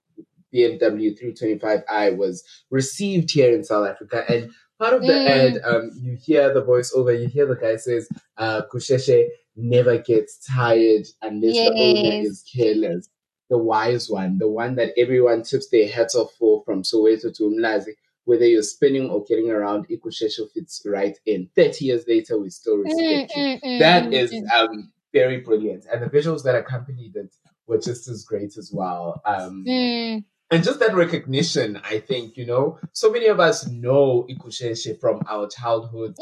[0.53, 4.25] BMW 325i was received here in South Africa.
[4.29, 5.29] And part of the Mm.
[5.29, 8.09] ad, um, you hear the voiceover, you hear the guy says,
[8.39, 13.09] uh, Gusheshe never gets tired unless the owner is careless.
[13.51, 17.43] The wise one, the one that everyone tips their hats off for from Soweto to
[17.45, 17.93] Umlazi.
[18.25, 21.49] Whether you're spinning or getting around, Igusheshe fits right in.
[21.57, 24.51] 30 years later, we still Mm, respect you mm, mm, that mm, is mm.
[24.61, 25.87] um very brilliant.
[25.93, 27.35] And the visuals that accompanied it
[27.67, 29.21] were just as great as well.
[29.25, 30.25] Um Mm.
[30.53, 35.23] and just that recognition i think you know so many of us know igusheshe from
[35.29, 36.15] our childhood.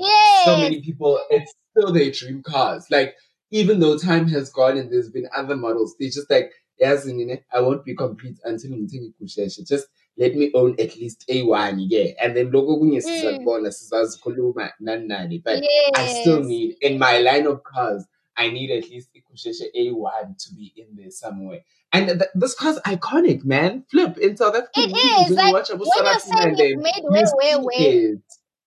[0.45, 2.87] So many people it's still their dream cars.
[2.91, 3.15] Like
[3.51, 7.09] even though time has gone and there's been other models they just like yes
[7.53, 9.87] i won't be complete until ngithenge igusheshe just
[10.19, 12.09] let me own at least a1 yeah.
[12.21, 15.63] And then logo kunye sizakubona sizazikhuluma nani nani but
[15.95, 18.05] I still need in my line of cars.
[18.39, 21.61] I need at least Igusheshe A1 to be in there somewhere.
[21.93, 23.85] And th- this car's iconic, man.
[23.91, 27.57] Flip in South African It is, like, watch when you're saying it's made way, way,
[27.57, 28.19] way,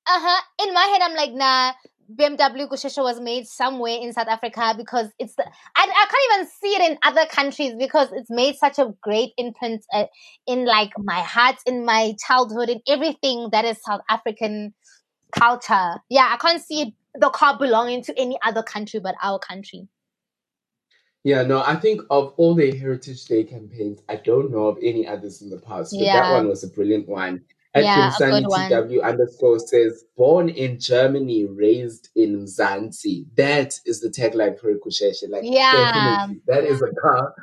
[0.07, 0.41] uh-huh.
[0.67, 1.73] In my head, I'm like, nah,
[2.13, 5.45] BMW Gusheshe was made somewhere in South Africa because it's the,
[5.75, 9.31] I, I can't even see it in other countries because it's made such a great
[9.37, 10.05] imprint uh,
[10.47, 14.73] in like my heart, in my childhood, in everything that is South African
[15.31, 15.95] culture.
[16.09, 19.87] Yeah, I can't see the car belonging to any other country but our country.
[21.23, 25.07] Yeah, no, I think of all the Heritage Day campaigns, I don't know of any
[25.07, 27.43] others in the past, but that one was a brilliant one.
[27.75, 28.69] At Yeah, a Sunny good one.
[28.71, 33.27] TW underscore says, born in Germany, raised in Mzansi.
[33.37, 35.29] That is the tagline for Igusheshe.
[35.29, 35.93] Like, Yeah.
[35.93, 37.35] definitely, that is a car.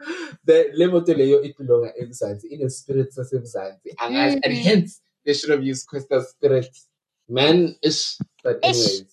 [0.44, 3.94] The lemoto leyo itilonga emzansi, in a spirit sasemzansi.
[4.02, 4.64] And, and Mm.
[4.64, 6.76] hence, they should have used Kwesta spirit.
[7.28, 8.18] Man, is.
[8.42, 9.04] But anyways.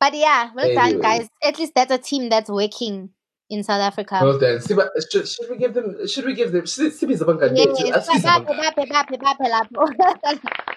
[0.00, 1.28] But yeah, well done, guys.
[1.42, 3.10] At least that's a team that's working
[3.50, 4.20] in South Africa.
[4.22, 6.06] Well then, Siba, should, should we give them?
[6.06, 6.64] Should we give them?
[6.66, 7.92] Should, Sibi Zabanga Yes, date?
[7.92, 8.74] Ask Sibi bape, Zabanga.
[8.76, 10.40] bape, bape, bape lapho.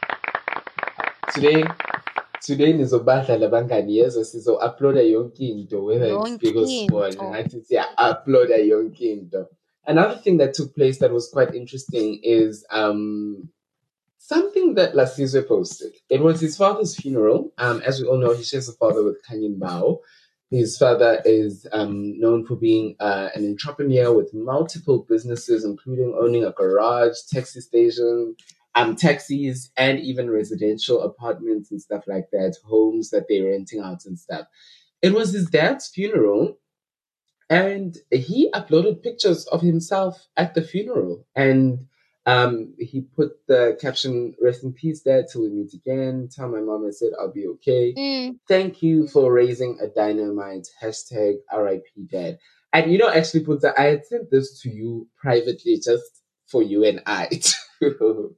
[1.34, 1.63] Today,
[2.41, 9.01] today nizobadla labangani yezo sizo-uploada yonke into whether it's big or small ngathi siya-uploada yonke
[9.01, 9.47] into.
[9.88, 13.49] Another thing that took place that was quite interesting is um,
[14.24, 15.91] something that Lasizwe posted.
[16.10, 17.52] It was his father's funeral.
[17.58, 20.00] Um, as we all know, he shares a father with Khanyi Mbau.
[20.50, 26.45] His father is um, known for being uh, an entrepreneur with multiple businesses, including owning
[26.45, 28.38] a garage, taxi station,
[28.76, 34.06] um, taxis, and even residential apartments and stuff like that, homes that they're renting out
[34.06, 34.48] and stuff.
[35.02, 36.60] It was his dad's funeral,
[37.50, 41.26] and he uploaded pictures of himself at the funeral.
[41.36, 41.88] And
[42.26, 46.30] um, he put the caption, Rest in peace, dad, till we meet again.
[46.34, 47.94] Tell my mom I said I'll be okay.
[47.94, 48.40] Mm.
[48.48, 50.68] Thank you for raising a dynamite.
[50.82, 52.40] Hashtag RIP dad.
[52.72, 56.84] And you know, actually, Puntsa, I had sent this to you privately just for you
[56.86, 57.28] and I
[57.82, 58.36] to,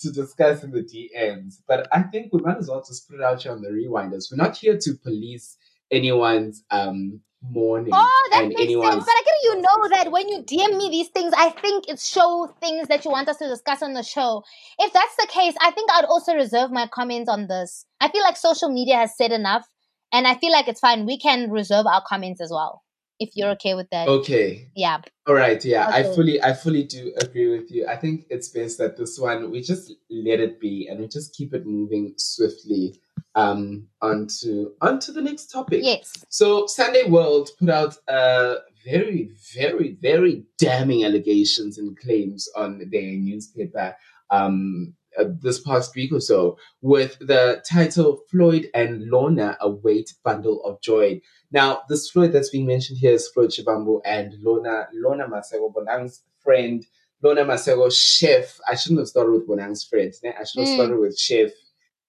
[0.00, 1.56] to discuss in the DMs.
[1.66, 4.30] But I think we might as well just put it out here on the rewinders.
[4.30, 5.56] We're not here to police
[5.90, 8.72] anyone's um mourning Oh, that makes sense.
[8.72, 12.06] But I get you know that when you DM me these things, I think it's
[12.08, 14.42] show things that you want us to discuss on the show.
[14.78, 17.84] If that's the case, I think I'd also reserve my comments on this.
[18.00, 19.66] I feel like social media has said enough,
[20.12, 21.06] and I feel like it's fine.
[21.06, 22.82] We can reserve our comments as well,
[23.20, 24.08] if you're okay with that.
[24.08, 24.68] okay.
[24.74, 24.98] Yeah.
[25.26, 27.86] All right, yeah, I fully, I fully do agree with you.
[27.86, 31.34] I think it's best that this one we just let it be and we just
[31.34, 32.98] keep it moving swiftly
[33.34, 35.80] um onto onto the next topic.
[35.84, 36.12] Yes.
[36.28, 43.12] So Sunday World put out uh very, very, very damning allegations and claims on their
[43.12, 43.94] newspaper
[44.30, 50.62] um uh, this past week or so with the title Floyd and Lorna await bundle
[50.64, 51.20] of joy.
[51.50, 56.22] Now, this Floyd that's being mentioned here is Floyd Shivambu and Lorna Lorna Maseko Bonang's
[56.38, 56.84] friend.
[57.20, 58.60] Lorna Maseko, chef.
[58.70, 60.12] I shouldn't have started with Bonang's friend.
[60.24, 60.74] I should have Mm.
[60.74, 61.50] started with chef,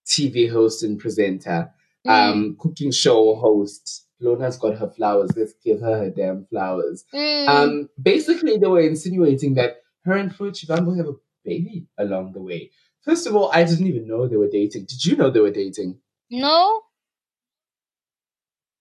[0.10, 1.72] TV host and presenter,
[2.08, 2.12] Mm.
[2.12, 4.06] um, cooking show host.
[4.22, 5.32] Lorna's got her flowers.
[5.36, 7.04] Let's give her her damn flowers.
[7.14, 7.48] Mm.
[7.50, 12.42] Um, basically, they were insinuating that her and Floyd Shivambu have a baby along the
[12.42, 12.72] way.
[13.02, 14.86] First of all, I didn't even know they were dating.
[14.86, 16.00] Did you know they were dating?
[16.30, 16.82] no.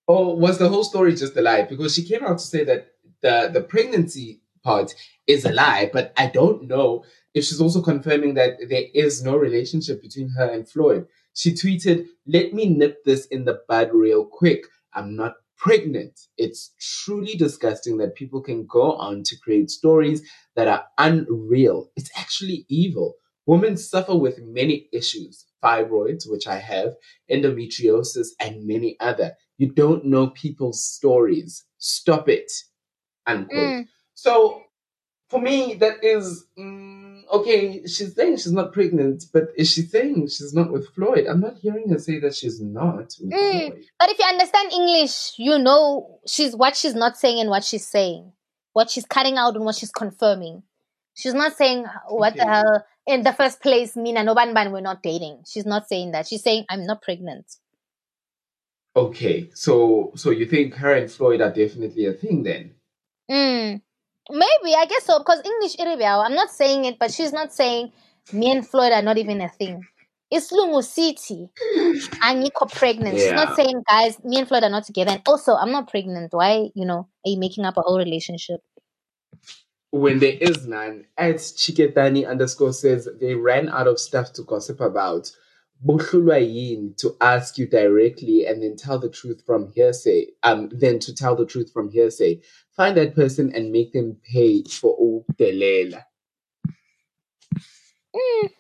[0.06, 1.62] Or was the whole story just a lie?
[1.62, 4.94] Because she came out to say that the, the pregnancy part
[5.26, 7.04] is a lie, but I don't know
[7.40, 11.06] she's also confirming that there is no relationship between her and Floyd.
[11.34, 14.64] She tweeted, Let me nip this in the bud real quick.
[14.94, 16.18] I'm not pregnant.
[16.36, 16.72] It's
[17.04, 20.22] truly disgusting that people can go on to create stories
[20.56, 21.90] that are unreal.
[21.96, 23.14] It's actually evil.
[23.46, 26.94] Women suffer with many issues fibroids, which I have,
[27.30, 29.32] endometriosis, and many other.
[29.56, 31.64] You don't know people's stories.
[31.78, 32.50] Stop it.
[33.26, 33.58] Unquote.
[33.58, 33.88] Mm.
[34.14, 34.62] So,
[35.28, 37.82] for me, that is mm, okay.
[37.86, 41.26] She's saying she's not pregnant, but is she saying she's not with Floyd?
[41.26, 43.68] I'm not hearing her say that she's not with Mm.
[43.68, 43.84] Floyd.
[43.98, 47.86] But if you understand English, you know she's what she's not saying and what she's
[47.86, 48.32] saying,
[48.72, 50.62] what she's cutting out and what she's confirming.
[51.14, 53.96] She's not saying what the hell in the first place.
[53.96, 55.42] Mina and Noban Ban we're not dating.
[55.48, 56.28] She's not saying that.
[56.28, 57.46] She's saying I'm not pregnant.
[58.96, 62.74] Okay, so so you think her and Floyd are definitely a thing then?
[63.30, 63.82] Mm.
[64.30, 66.24] Maybe I guess so because English iribiao.
[66.24, 67.92] I'm not saying it, but she's not saying
[68.32, 69.86] me and Floyd are not even a thing.
[70.30, 71.48] It's Lungu City.
[72.22, 73.16] Angiko pregnant.
[73.16, 73.34] She's Yeah.
[73.34, 75.12] not saying guys, me and Floyd are not together.
[75.12, 76.34] And also, I'm not pregnant.
[76.34, 78.60] Why, you know, are you making up a whole relationship?
[79.90, 84.80] When there is none, at Chiketani underscore says they ran out of stuff to gossip
[84.80, 85.32] about.
[85.84, 90.26] Buhlulwa yin to ask you directly and then tell the truth from hearsay.
[90.42, 92.40] Um, then to tell the truth from hearsay.
[92.76, 96.04] Find that person and make them pay for udelela.
[98.14, 98.50] Mm.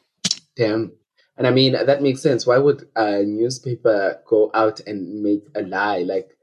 [0.56, 0.92] Damn.
[1.36, 2.46] And I mean, that makes sense.
[2.46, 5.98] Why would a newspaper go out and make a lie?
[5.98, 6.36] Like,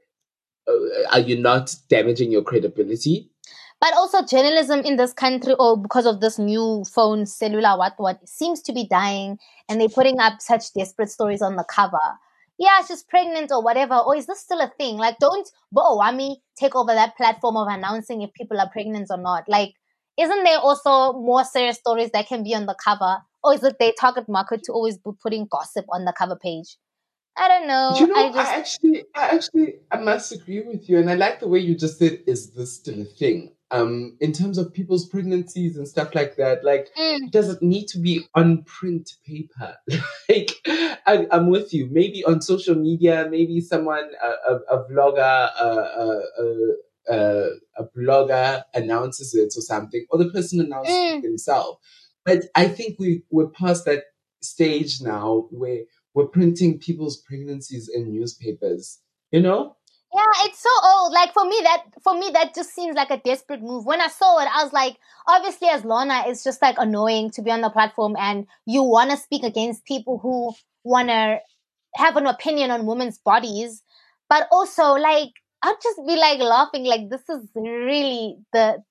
[0.66, 3.30] uh, are you not damaging your credibility?
[3.80, 8.26] But also, journalism in this country, or because of this new phone, cellular, what what,
[8.28, 9.38] seems to be dying,
[9.68, 11.98] and they're putting up such desperate stories on the cover.
[12.58, 13.96] Yeah, she's pregnant or whatever.
[13.96, 14.96] Or is this still a thing?
[14.96, 19.18] Like, don't Bo Wami take over that platform of announcing if people are pregnant or
[19.18, 19.46] not?
[19.46, 19.74] Like,
[20.18, 23.18] isn't there also more serious stories that can be on the cover?
[23.44, 26.78] Or is it their target market to always be putting gossip on the cover page?
[27.36, 27.94] I don't know.
[28.00, 31.40] you know, I I, actually, I actually, I must agree with you, and I like
[31.40, 35.08] the way you just said, "Is this still a thing?" Um, in terms of people's
[35.08, 36.64] pregnancies and stuff like that.
[36.64, 37.30] Like, Mm.
[37.30, 39.76] does it need to be on print paper?
[40.28, 41.88] like, I, I'm with you.
[41.90, 46.74] Maybe on social media, maybe someone, a, a, a vlogger, a, a, a,
[47.14, 47.48] a,
[47.78, 51.18] a blogger announces it or something, or the person announces Mm.
[51.18, 51.78] it themselves.
[52.24, 54.04] But I think we, we're past that
[54.42, 55.80] stage now where
[56.14, 59.00] we're printing people's pregnancies in newspapers.
[59.32, 59.76] You know?
[60.16, 61.12] Yeah, it's so old.
[61.12, 63.84] Like for me, that for me that just seems like a desperate move.
[63.84, 64.96] When I saw it, I was like,
[65.28, 69.10] obviously, as Lorna, it's just like annoying to be on the platform and you want
[69.10, 71.40] to speak against people who want to
[71.96, 73.82] have an opinion on women's bodies,
[74.30, 75.30] but also like
[75.62, 78.82] I'd just be like laughing, like this is really the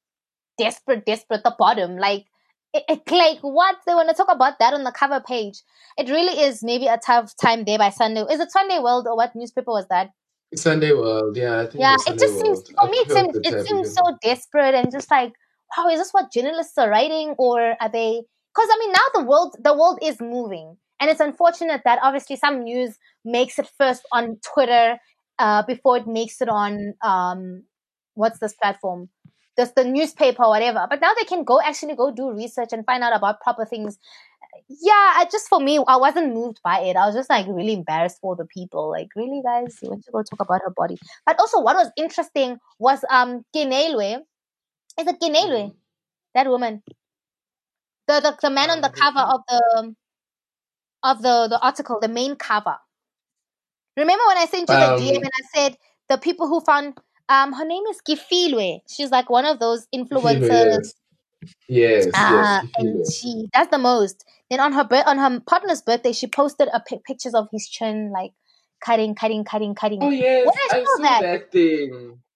[0.59, 1.97] desperate, desperate, the bottom.
[1.97, 2.25] Like,
[2.73, 5.61] it, it, like what they want to talk about that on the cover page.
[5.97, 8.21] It really is maybe a tough time there by Sunday.
[8.31, 10.11] Is it Sunday World or what newspaper was that?
[10.55, 13.59] Sunday World, yeah, I think Yeah, it just Sunday seems for me it seems it
[13.61, 15.33] seems so desperate and just like,
[15.77, 18.21] wow, is this what journalists are writing or are they?
[18.53, 22.37] Because I mean, now the world the world is moving, and it's unfortunate that obviously
[22.37, 24.97] some news makes it first on Twitter
[25.39, 27.63] uh, before it makes it on um,
[28.13, 29.09] what's this platform,
[29.57, 30.87] just the newspaper or whatever.
[30.89, 33.97] But now they can go actually go do research and find out about proper things.
[34.67, 36.95] Yeah, I just for me, I wasn't moved by it.
[36.95, 38.89] I was just like really embarrassed for the people.
[38.89, 40.97] Like, really, guys, you went to go talk about her body.
[41.25, 44.21] But also, what was interesting was um Kinelwe.
[44.99, 45.73] Is it Kinelwe?
[46.33, 46.83] That woman.
[48.07, 49.95] The, the the man on the Um, cover of the
[51.03, 52.77] of the the article, the main cover.
[53.97, 55.77] Remember when I sent you the DM Um, and I said
[56.09, 56.97] the people who found
[57.29, 58.81] um her name is Gifilwe.
[58.87, 60.49] She's like one of those influencers.
[60.49, 60.93] yes,
[61.67, 62.71] yes, Ah, yes.
[62.77, 64.23] and she that's the most.
[64.49, 67.67] Then on her bir- on her partner's birthday, she posted a pic- pictures of his
[67.67, 68.31] chin, like
[68.83, 69.99] cutting, cutting, cutting, cutting.
[70.01, 71.89] Oh yes, When I I saw saw that, that thing.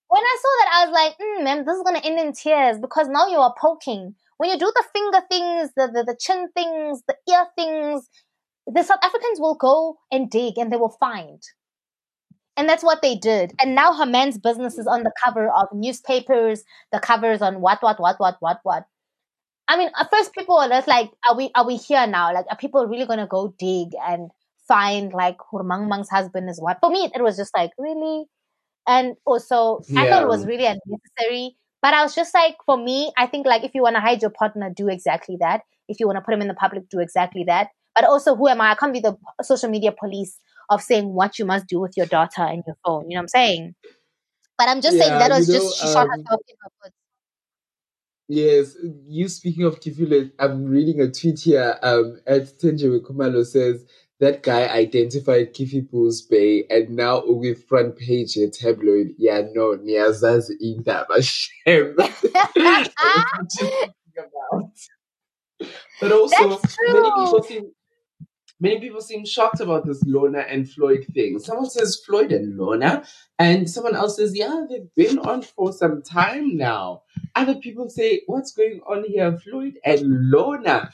[0.08, 2.80] when I saw that, I was like, mm, man, this is gonna end in tears
[2.80, 4.16] because now you are poking.
[4.38, 8.08] When you do the finger things, the, the, the chin things, the ear things,
[8.68, 11.42] the South Africans will go and dig and they will find.
[12.56, 13.54] And that's what they did.
[13.62, 17.82] And now her man's business is on the cover of newspapers, the covers on what,
[17.82, 18.84] what, what, what, what, what.
[19.70, 22.34] I mean, at first people were just like, are we, are we here now?
[22.34, 24.32] Like, are people really gonna go dig and
[24.68, 26.80] find like Hurmang Mang's husband is what?
[26.82, 28.26] For me, it was just like, really?
[28.88, 31.56] And also, I thought it was really unnecessary.
[31.82, 34.22] But I was just like, for me, I think like if you want to hide
[34.22, 35.62] your partner, do exactly that.
[35.88, 37.70] If you want to put him in the public, do exactly that.
[37.96, 38.72] But also, who am I?
[38.72, 40.40] I can't be the social media police
[40.70, 43.10] of saying what you must do with your data and your phone.
[43.10, 43.76] You know what I'm saying?
[44.58, 46.56] But I'm just saying Yeah, that you was know, just she shot um, herself in
[46.62, 46.94] her foot.
[48.32, 48.76] Yes,
[49.08, 51.80] you speaking of Kifile, I'm reading a tweet here.
[51.82, 53.84] Um, at Tenjewe Kumalo says
[54.20, 59.16] that guy identified Kifi Pools Bay and now with front page a tabloid.
[59.18, 61.96] Yeah, no, Niazaz in that shame.
[66.00, 67.72] But also, many people seem
[68.60, 71.40] many people seem shocked about this Lorna and Floyd thing.
[71.40, 73.04] Someone says Floyd and Lorna,
[73.38, 77.04] and someone else says, yeah, they've been on for some time now.
[77.36, 80.92] Other people say, what's going on here, Floyd and Lorna?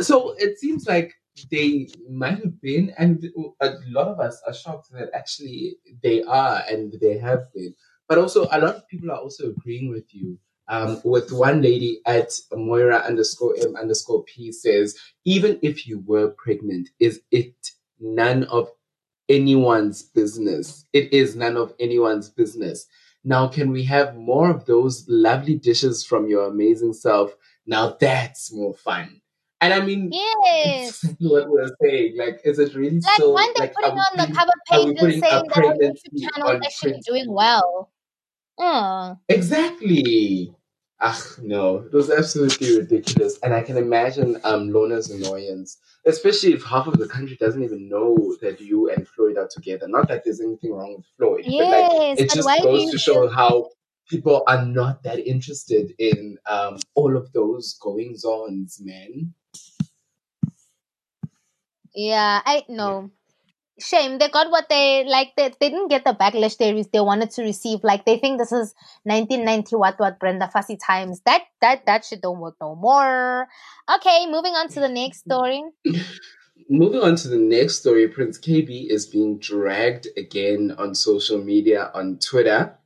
[0.00, 1.14] So it seems like
[1.50, 3.24] they might have been, and
[3.60, 7.74] a lot of us are shocked that actually they are and they have been.
[8.08, 10.38] But also, a lot of people are also agreeing with you.
[10.68, 14.96] Um, with one lady at Moira underscore M underscore P says,
[15.26, 17.54] even if you were pregnant, is it
[18.00, 18.70] none of
[19.28, 20.86] anyone's business?
[20.92, 22.86] It is none of anyone's business.
[23.24, 27.34] Now, can we have more of those lovely dishes from your amazing self?
[27.66, 29.20] Now that's more fun.
[29.60, 31.02] And I mean, Yes.
[31.20, 32.16] what we're saying.
[32.18, 33.32] Like, is it really Like so?
[33.32, 36.08] when they're Like, putting are we on the cover page and saying that YouTube pregnancy
[36.20, 37.90] channel is actually doing well.
[38.58, 39.18] Oh.
[39.28, 40.54] Exactly.
[41.00, 43.38] Ah, no, it was absolutely ridiculous.
[43.42, 47.88] And I can imagine um, Lorna's annoyance, especially if half of the country doesn't even
[47.88, 49.86] know that you and Floyd are together.
[49.88, 53.70] Not that there's anything wrong with Floyd, but like it just goes to show how
[54.08, 59.34] people are not that interested in um, all of those goings ons, man.
[61.94, 63.10] Yeah, I know.
[63.80, 64.18] Shame.
[64.18, 65.32] They got what they like.
[65.36, 67.80] They, they didn't get the backlash they they wanted to receive.
[67.82, 68.72] Like they think this is
[69.02, 71.20] 1990 what what Brenda Fassie times.
[71.26, 73.48] That that that shit don't work no more.
[73.96, 75.62] Okay, moving on to the next story.
[76.70, 81.90] Moving on to the next story, Prince Kaybee is being dragged again on social media
[81.94, 82.78] on Twitter.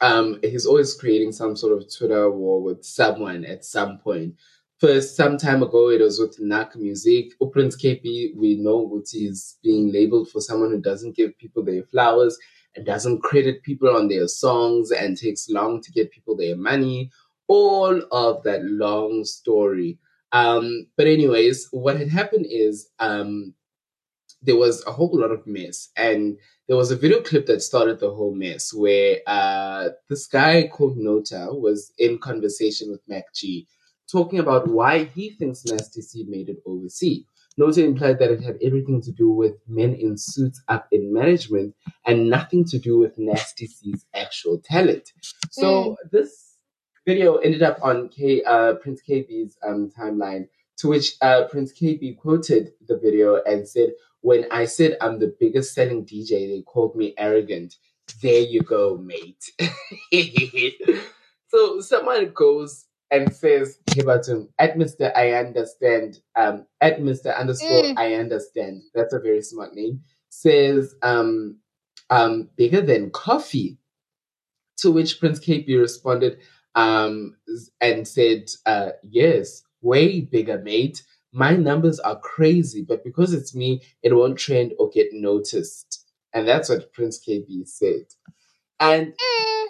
[0.00, 4.36] Um, he's always creating some sort of Twitter war with someone at some point.
[4.78, 7.32] First, some time ago, it was with Nak Music.
[7.50, 11.82] Prince Kaybee, we know what he's being labeled for someone who doesn't give people their
[11.82, 12.38] flowers.
[12.76, 17.10] and doesn't credit people on their songs and takes long to get people their money.
[17.48, 19.98] All of that long story.
[20.30, 23.54] Um, but anyways, what had happened is um,
[24.42, 26.38] there was a whole lot of mess, and
[26.68, 30.98] there was a video clip that started the whole mess where uh, this guy called
[30.98, 33.66] Nota was in conversation with Mac G,
[34.10, 37.24] talking about why he thinks Nasty C made it overseas.
[37.56, 41.74] Nota implied that it had everything to do with men in suits up in management
[42.06, 45.12] and nothing to do with Nasty C's actual talent.
[45.50, 46.56] So this
[47.04, 50.46] video ended up on K, uh, Prince Kaybee's um, timeline,
[50.78, 53.90] to which uh, Prince Kaybee quoted the video and said,
[54.20, 57.74] When I said I'm the biggest selling DJ, they called me arrogant.
[58.22, 59.44] There you go, mate.
[61.48, 65.10] so someone goes and says, Hibatum, at Mr.
[65.16, 67.36] I understand, um, at Mr.
[67.36, 67.98] underscore Mm.
[67.98, 68.82] I understand.
[68.94, 70.02] That's a very smart name.
[70.30, 71.58] Says, um,
[72.10, 73.78] um, bigger than coffee.
[74.78, 76.38] To which Prince Kaybee responded
[76.76, 77.36] um,
[77.80, 81.02] and said, uh, Yes, way bigger, mate.
[81.32, 86.04] My numbers are crazy, but because it's me, it won't trend or get noticed.
[86.32, 88.04] And that's what Prince Kaybee said.
[88.78, 89.66] And Mm.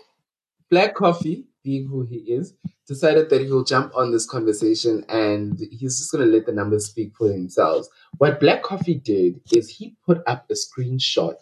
[0.70, 2.54] Black Coffee, being who he is,
[2.86, 6.86] decided that he'll jump on this conversation and he's just going to let the numbers
[6.86, 7.90] speak for themselves.
[8.16, 11.36] What Black Coffee did is he put up a screenshot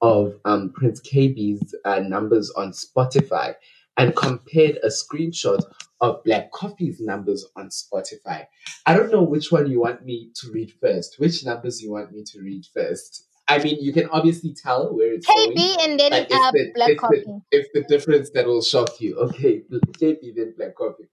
[0.00, 3.54] of um, Prince Kaybee's uh, numbers on Spotify
[3.96, 5.60] and compared a screenshot
[6.00, 8.46] of Black Coffee's numbers on Spotify.
[8.86, 11.16] I don't know which one you want me to read first.
[11.18, 13.26] Which numbers you want me to read first?
[13.48, 15.50] I mean, you can obviously tell where it's going.
[15.50, 17.24] Kaybee and then it's uh, the, black it's, coffee.
[17.26, 19.16] the, it's the difference that will shock you.
[19.16, 21.08] Okay, Kaybee then black coffee.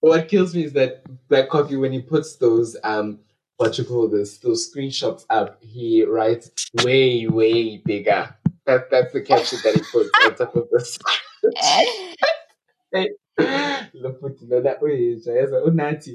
[0.00, 3.20] what kills me is that Black Coffee when he puts those um
[3.58, 6.50] what you call this those screenshots up, he writes
[6.82, 8.34] way way bigger.
[8.64, 10.98] That that's the caption that he puts on top of this.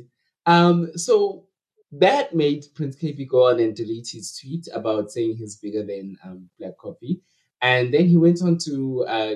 [0.52, 1.46] Um, so
[1.94, 6.18] that made Prince Kaybee go on and delete his tweet about saying he's bigger than
[6.26, 7.22] um, Black Coffee.
[7.62, 9.36] And then he went on to uh,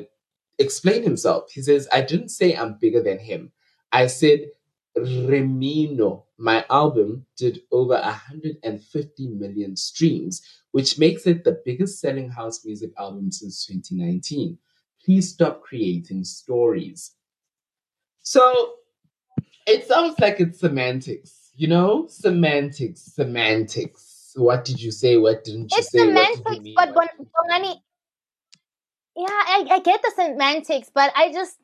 [0.59, 1.51] explain himself.
[1.51, 3.53] He says, I didn't say I'm bigger than him.
[3.93, 4.39] I said,
[4.97, 12.29] Re Mmino, my album, did over 150 million streams, which makes it the biggest selling
[12.29, 14.57] house music album since 2019.
[15.03, 17.11] Please stop creating stories.
[18.21, 18.75] So
[19.67, 22.07] it sounds like it's semantics, you know?
[22.07, 24.33] Semantics, semantics.
[24.35, 25.17] What did you say?
[25.17, 25.99] What didn't you It's say?
[25.99, 27.75] You semantics, but What Bon- Bongani,
[29.15, 31.57] yeah, I, I get the semantics, but I just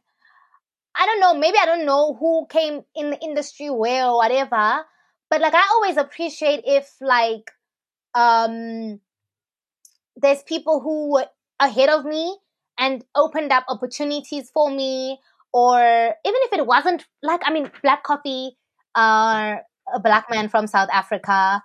[0.96, 4.86] I don't know, maybe I don't know who came in the industry where or whatever.
[5.30, 7.52] But like I always appreciate if like
[8.16, 9.00] um
[10.18, 11.28] there's people who were
[11.60, 12.38] ahead of me
[12.78, 15.20] and opened up opportunities for me
[15.54, 18.58] or even if it wasn't like I mean Black Coffee
[18.96, 19.56] uh
[19.94, 21.62] a black man from South Africa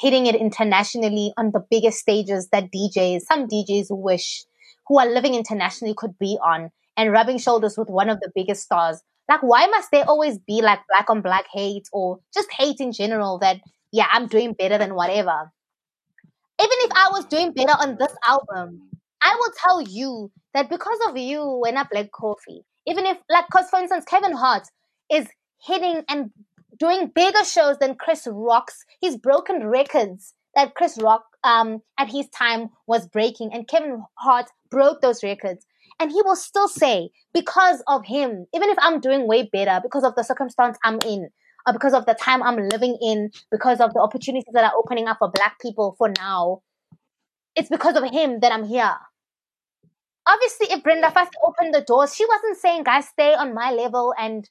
[0.00, 4.44] hitting it internationally on the biggest stages that DJs some DJs wish
[4.86, 8.62] who are living internationally could be on and rubbing shoulders with one of the biggest
[8.62, 9.00] stars.
[9.28, 12.92] Like, why must there always be like black on black hate or just hate in
[12.92, 13.60] general that,
[13.92, 15.52] yeah, I'm doing better than whatever?
[16.60, 18.90] Even if I was doing better on this album,
[19.22, 23.46] I will tell you that because of you, when I Black Coffee, even if, like,
[23.46, 24.68] because for instance, Kevin Hart
[25.10, 25.26] is
[25.64, 26.30] hitting and
[26.78, 32.28] doing bigger shows than Chris Rock's, he's broken records that Chris Rock um at his
[32.30, 35.64] time was breaking, and Kevin Hart broke those records.
[35.98, 40.02] And he will still say, because of him, even if I'm doing way better, because
[40.02, 41.28] of the circumstance I'm in,
[41.66, 45.08] or because of the time I'm living in, because of the opportunities that are opening
[45.08, 46.62] up for black people for now,
[47.54, 48.94] it's because of him that I'm here.
[50.26, 54.14] Obviously, if Brenda first opened the doors, she wasn't saying, guys, stay on my level
[54.18, 54.48] and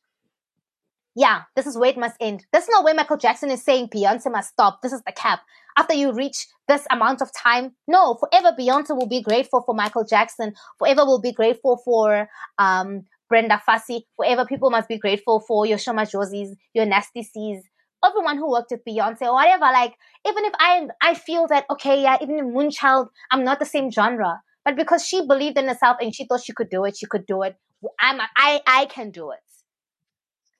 [1.15, 2.45] yeah, this is where it must end.
[2.53, 4.79] There's no way Michael Jackson is saying Beyonce must stop.
[4.81, 5.41] This is the cap.
[5.77, 10.05] After you reach this amount of time, no, forever Beyonce will be grateful for Michael
[10.05, 10.53] Jackson.
[10.77, 14.03] Forever will be grateful for um, Brenda Fassie.
[14.15, 17.63] Forever people must be grateful for your Sho Madjozis, your Nasty C's.
[18.05, 19.93] everyone who worked with Beyonce or whatever, like
[20.27, 23.91] even if I I feel that okay, yeah, even in Moonchild, I'm not the same
[23.91, 27.05] genre, but because she believed in herself and she thought she could do it, she
[27.05, 27.55] could do it.
[27.99, 29.39] I'm I I can do it.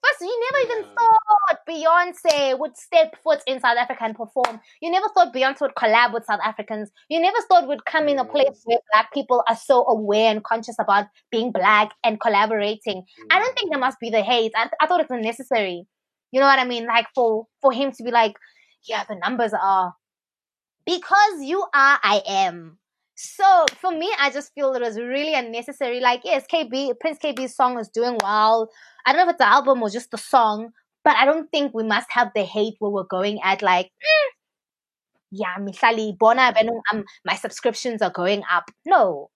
[0.02, 4.60] First, you never even thought Beyonce would step foot in South Africa and perform.
[4.80, 6.90] You never thought Beyonce would collab with South Africans.
[7.10, 10.42] You never thought would come in a place where black people are so aware and
[10.42, 13.04] conscious about being black and collaborating.
[13.30, 14.52] I don't think there must be the hate.
[14.56, 15.86] I, I thought it was necessary.
[16.32, 16.86] You know what I mean?
[16.86, 18.32] Like for for him to be like,
[18.88, 19.94] yeah, the numbers are
[20.86, 22.79] because you are, I am.
[23.22, 26.00] So for me, I just feel it was really unnecessary.
[26.00, 28.70] Like, yes, Kaybee Prince Kaybee's song is doing well.
[29.04, 30.70] I don't know if it's the album or just the song,
[31.04, 34.30] but I don't think we must have the hate where we're going at like, "Mm,
[35.32, 36.54] yeah, Mihlali, Bona,
[36.92, 38.70] um, my subscriptions are going up.
[38.86, 39.30] No,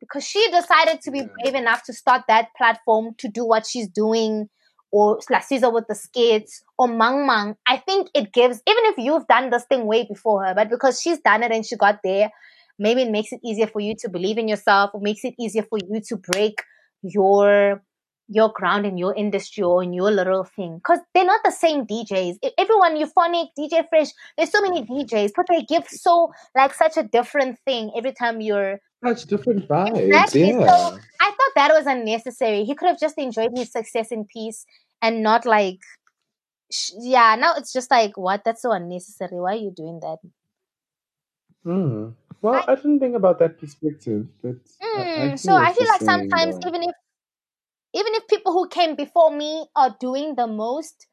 [0.00, 3.88] because she decided to be brave enough to start that platform to do what she's
[3.88, 4.48] doing,
[4.92, 7.56] or like Caesar with the skits, or Mang Mang.
[7.66, 11.00] I think it gives, even if you've done this thing way before her, but because
[11.00, 12.30] she's done it and she got there,
[12.80, 15.62] maybe it makes it easier for you to believe in yourself, or makes it easier
[15.62, 16.54] for you to break
[17.02, 17.82] your
[18.32, 21.84] your ground in your industry or in your little thing because they're not the same
[21.84, 22.36] DJs.
[22.58, 27.02] Everyone, Euphonik, DJ Fresh, there's so many DJs, but they give so like such a
[27.02, 29.98] different thing every time you're Such different vibes.
[29.98, 30.98] Exactly, so- Yeah.
[31.20, 32.64] I thought that was unnecessary.
[32.64, 34.64] He could have just enjoyed his success in peace
[35.02, 35.80] and not like,
[36.70, 37.34] sh- yeah.
[37.34, 38.44] Now it's just like, what?
[38.44, 39.40] That's so unnecessary.
[39.40, 40.18] Why are you doing that?
[41.64, 42.10] Hmm.
[42.42, 44.56] Well, I didn't think about that perspective, but
[44.96, 46.94] I, I Mm, so I feel like sometimes even if
[47.94, 51.06] even if people who came before me are doing the most,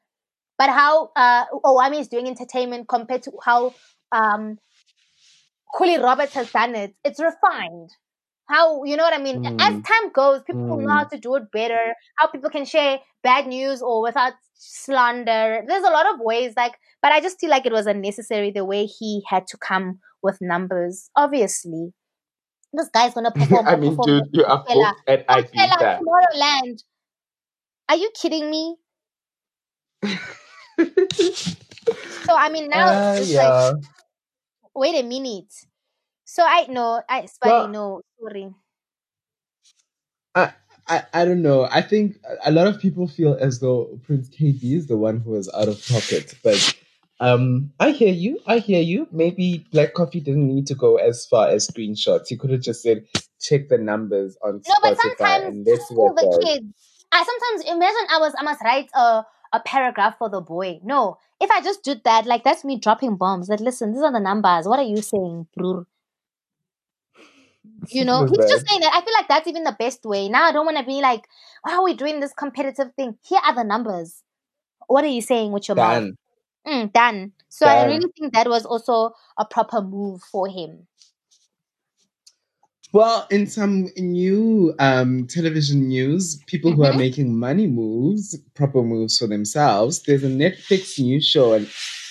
[0.57, 3.75] but how uh Owami is doing entertainment compared to how
[4.11, 4.59] um
[5.75, 7.91] Cooley Roberts has done it, it's refined.
[8.49, 9.41] How you know what I mean?
[9.59, 9.83] As Mm.
[9.85, 11.11] time goes, people know how Mm.
[11.11, 11.95] to do it better.
[12.17, 15.63] How people can share bad news or without slander.
[15.67, 18.65] There's a lot of ways, like, but I just feel like it was unnecessary the
[18.65, 21.09] way he had to come with numbers.
[21.15, 21.93] Obviously,
[22.73, 23.65] this guy's gonna perform.
[23.67, 24.91] I mean, perform dude, you are Coachella.
[24.93, 25.99] booked at Coachella, Ibiza.
[26.03, 26.77] Tomorrowland.
[27.89, 28.75] Are you kidding me?
[32.25, 33.71] So I mean, now Uh, it's just like, yeah.
[34.75, 35.53] wait a minute.
[36.25, 38.53] So I know, I Well- sorry, no, sorry.
[40.35, 40.53] I,
[40.87, 41.67] I, I don't know.
[41.71, 45.35] I think a lot of people feel as though Prince Kaybee is the one who
[45.35, 46.35] is out of pocket.
[46.43, 46.75] But
[47.19, 48.39] um, I hear you.
[48.45, 49.07] I hear you.
[49.11, 52.27] Maybe Black Coffee didn't need to go as far as screenshots.
[52.27, 53.05] He could have just said,
[53.39, 56.65] check the numbers on No, but Spotify sometimes and let's see the kids,
[57.11, 59.23] I sometimes imagine I was I must write a
[59.53, 60.79] a paragraph for the boy.
[60.83, 63.47] No, if I just did that, like that's me dropping bombs.
[63.47, 64.67] That listen, these are the numbers.
[64.67, 65.47] What are you saying?
[67.89, 68.93] You know, he's just saying that.
[68.93, 70.27] I feel like that's even the best way.
[70.29, 71.23] Now I don't want to be like,
[71.63, 73.17] why are we doing this competitive thing?
[73.23, 74.23] Here are the numbers.
[74.87, 76.03] What are you saying with your mouth?
[76.67, 76.89] Done.
[76.89, 77.33] Mm, done.
[77.49, 77.87] So I Done.
[77.87, 80.87] really think that was also a proper move for him.
[82.93, 86.97] Well, in some new um, television news, people who are Mhm.
[86.97, 91.67] making money moves, proper moves for themselves, there's a Netflix new show, an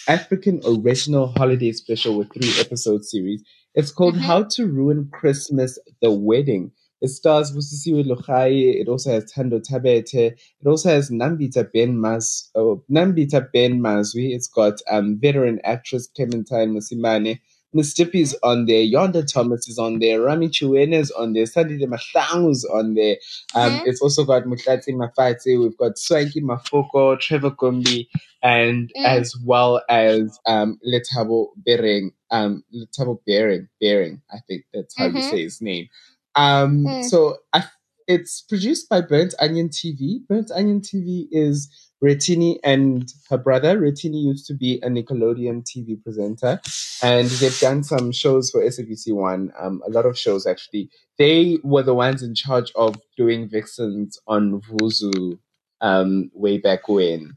[0.09, 3.43] African original holiday special with three episode series.
[3.75, 4.21] It's called Mhm.
[4.21, 6.73] How to Ruin Christmas, The Wedding.
[7.01, 8.81] It stars Busisiwe Lurayi.
[8.81, 10.33] It also has Thando Thabethe.
[10.33, 14.35] It also has Nambita Ben Mas, oh, Nambitha Ben-Mazwi.
[14.35, 17.41] It's got um, veteran actress Clementine Mosimane.
[17.75, 21.87] Miss Dippy's on there, Yonda Thomas is on there, Rami is on there, Sandy de
[21.87, 23.17] Mahlangu's on there.
[23.55, 23.83] Um, Mhm.
[23.87, 28.07] It's also got Motlatsi Mafatshe, we've got Swankie Mafoko, Trevor Gumbi,
[28.43, 29.05] and Mm.
[29.05, 35.13] as well as um, Letabo Bering, um, Letabo Bering, Bering, I think that's how you
[35.15, 35.31] Mhm.
[35.31, 35.89] say his name.
[36.37, 37.05] Um, Mm.
[37.05, 37.65] So I,
[38.07, 40.27] it's produced by Burnt Onion TV.
[40.29, 41.69] Burnt Onion TV is
[42.03, 43.79] Retini and her brother.
[43.79, 46.61] Retini used to be a Nickelodeon TV presenter,
[47.03, 49.53] and they've done some shows for SABC One.
[49.59, 50.91] Um, a lot of shows actually.
[51.19, 55.39] They were the ones in charge of doing Vixens on Vuzu
[55.81, 57.35] um, way back when.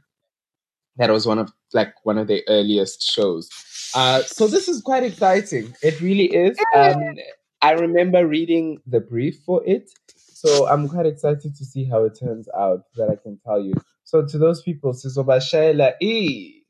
[0.97, 3.49] That was one of like one of the earliest shows.
[3.95, 5.73] Uh, so this is quite exciting.
[5.81, 6.57] It really is.
[6.75, 7.15] Um,
[7.61, 12.17] I remember reading the brief for it, so I'm quite excited to see how it
[12.17, 12.83] turns out.
[12.95, 13.73] That I can tell you.
[14.05, 16.63] So to those people, Sizobashela E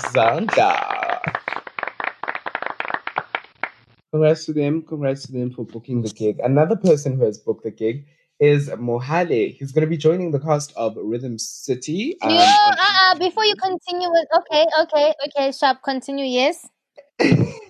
[0.00, 1.20] Zanda.
[4.12, 4.82] Congrats to them.
[4.82, 6.38] Congrats to them for booking the gig.
[6.42, 8.06] Another person who has booked the gig
[8.40, 9.54] is Mohale.
[9.56, 12.16] He's going to be joining the cast of Rhythm City.
[12.22, 16.68] um, yeah, on- uh, uh, before you continue with okay, okay, okay, sharp, continue, yes.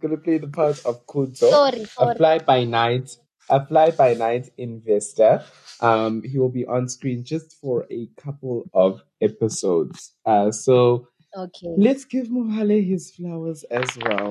[0.00, 1.50] Going to play the part of Kudzo.
[1.50, 2.16] Sorry, a sorry.
[2.16, 3.16] fly by night
[3.50, 5.42] a fly by night investor
[5.80, 10.12] um he will be on screen just for a couple of episodes.
[10.26, 11.74] Uh, so Okay.
[11.76, 14.30] let's give Mohale his flowers as well.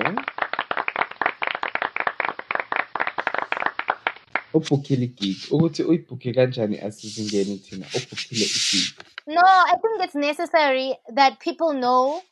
[4.54, 5.36] Ubhukhile igig.
[5.50, 9.04] Ukuthi uyibhukhe kanjani asizingeni thina ubhukhile igig.
[9.26, 12.22] No, I think it's necessary that people know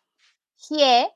[0.69, 1.11] here a-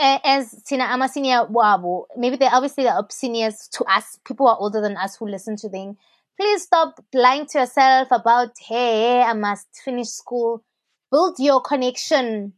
[0.00, 2.04] as Tina Ama senior wabo.
[2.16, 5.68] Maybe they obviously seniors to us, people who are older than us who listen to
[5.68, 5.96] them.
[6.38, 10.64] Please stop lying to yourself about hey, I must finish school.
[11.10, 12.54] Build your connection.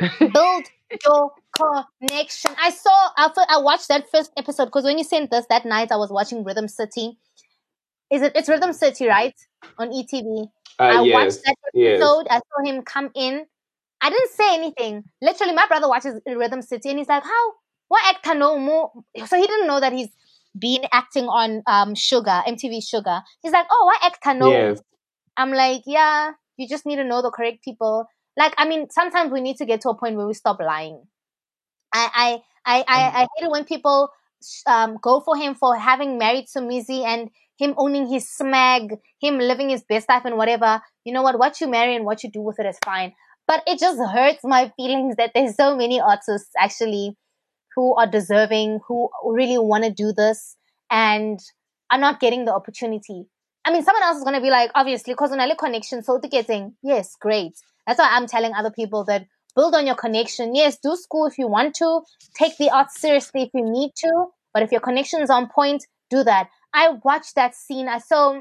[0.18, 0.64] Build
[1.04, 2.52] your connection.
[2.60, 5.92] I saw after I watched that first episode because when you sent this that night,
[5.92, 7.18] I was watching Rhythm City.
[8.10, 8.32] Is it?
[8.34, 9.34] It's Rhythm City, right?
[9.78, 10.48] On ETV.
[10.78, 12.00] Uh, I yes, watched that yes.
[12.00, 12.26] episode.
[12.30, 13.46] I saw him come in.
[14.00, 15.04] I didn't say anything.
[15.22, 17.52] Literally, my brother watches Rhythm City and he's like, "How?
[17.88, 18.92] What actor no more?"
[19.26, 20.08] So he didn't know that he's
[20.58, 23.22] been acting on um Shuga, MTV Shuga.
[23.42, 24.80] He's like, "Oh, what actor no?" Yes.
[25.36, 28.06] I'm like, "Yeah, you just need to know the correct people."
[28.36, 31.06] Like, I mean, sometimes we need to get to a point where we stop lying.
[31.92, 34.10] I I I I, I hate it when people
[34.66, 39.70] um go for him for having married Somizi and him owning his smag, him living
[39.70, 40.80] his best life and whatever.
[41.04, 41.38] You know what?
[41.38, 43.14] What you marry and what you do with it is fine.
[43.46, 47.16] But it just hurts my feelings that there's so many artists actually
[47.74, 50.56] who are deserving, who really want to do this
[50.90, 51.38] and
[51.90, 53.26] are not getting the opportunity.
[53.64, 56.28] I mean, someone else is going to be like, obviously, because a connection, so to
[56.28, 57.52] getting, yes, great.
[57.86, 60.54] That's why I'm telling other people that build on your connection.
[60.54, 62.02] Yes, do school if you want to.
[62.38, 64.26] Take the arts seriously if you need to.
[64.54, 66.48] But if your connection is on point, do that.
[66.72, 67.88] I watched that scene.
[67.88, 68.40] I saw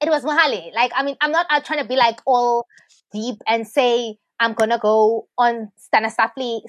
[0.00, 0.74] it was Mohale.
[0.74, 2.66] Like, I mean, I'm not uh, trying to be like all
[3.12, 6.60] deep and say I'm gonna go on Stanislavski,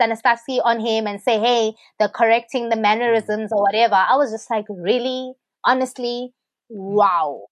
[0.00, 3.94] Stanislavski on him and say, hey, they're correcting the mannerisms or whatever.
[3.94, 5.32] I was just like, really,
[5.64, 6.32] honestly,
[6.68, 7.46] wow,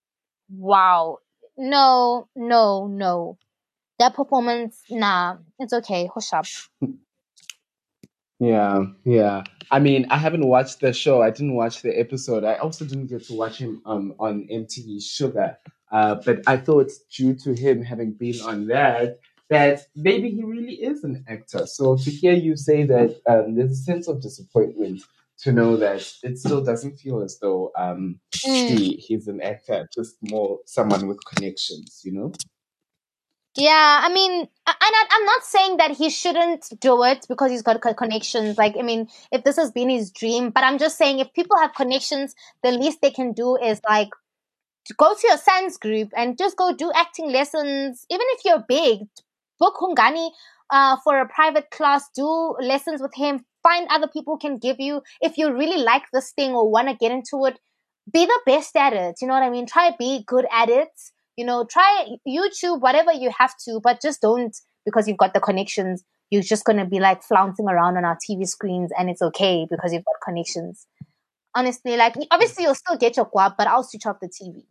[0.51, 1.19] wow,
[1.57, 3.37] no, no, no.
[3.99, 6.09] That performance, nah, it's okay.
[6.15, 6.47] Hush up.
[8.41, 9.43] Yeah, yeah.
[9.71, 11.23] I mean, I haven't watched the show.
[11.23, 12.45] I didn't watch the episode.
[12.45, 15.57] I also didn't get to watch him um, on MTV Shuga.
[15.91, 19.19] Uh, but I thought due to him having been on that,
[19.51, 21.67] that maybe he really is an actor.
[21.67, 25.03] So to hear you say that um, there's a sense of disappointment
[25.39, 28.69] to know that it still doesn't feel as though um, Mm.
[28.69, 32.33] he he's an actor, just more someone with connections, you know?
[33.57, 37.51] Yeah, I mean, I, I'm not, I'm not saying that he shouldn't do it because
[37.51, 38.57] he's got connections.
[38.57, 41.57] Like, I mean, if this has been his dream, but I'm just saying if people
[41.59, 44.11] have connections, the least they can do is like
[44.97, 48.05] go to your son's group and just go do acting lessons.
[48.11, 49.01] Even if you're big,
[49.59, 50.31] book Hungani
[50.71, 53.45] uh, for a private class, do lessons with him.
[53.63, 55.03] Find other people who can give you.
[55.21, 57.59] If you really like this thing or want to get into it,
[58.13, 59.17] be the best at it.
[59.21, 59.67] You know what I mean?
[59.67, 60.89] Try be good at it.
[61.37, 65.41] You know, try YouTube, whatever you have to, but just don't because you've got the
[65.41, 66.03] connections.
[66.31, 69.93] You're just gonna be like flouncing around on our TV screens, and it's okay because
[69.93, 70.87] you've got connections.
[71.55, 74.65] Honestly, like obviously you'll still get your guap, but I'll switch off the TV.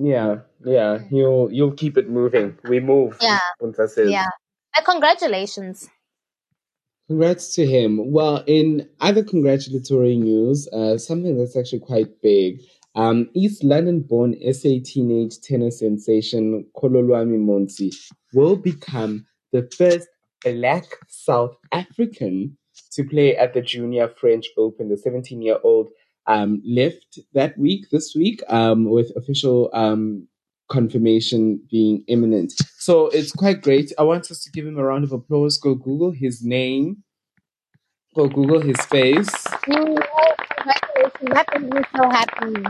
[0.00, 1.00] Yeah, yeah.
[1.10, 2.56] You'll you'll keep it moving.
[2.64, 3.16] We move.
[3.20, 3.40] Yeah.
[3.60, 4.10] Puntsa says.
[4.10, 4.28] Yeah.
[4.76, 5.90] Uh, congratulations.
[7.08, 8.12] Congrats to him.
[8.12, 12.60] Well, in other congratulatory news, uh, something that's actually quite big.
[12.94, 17.94] Um, East London-born SA teenage tennis sensation Kololwami Montsi
[18.34, 20.08] will become the first
[20.44, 22.56] Black South African
[22.92, 24.88] to play at the Junior French Open.
[24.88, 25.90] The 17-year-old
[26.28, 30.28] um, left that week, this week, um, with official um,
[30.68, 32.52] confirmation being imminent.
[32.78, 33.92] So it's quite great.
[33.98, 35.58] I want us to give him a round of applause.
[35.58, 37.02] Go Google his name.
[38.14, 39.28] Go Google his face.
[41.18, 41.86] Congratulations.
[41.94, 42.64] So happy.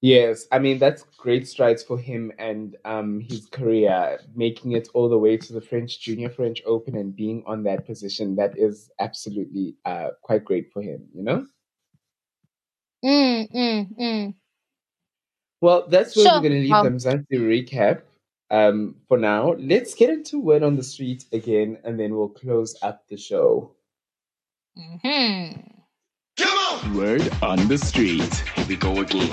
[0.00, 5.08] Yes, I mean that's great strides for him and um, his career, making it all
[5.08, 8.36] the way to the French Junior French Open and being on that position.
[8.36, 11.06] That is absolutely uh, quite great for him.
[11.14, 11.46] You know.
[13.04, 14.34] Mm, mm, mm.
[15.60, 16.34] Well, that's where Sure.
[16.34, 16.82] we're going to leave Wow.
[16.82, 16.98] them.
[16.98, 18.02] Mzansi recap
[18.50, 19.54] um, for now.
[19.58, 23.72] Let's get into word on the street again, and then we'll close up the show.
[24.76, 25.52] hmm
[26.38, 26.94] Come on!
[26.96, 28.34] Word on the street.
[28.56, 29.30] Here we go again.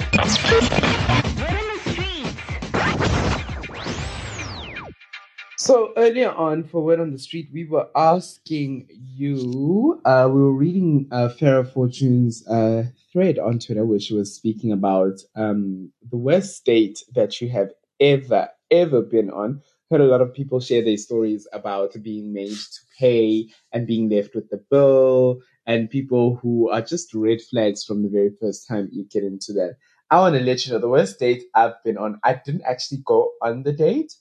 [5.72, 10.02] So earlier on, for word on the street, we were asking you.
[10.04, 14.74] Uh, we were reading uh, Farah Fortune's uh, thread on Twitter, where she was speaking
[14.74, 17.70] about um, the worst state that you have
[18.02, 19.62] ever, ever been on.
[19.90, 24.10] Heard a lot of people share their stories about being made to pay and being
[24.10, 28.68] left with the bill, and people who are just red flags from the very first
[28.68, 29.78] time you get into that.
[30.10, 32.20] I want to let you know the worst date I've been on.
[32.26, 34.12] I didn't actually go on the date,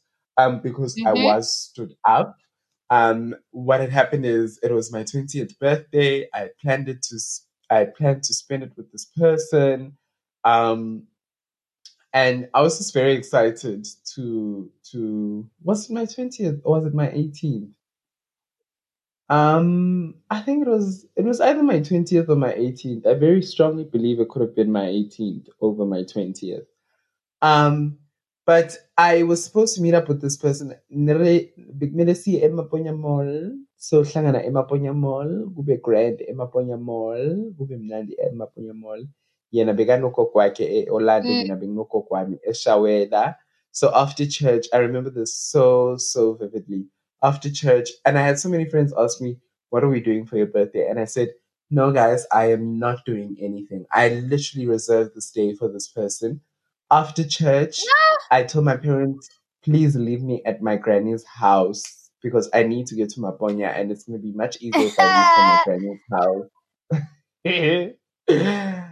[0.40, 1.14] um, because I Mhm.
[1.14, 2.36] was stood up.
[2.90, 6.28] Um, what had happened is it was my twentieth birthday.
[6.34, 7.18] I planned it to.
[7.70, 9.96] I planned to spend it with this person.
[10.44, 11.06] Um,
[12.12, 16.94] and I was just very excited to to was it my twentieth or was it
[16.94, 17.70] my eighteenth?
[19.28, 23.06] Um, I think it was it was either my twentieth or my eighteenth.
[23.06, 26.66] I very strongly believe it could have been my eighteenth over my twentieth.
[27.42, 27.98] Um,
[28.46, 30.74] but I was supposed to meet up with this person.
[30.90, 33.52] Bekumele siye eMaponya Mall.
[33.76, 39.06] So hlangana eMaponya Mall, kube grand eMaponya Mall, kube mnandi eMaponya Mall.
[39.52, 41.42] Yena bekanoko kwakhe eOrlando, Mm.
[41.42, 43.34] mina benginoko kwami eShawela.
[43.72, 46.86] So after church, I remember this so so vividly.
[47.22, 49.38] After church, and I had so many friends ask me,
[49.70, 51.28] "What are we doing for your birthday?" And I said,
[51.70, 53.86] "No, guys, I am not doing anything.
[53.92, 56.40] I literally reserved this day for this person."
[56.90, 57.80] After church,
[58.30, 59.28] I told my parents,
[59.62, 63.72] please leave me at my granny's house because I need to get to my Maponya
[63.78, 66.48] and it's going to be much easier if I leave from my granny's house.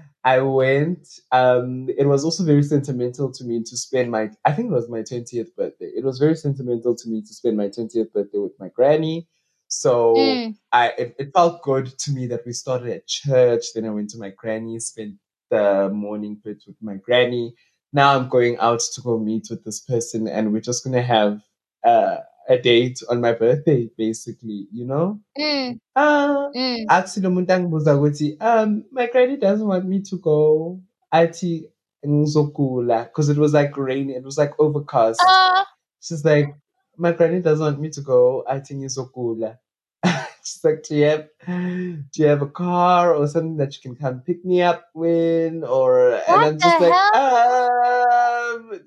[0.24, 1.08] I went.
[1.32, 4.88] Um, it was also very sentimental to me to spend my, I think it was
[4.88, 5.86] my 20th birthday.
[5.86, 9.26] It was very sentimental to me to spend my 20th birthday with my granny.
[9.68, 10.56] So Mm.
[10.72, 13.72] I, it, it felt good to me that we started at church.
[13.74, 15.14] Then I went to my granny, spent
[15.50, 17.54] the morning bit with my granny
[17.93, 21.40] now I'm going out to go meet with this person and we're just gonna have
[21.85, 25.20] uh, a date on my birthday, basically, you know?
[25.39, 25.78] Mm.
[25.97, 26.86] Uh, Mm.
[26.89, 30.81] actually, umuntu angibuza ukuthi, um, my granny doesn't want me to go.
[31.12, 31.69] Athi
[32.06, 35.20] ngizogula because it was like rain, it was like overcast.
[35.27, 35.65] Uh,
[36.01, 36.55] She's like,
[36.97, 38.44] my granny doesn't want me to go.
[38.48, 39.59] Athi ngizogula.
[40.44, 43.97] She's like, do you have, do you have a car or something that you can
[43.97, 45.65] come pick me up with?
[45.65, 47.68] Or and I'm just like, um,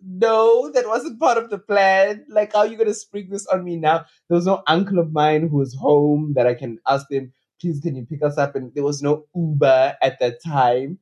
[0.03, 2.25] no, that wasn't part of the plan.
[2.29, 4.05] Like, how are you gonna spring this on me now?
[4.29, 7.79] There was no uncle of mine who was home that I can ask them, please,
[7.79, 8.55] can you pick us up?
[8.55, 10.99] And there was no Uber at that time.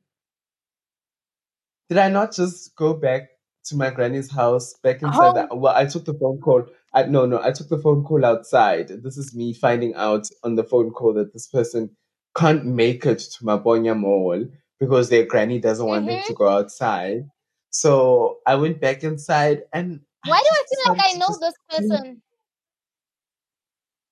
[1.88, 3.30] Did I not just go back
[3.64, 5.46] to my granny's house, back inside Oh.
[5.48, 6.64] the well, I took the phone call.
[6.94, 8.88] I no no, I took the phone call outside.
[8.88, 11.90] This is me finding out on the phone call that this person
[12.36, 14.44] can't make it to Maponya Mall
[14.78, 16.26] because their granny doesn't want them Mhm.
[16.26, 17.28] to go outside.
[17.70, 22.22] So I went back inside and why do I feel like I know this person?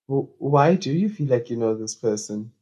[0.06, 2.52] Why do you feel like you know this person?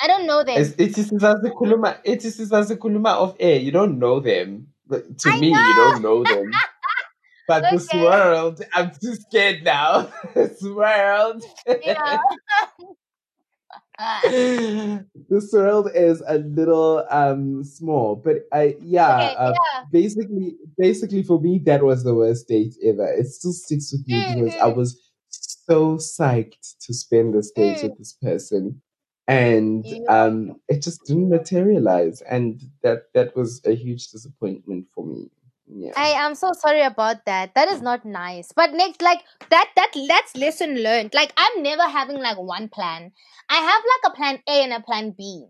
[0.00, 0.56] I don't know them.
[0.58, 3.58] It's it is kuluma it is kuluma of air.
[3.60, 4.68] You don't know them.
[4.86, 6.50] But to I me, you don't know them.
[7.46, 10.08] But this world, I'm too scared now.
[10.34, 11.44] this world.
[11.66, 12.18] Yeah.
[15.28, 19.84] this world is a little um small, but I yeah, Okay, uh, yeah.
[19.90, 23.06] basically basically for me that was the worst date ever.
[23.12, 24.76] It still sticks with me because I Mhm.
[24.76, 25.00] was
[25.30, 27.82] so psyched to spend this date Mm.
[27.82, 28.82] with this person.
[29.28, 35.30] And um it just didn't materialize and that that was a huge disappointment for me.
[35.68, 35.92] Yeah.
[35.96, 37.54] I am so sorry about that.
[37.54, 38.52] That is not nice.
[38.54, 41.12] But next, like that, that that's lesson learned.
[41.14, 43.12] Like I'm never having like one plan.
[43.48, 45.46] I have like a plan A and a plan B.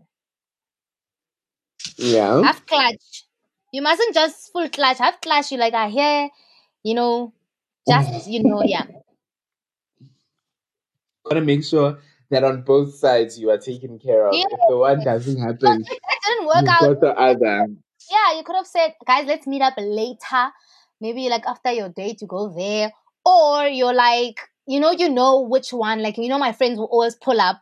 [1.97, 2.43] yeah.
[2.43, 3.25] Have clutch.
[3.73, 4.99] You mustn't just full clutch.
[4.99, 5.53] Have clutch.
[5.53, 6.31] You like I here,
[6.83, 7.33] you know,
[7.89, 8.85] just you know, yeah.
[11.27, 11.99] want to make sure
[12.31, 14.35] that on both sides you are taken care of.
[14.35, 14.45] Yeah.
[14.51, 16.81] If the one doesn't happen, if that didn't work you've out.
[16.81, 17.67] got the other.
[18.11, 20.51] Yeah, you could have said, guys, let's meet up later.
[21.01, 22.93] Maybe like after your date, you go there,
[23.25, 26.03] or you're like, you know, you know which one.
[26.03, 27.61] Like you know, my friends will always pull up.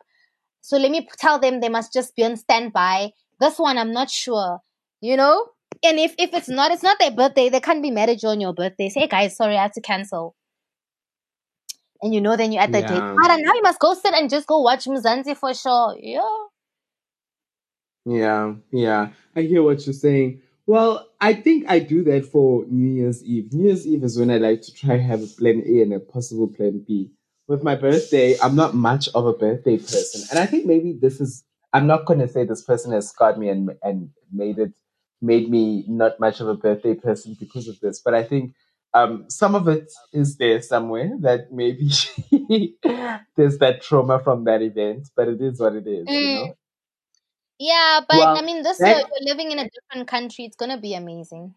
[0.60, 3.12] So let me tell them they must just be on standby.
[3.40, 4.60] This one, I'm not sure.
[5.00, 5.46] You know,
[5.82, 7.48] and if if it's not, it's not their birthday.
[7.48, 8.88] They can't be mad at you on your birthday.
[8.88, 10.34] Say, hey guys, sorry, I have to cancel.
[12.02, 12.90] And you know, then you're at the date.
[12.90, 13.14] Yeah.
[13.20, 15.96] But now you must go sit and just go watch Mzansi for sure.
[15.98, 16.20] Yeah.
[18.04, 19.10] Yeah, yeah.
[19.36, 20.42] I hear what you're saying.
[20.66, 23.52] Well, I think I do that for New Year's Eve.
[23.52, 26.00] New Year's Eve is when I like to try have a plan A and a
[26.00, 27.10] possible plan B.
[27.48, 30.22] With my birthday, I'm not much of a birthday person.
[30.30, 33.48] And I think maybe this is I'm not gonna say this person has scarred me
[33.50, 34.72] and and made it
[35.20, 38.00] made me not much of a birthday person because of this.
[38.00, 38.54] But I think
[38.94, 41.90] um, some of it is there somewhere that maybe
[43.36, 46.34] there's that trauma from that event, but it is what it is, you Mm.
[46.34, 46.56] know.
[47.58, 50.44] Yeah, but Well, I mean, this that- year you're living in a different country.
[50.44, 51.54] It's gonna be amazing.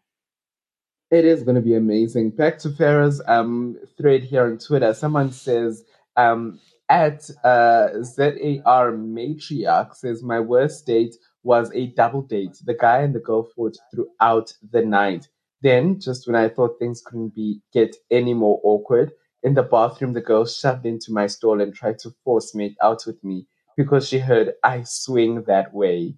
[1.10, 2.32] It is going to be amazing.
[2.32, 4.94] Back to Farah's um, thread here on Twitter.
[4.94, 5.86] Someone says,
[6.18, 6.60] um,
[6.90, 12.58] at uh, ZAR Matriarch says, My worst date was a double date.
[12.66, 15.30] The guy and the girl fought throughout the night.
[15.62, 19.14] Then, just when I thought things couldn't be get any more awkward,
[19.44, 23.04] in the bathroom, the girl shoved into my stall and tried to force me out
[23.08, 23.46] with me
[23.78, 26.16] because she heard I swing that way.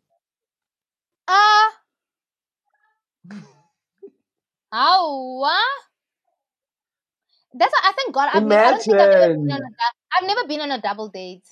[1.27, 1.69] Ah.
[4.73, 5.57] Awa.
[7.53, 9.65] That's why I thank God I've never, I don't think I've ever been on a,
[9.65, 9.75] Imagine.
[10.17, 11.43] I've never been on a double date.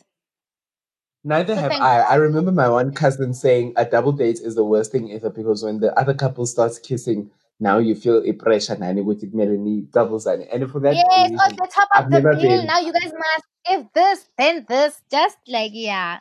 [1.23, 2.01] Neither So have I.
[2.01, 5.63] I remember my one cousin saying a double date is the worst thing ever because
[5.63, 9.81] when the other couple starts kissing, now you feel a pressure nani with it melanie
[9.93, 12.67] doubles and and for that Yes, reason, if they top I've the never bill, been.
[12.67, 15.01] now you guys must give this, then this.
[15.11, 16.19] Just like yeah.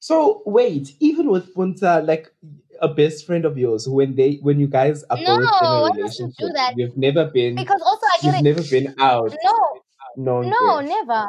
[0.00, 2.34] So wait, even with Puntsa, like
[2.80, 5.80] a best friend of yours, when they when you guys are No, both in a
[5.82, 6.74] why must you relationship, do that?
[6.76, 8.42] you've never been Because also I get you've it.
[8.42, 9.32] never been out.
[9.44, 9.68] No,
[10.16, 11.26] No, no, never.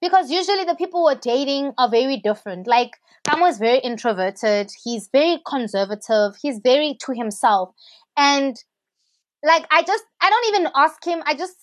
[0.00, 2.66] Because usually the people we're dating are very different.
[2.66, 2.90] Like
[3.24, 4.70] Kamo is very introverted.
[4.82, 6.36] He's very conservative.
[6.42, 7.74] He's very to himself.
[8.16, 8.56] And
[9.44, 11.22] like I just I don't even ask him.
[11.26, 11.56] I just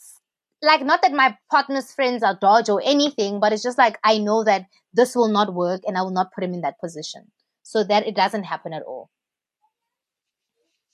[0.61, 4.17] like not that my partner's friends are dodge or anything, but it's just like I
[4.17, 7.31] know that this will not work and I will not put him in that position.
[7.63, 9.09] So that it doesn't happen at all.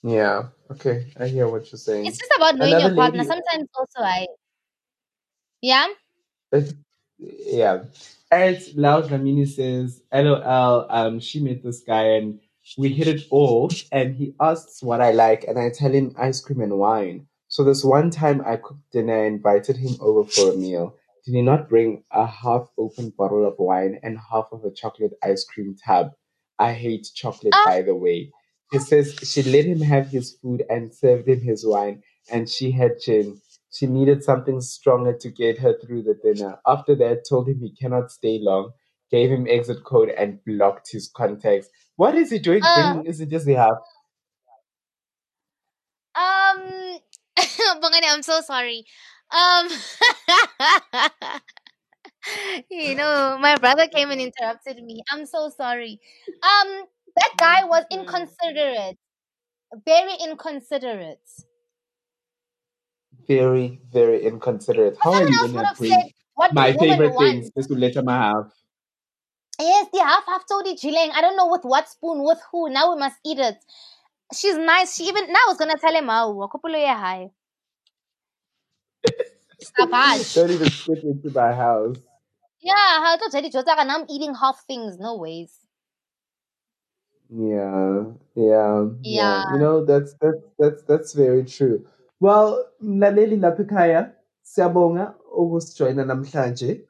[0.02, 0.48] Yeah.
[0.70, 2.06] Okay, I hear what you're saying.
[2.06, 3.22] It's just about knowing Another your partner.
[3.22, 3.28] lady.
[3.28, 4.26] Sometimes also I
[5.62, 5.86] yeah.
[6.52, 6.74] It,
[7.18, 7.84] yeah.
[8.30, 12.40] Ed Loud Lamini says, LOL, um, she met this guy and
[12.76, 16.40] we hit it off and he asks what I like and I tell him ice
[16.40, 17.26] cream and wine.
[17.56, 20.94] So this one time I cooked dinner and invited him over for a meal.
[21.24, 25.14] Did he not bring a half open bottle of wine and half of a chocolate
[25.22, 26.10] ice cream tub?
[26.58, 27.62] I hate chocolate Ah.
[27.64, 28.30] by the way.
[28.72, 32.72] He says she let him have his food and served him his wine and she
[32.72, 33.40] had gin.
[33.72, 36.58] She needed something stronger to get her through the dinner.
[36.66, 38.72] After that, told him he cannot stay long,
[39.10, 41.68] gave him exit code, and blocked his contacts.
[41.96, 42.62] What is he doing?
[42.62, 43.54] Uh, Bringing is it just they
[47.80, 48.06] have?
[48.08, 48.84] I'm so sorry.
[49.30, 49.68] Um,
[52.70, 55.02] you know, my brother came and interrupted me.
[55.12, 56.00] I'm so sorry.
[56.28, 56.84] Um,
[57.16, 58.98] that guy was inconsiderate,
[59.84, 61.20] very inconsiderate.
[63.26, 64.96] Very, very inconsiderate.
[65.02, 67.14] How are Someone you else would gonna have bring said, "What my the woman favorite
[67.14, 68.52] wants." things just to let him have?
[69.58, 71.10] Yes, the half half told Jileng.
[71.12, 72.68] I don't know with what spoon, with who.
[72.68, 73.56] Now we must eat it.
[74.34, 74.96] She's nice.
[74.96, 77.30] She even now I was gonna tell him, "Oh, wakupulo ya hai."
[79.78, 81.96] high." Don't even sit into my house.
[82.60, 84.98] Yeah, how to tell you, and I'm eating half things.
[84.98, 85.52] No ways.
[87.30, 88.04] Yeah,
[88.34, 89.42] yeah, yeah.
[89.42, 89.52] Yeah.
[89.52, 91.86] You know, that's that's that's that's very true.
[92.20, 93.36] Well, mlaleli
[94.42, 96.86] siyabonga ukusjoyina namhlanje.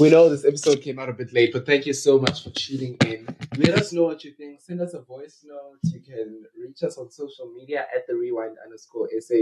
[0.00, 2.50] We know this episode came out a bit late, but thank you so much for
[2.50, 3.26] tuning in.
[3.56, 4.60] Let us know what you think.
[4.60, 5.78] Send us a voice note.
[5.82, 9.34] You can reach us on social media at the rewind underscore SA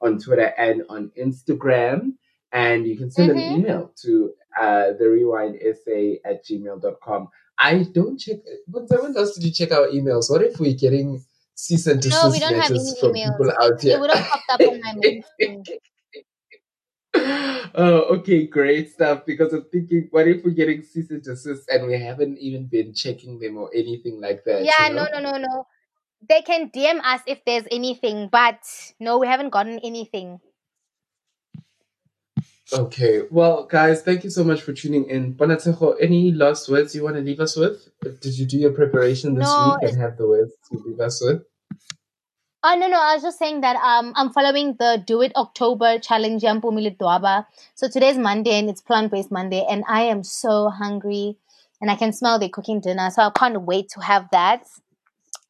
[0.00, 2.12] on Twitter and on Instagram.
[2.52, 3.58] And you can send an Mhm.
[3.58, 7.28] email to uh, the rewind SA at gmail.com.
[7.58, 8.40] I don't check.
[8.66, 10.30] When when else did you check our emails?
[10.30, 11.24] What if we're getting
[11.54, 13.38] cease and No, desist we don't have any from emails.
[13.38, 13.96] people out here?
[13.96, 15.64] It would have popped up on my main screen.
[17.74, 19.26] oh, okay, great stuff.
[19.26, 22.94] Because I'm thinking, what if we're getting cease and desist and we haven't even been
[22.94, 24.64] checking them or anything like that?
[24.64, 25.66] Yeah, you no, no, no, no.
[26.28, 28.60] They can DM us if there's anything, but
[29.00, 30.40] no, we haven't gotten anything.
[32.72, 35.34] Okay, well, guys, thank you so much for tuning in.
[35.34, 37.90] Bonatejo, any last words you want to leave us with?
[38.00, 41.22] Did you do your preparation this No, week and have the words to leave us
[41.22, 41.42] with?
[42.64, 45.98] Oh no, no, I was just saying that um I'm following the Do It October
[45.98, 47.46] challenge Yampumili Dwaba.
[47.74, 51.36] So today's Monday and it's plant based Monday and I am so hungry
[51.80, 54.64] and I can smell they cooking dinner, so I can't wait to have that.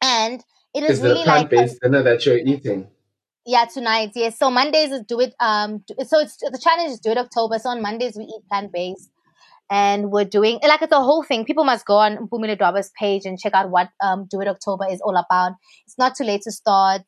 [0.00, 0.42] And
[0.74, 2.88] it is Is the really like plant-based dinner that you're eating?
[3.44, 4.12] Yeah, tonight.
[4.14, 4.38] Yes.
[4.38, 5.34] So Mondays is do it.
[5.38, 5.84] Um.
[6.06, 7.58] So it's the challenge is do it October.
[7.58, 9.10] So on Mondays we eat plant based,
[9.72, 11.46] and we're doing like it's a whole thing.
[11.46, 14.84] People must go on Bumile Dwaba's page and check out what um do it October
[14.90, 15.52] is all about.
[15.86, 17.02] It's not too late to start.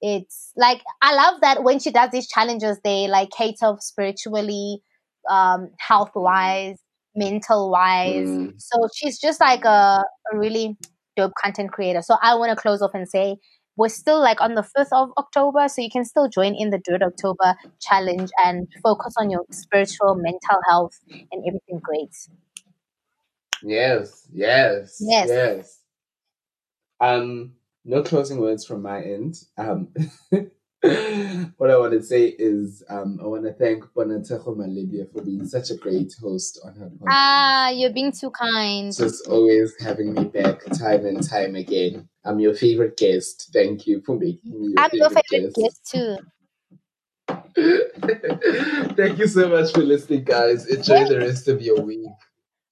[0.00, 4.80] It's like I love that when she does these challenges, they like cater spiritually,
[5.28, 6.78] um, health wise,
[7.14, 8.28] mental wise.
[8.28, 8.54] Mm.
[8.56, 10.02] So she's just like a,
[10.32, 10.78] a really
[11.18, 12.00] dope content creator.
[12.00, 13.36] So I want to close off and say
[13.76, 16.78] we're still like on the 5th of October, so you can still join in the
[16.78, 20.98] Do It October challenge and focus on your spiritual, mental health,
[21.32, 22.14] and everything great.
[23.62, 25.28] Yes, yes, Yes.
[25.28, 25.82] yes.
[27.00, 27.54] Um,
[27.84, 29.36] no closing words from my end.
[29.58, 29.88] Um,
[31.56, 35.46] what I want to say is um, I want to thank Bonatejo Malibia for being
[35.46, 37.08] such a great host on her podcast.
[37.08, 38.94] Ah, you're being too kind.
[38.94, 42.08] Just always having me back time and time again.
[42.24, 43.50] I'm your favorite guest.
[43.52, 46.16] Thank you for making me your I'm your favorite, favorite guest too.
[48.96, 50.66] Thank you so much for listening, guys.
[50.66, 52.06] Enjoy the rest of your week.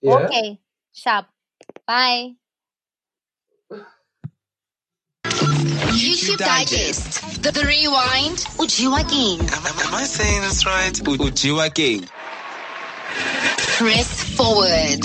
[0.02, 0.26] Yeah?
[0.26, 0.60] Okay,
[0.92, 1.26] sharp.
[1.86, 2.34] Bye.
[5.94, 7.42] YouTube Digest.
[7.42, 8.38] The, the Rewind.
[8.58, 9.40] Ujiwa King.
[9.40, 10.92] Am, am- am I saying this right?
[10.92, 12.08] Ujiwa King.
[13.78, 15.04] Press forward.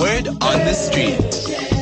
[0.00, 1.73] Word on the street.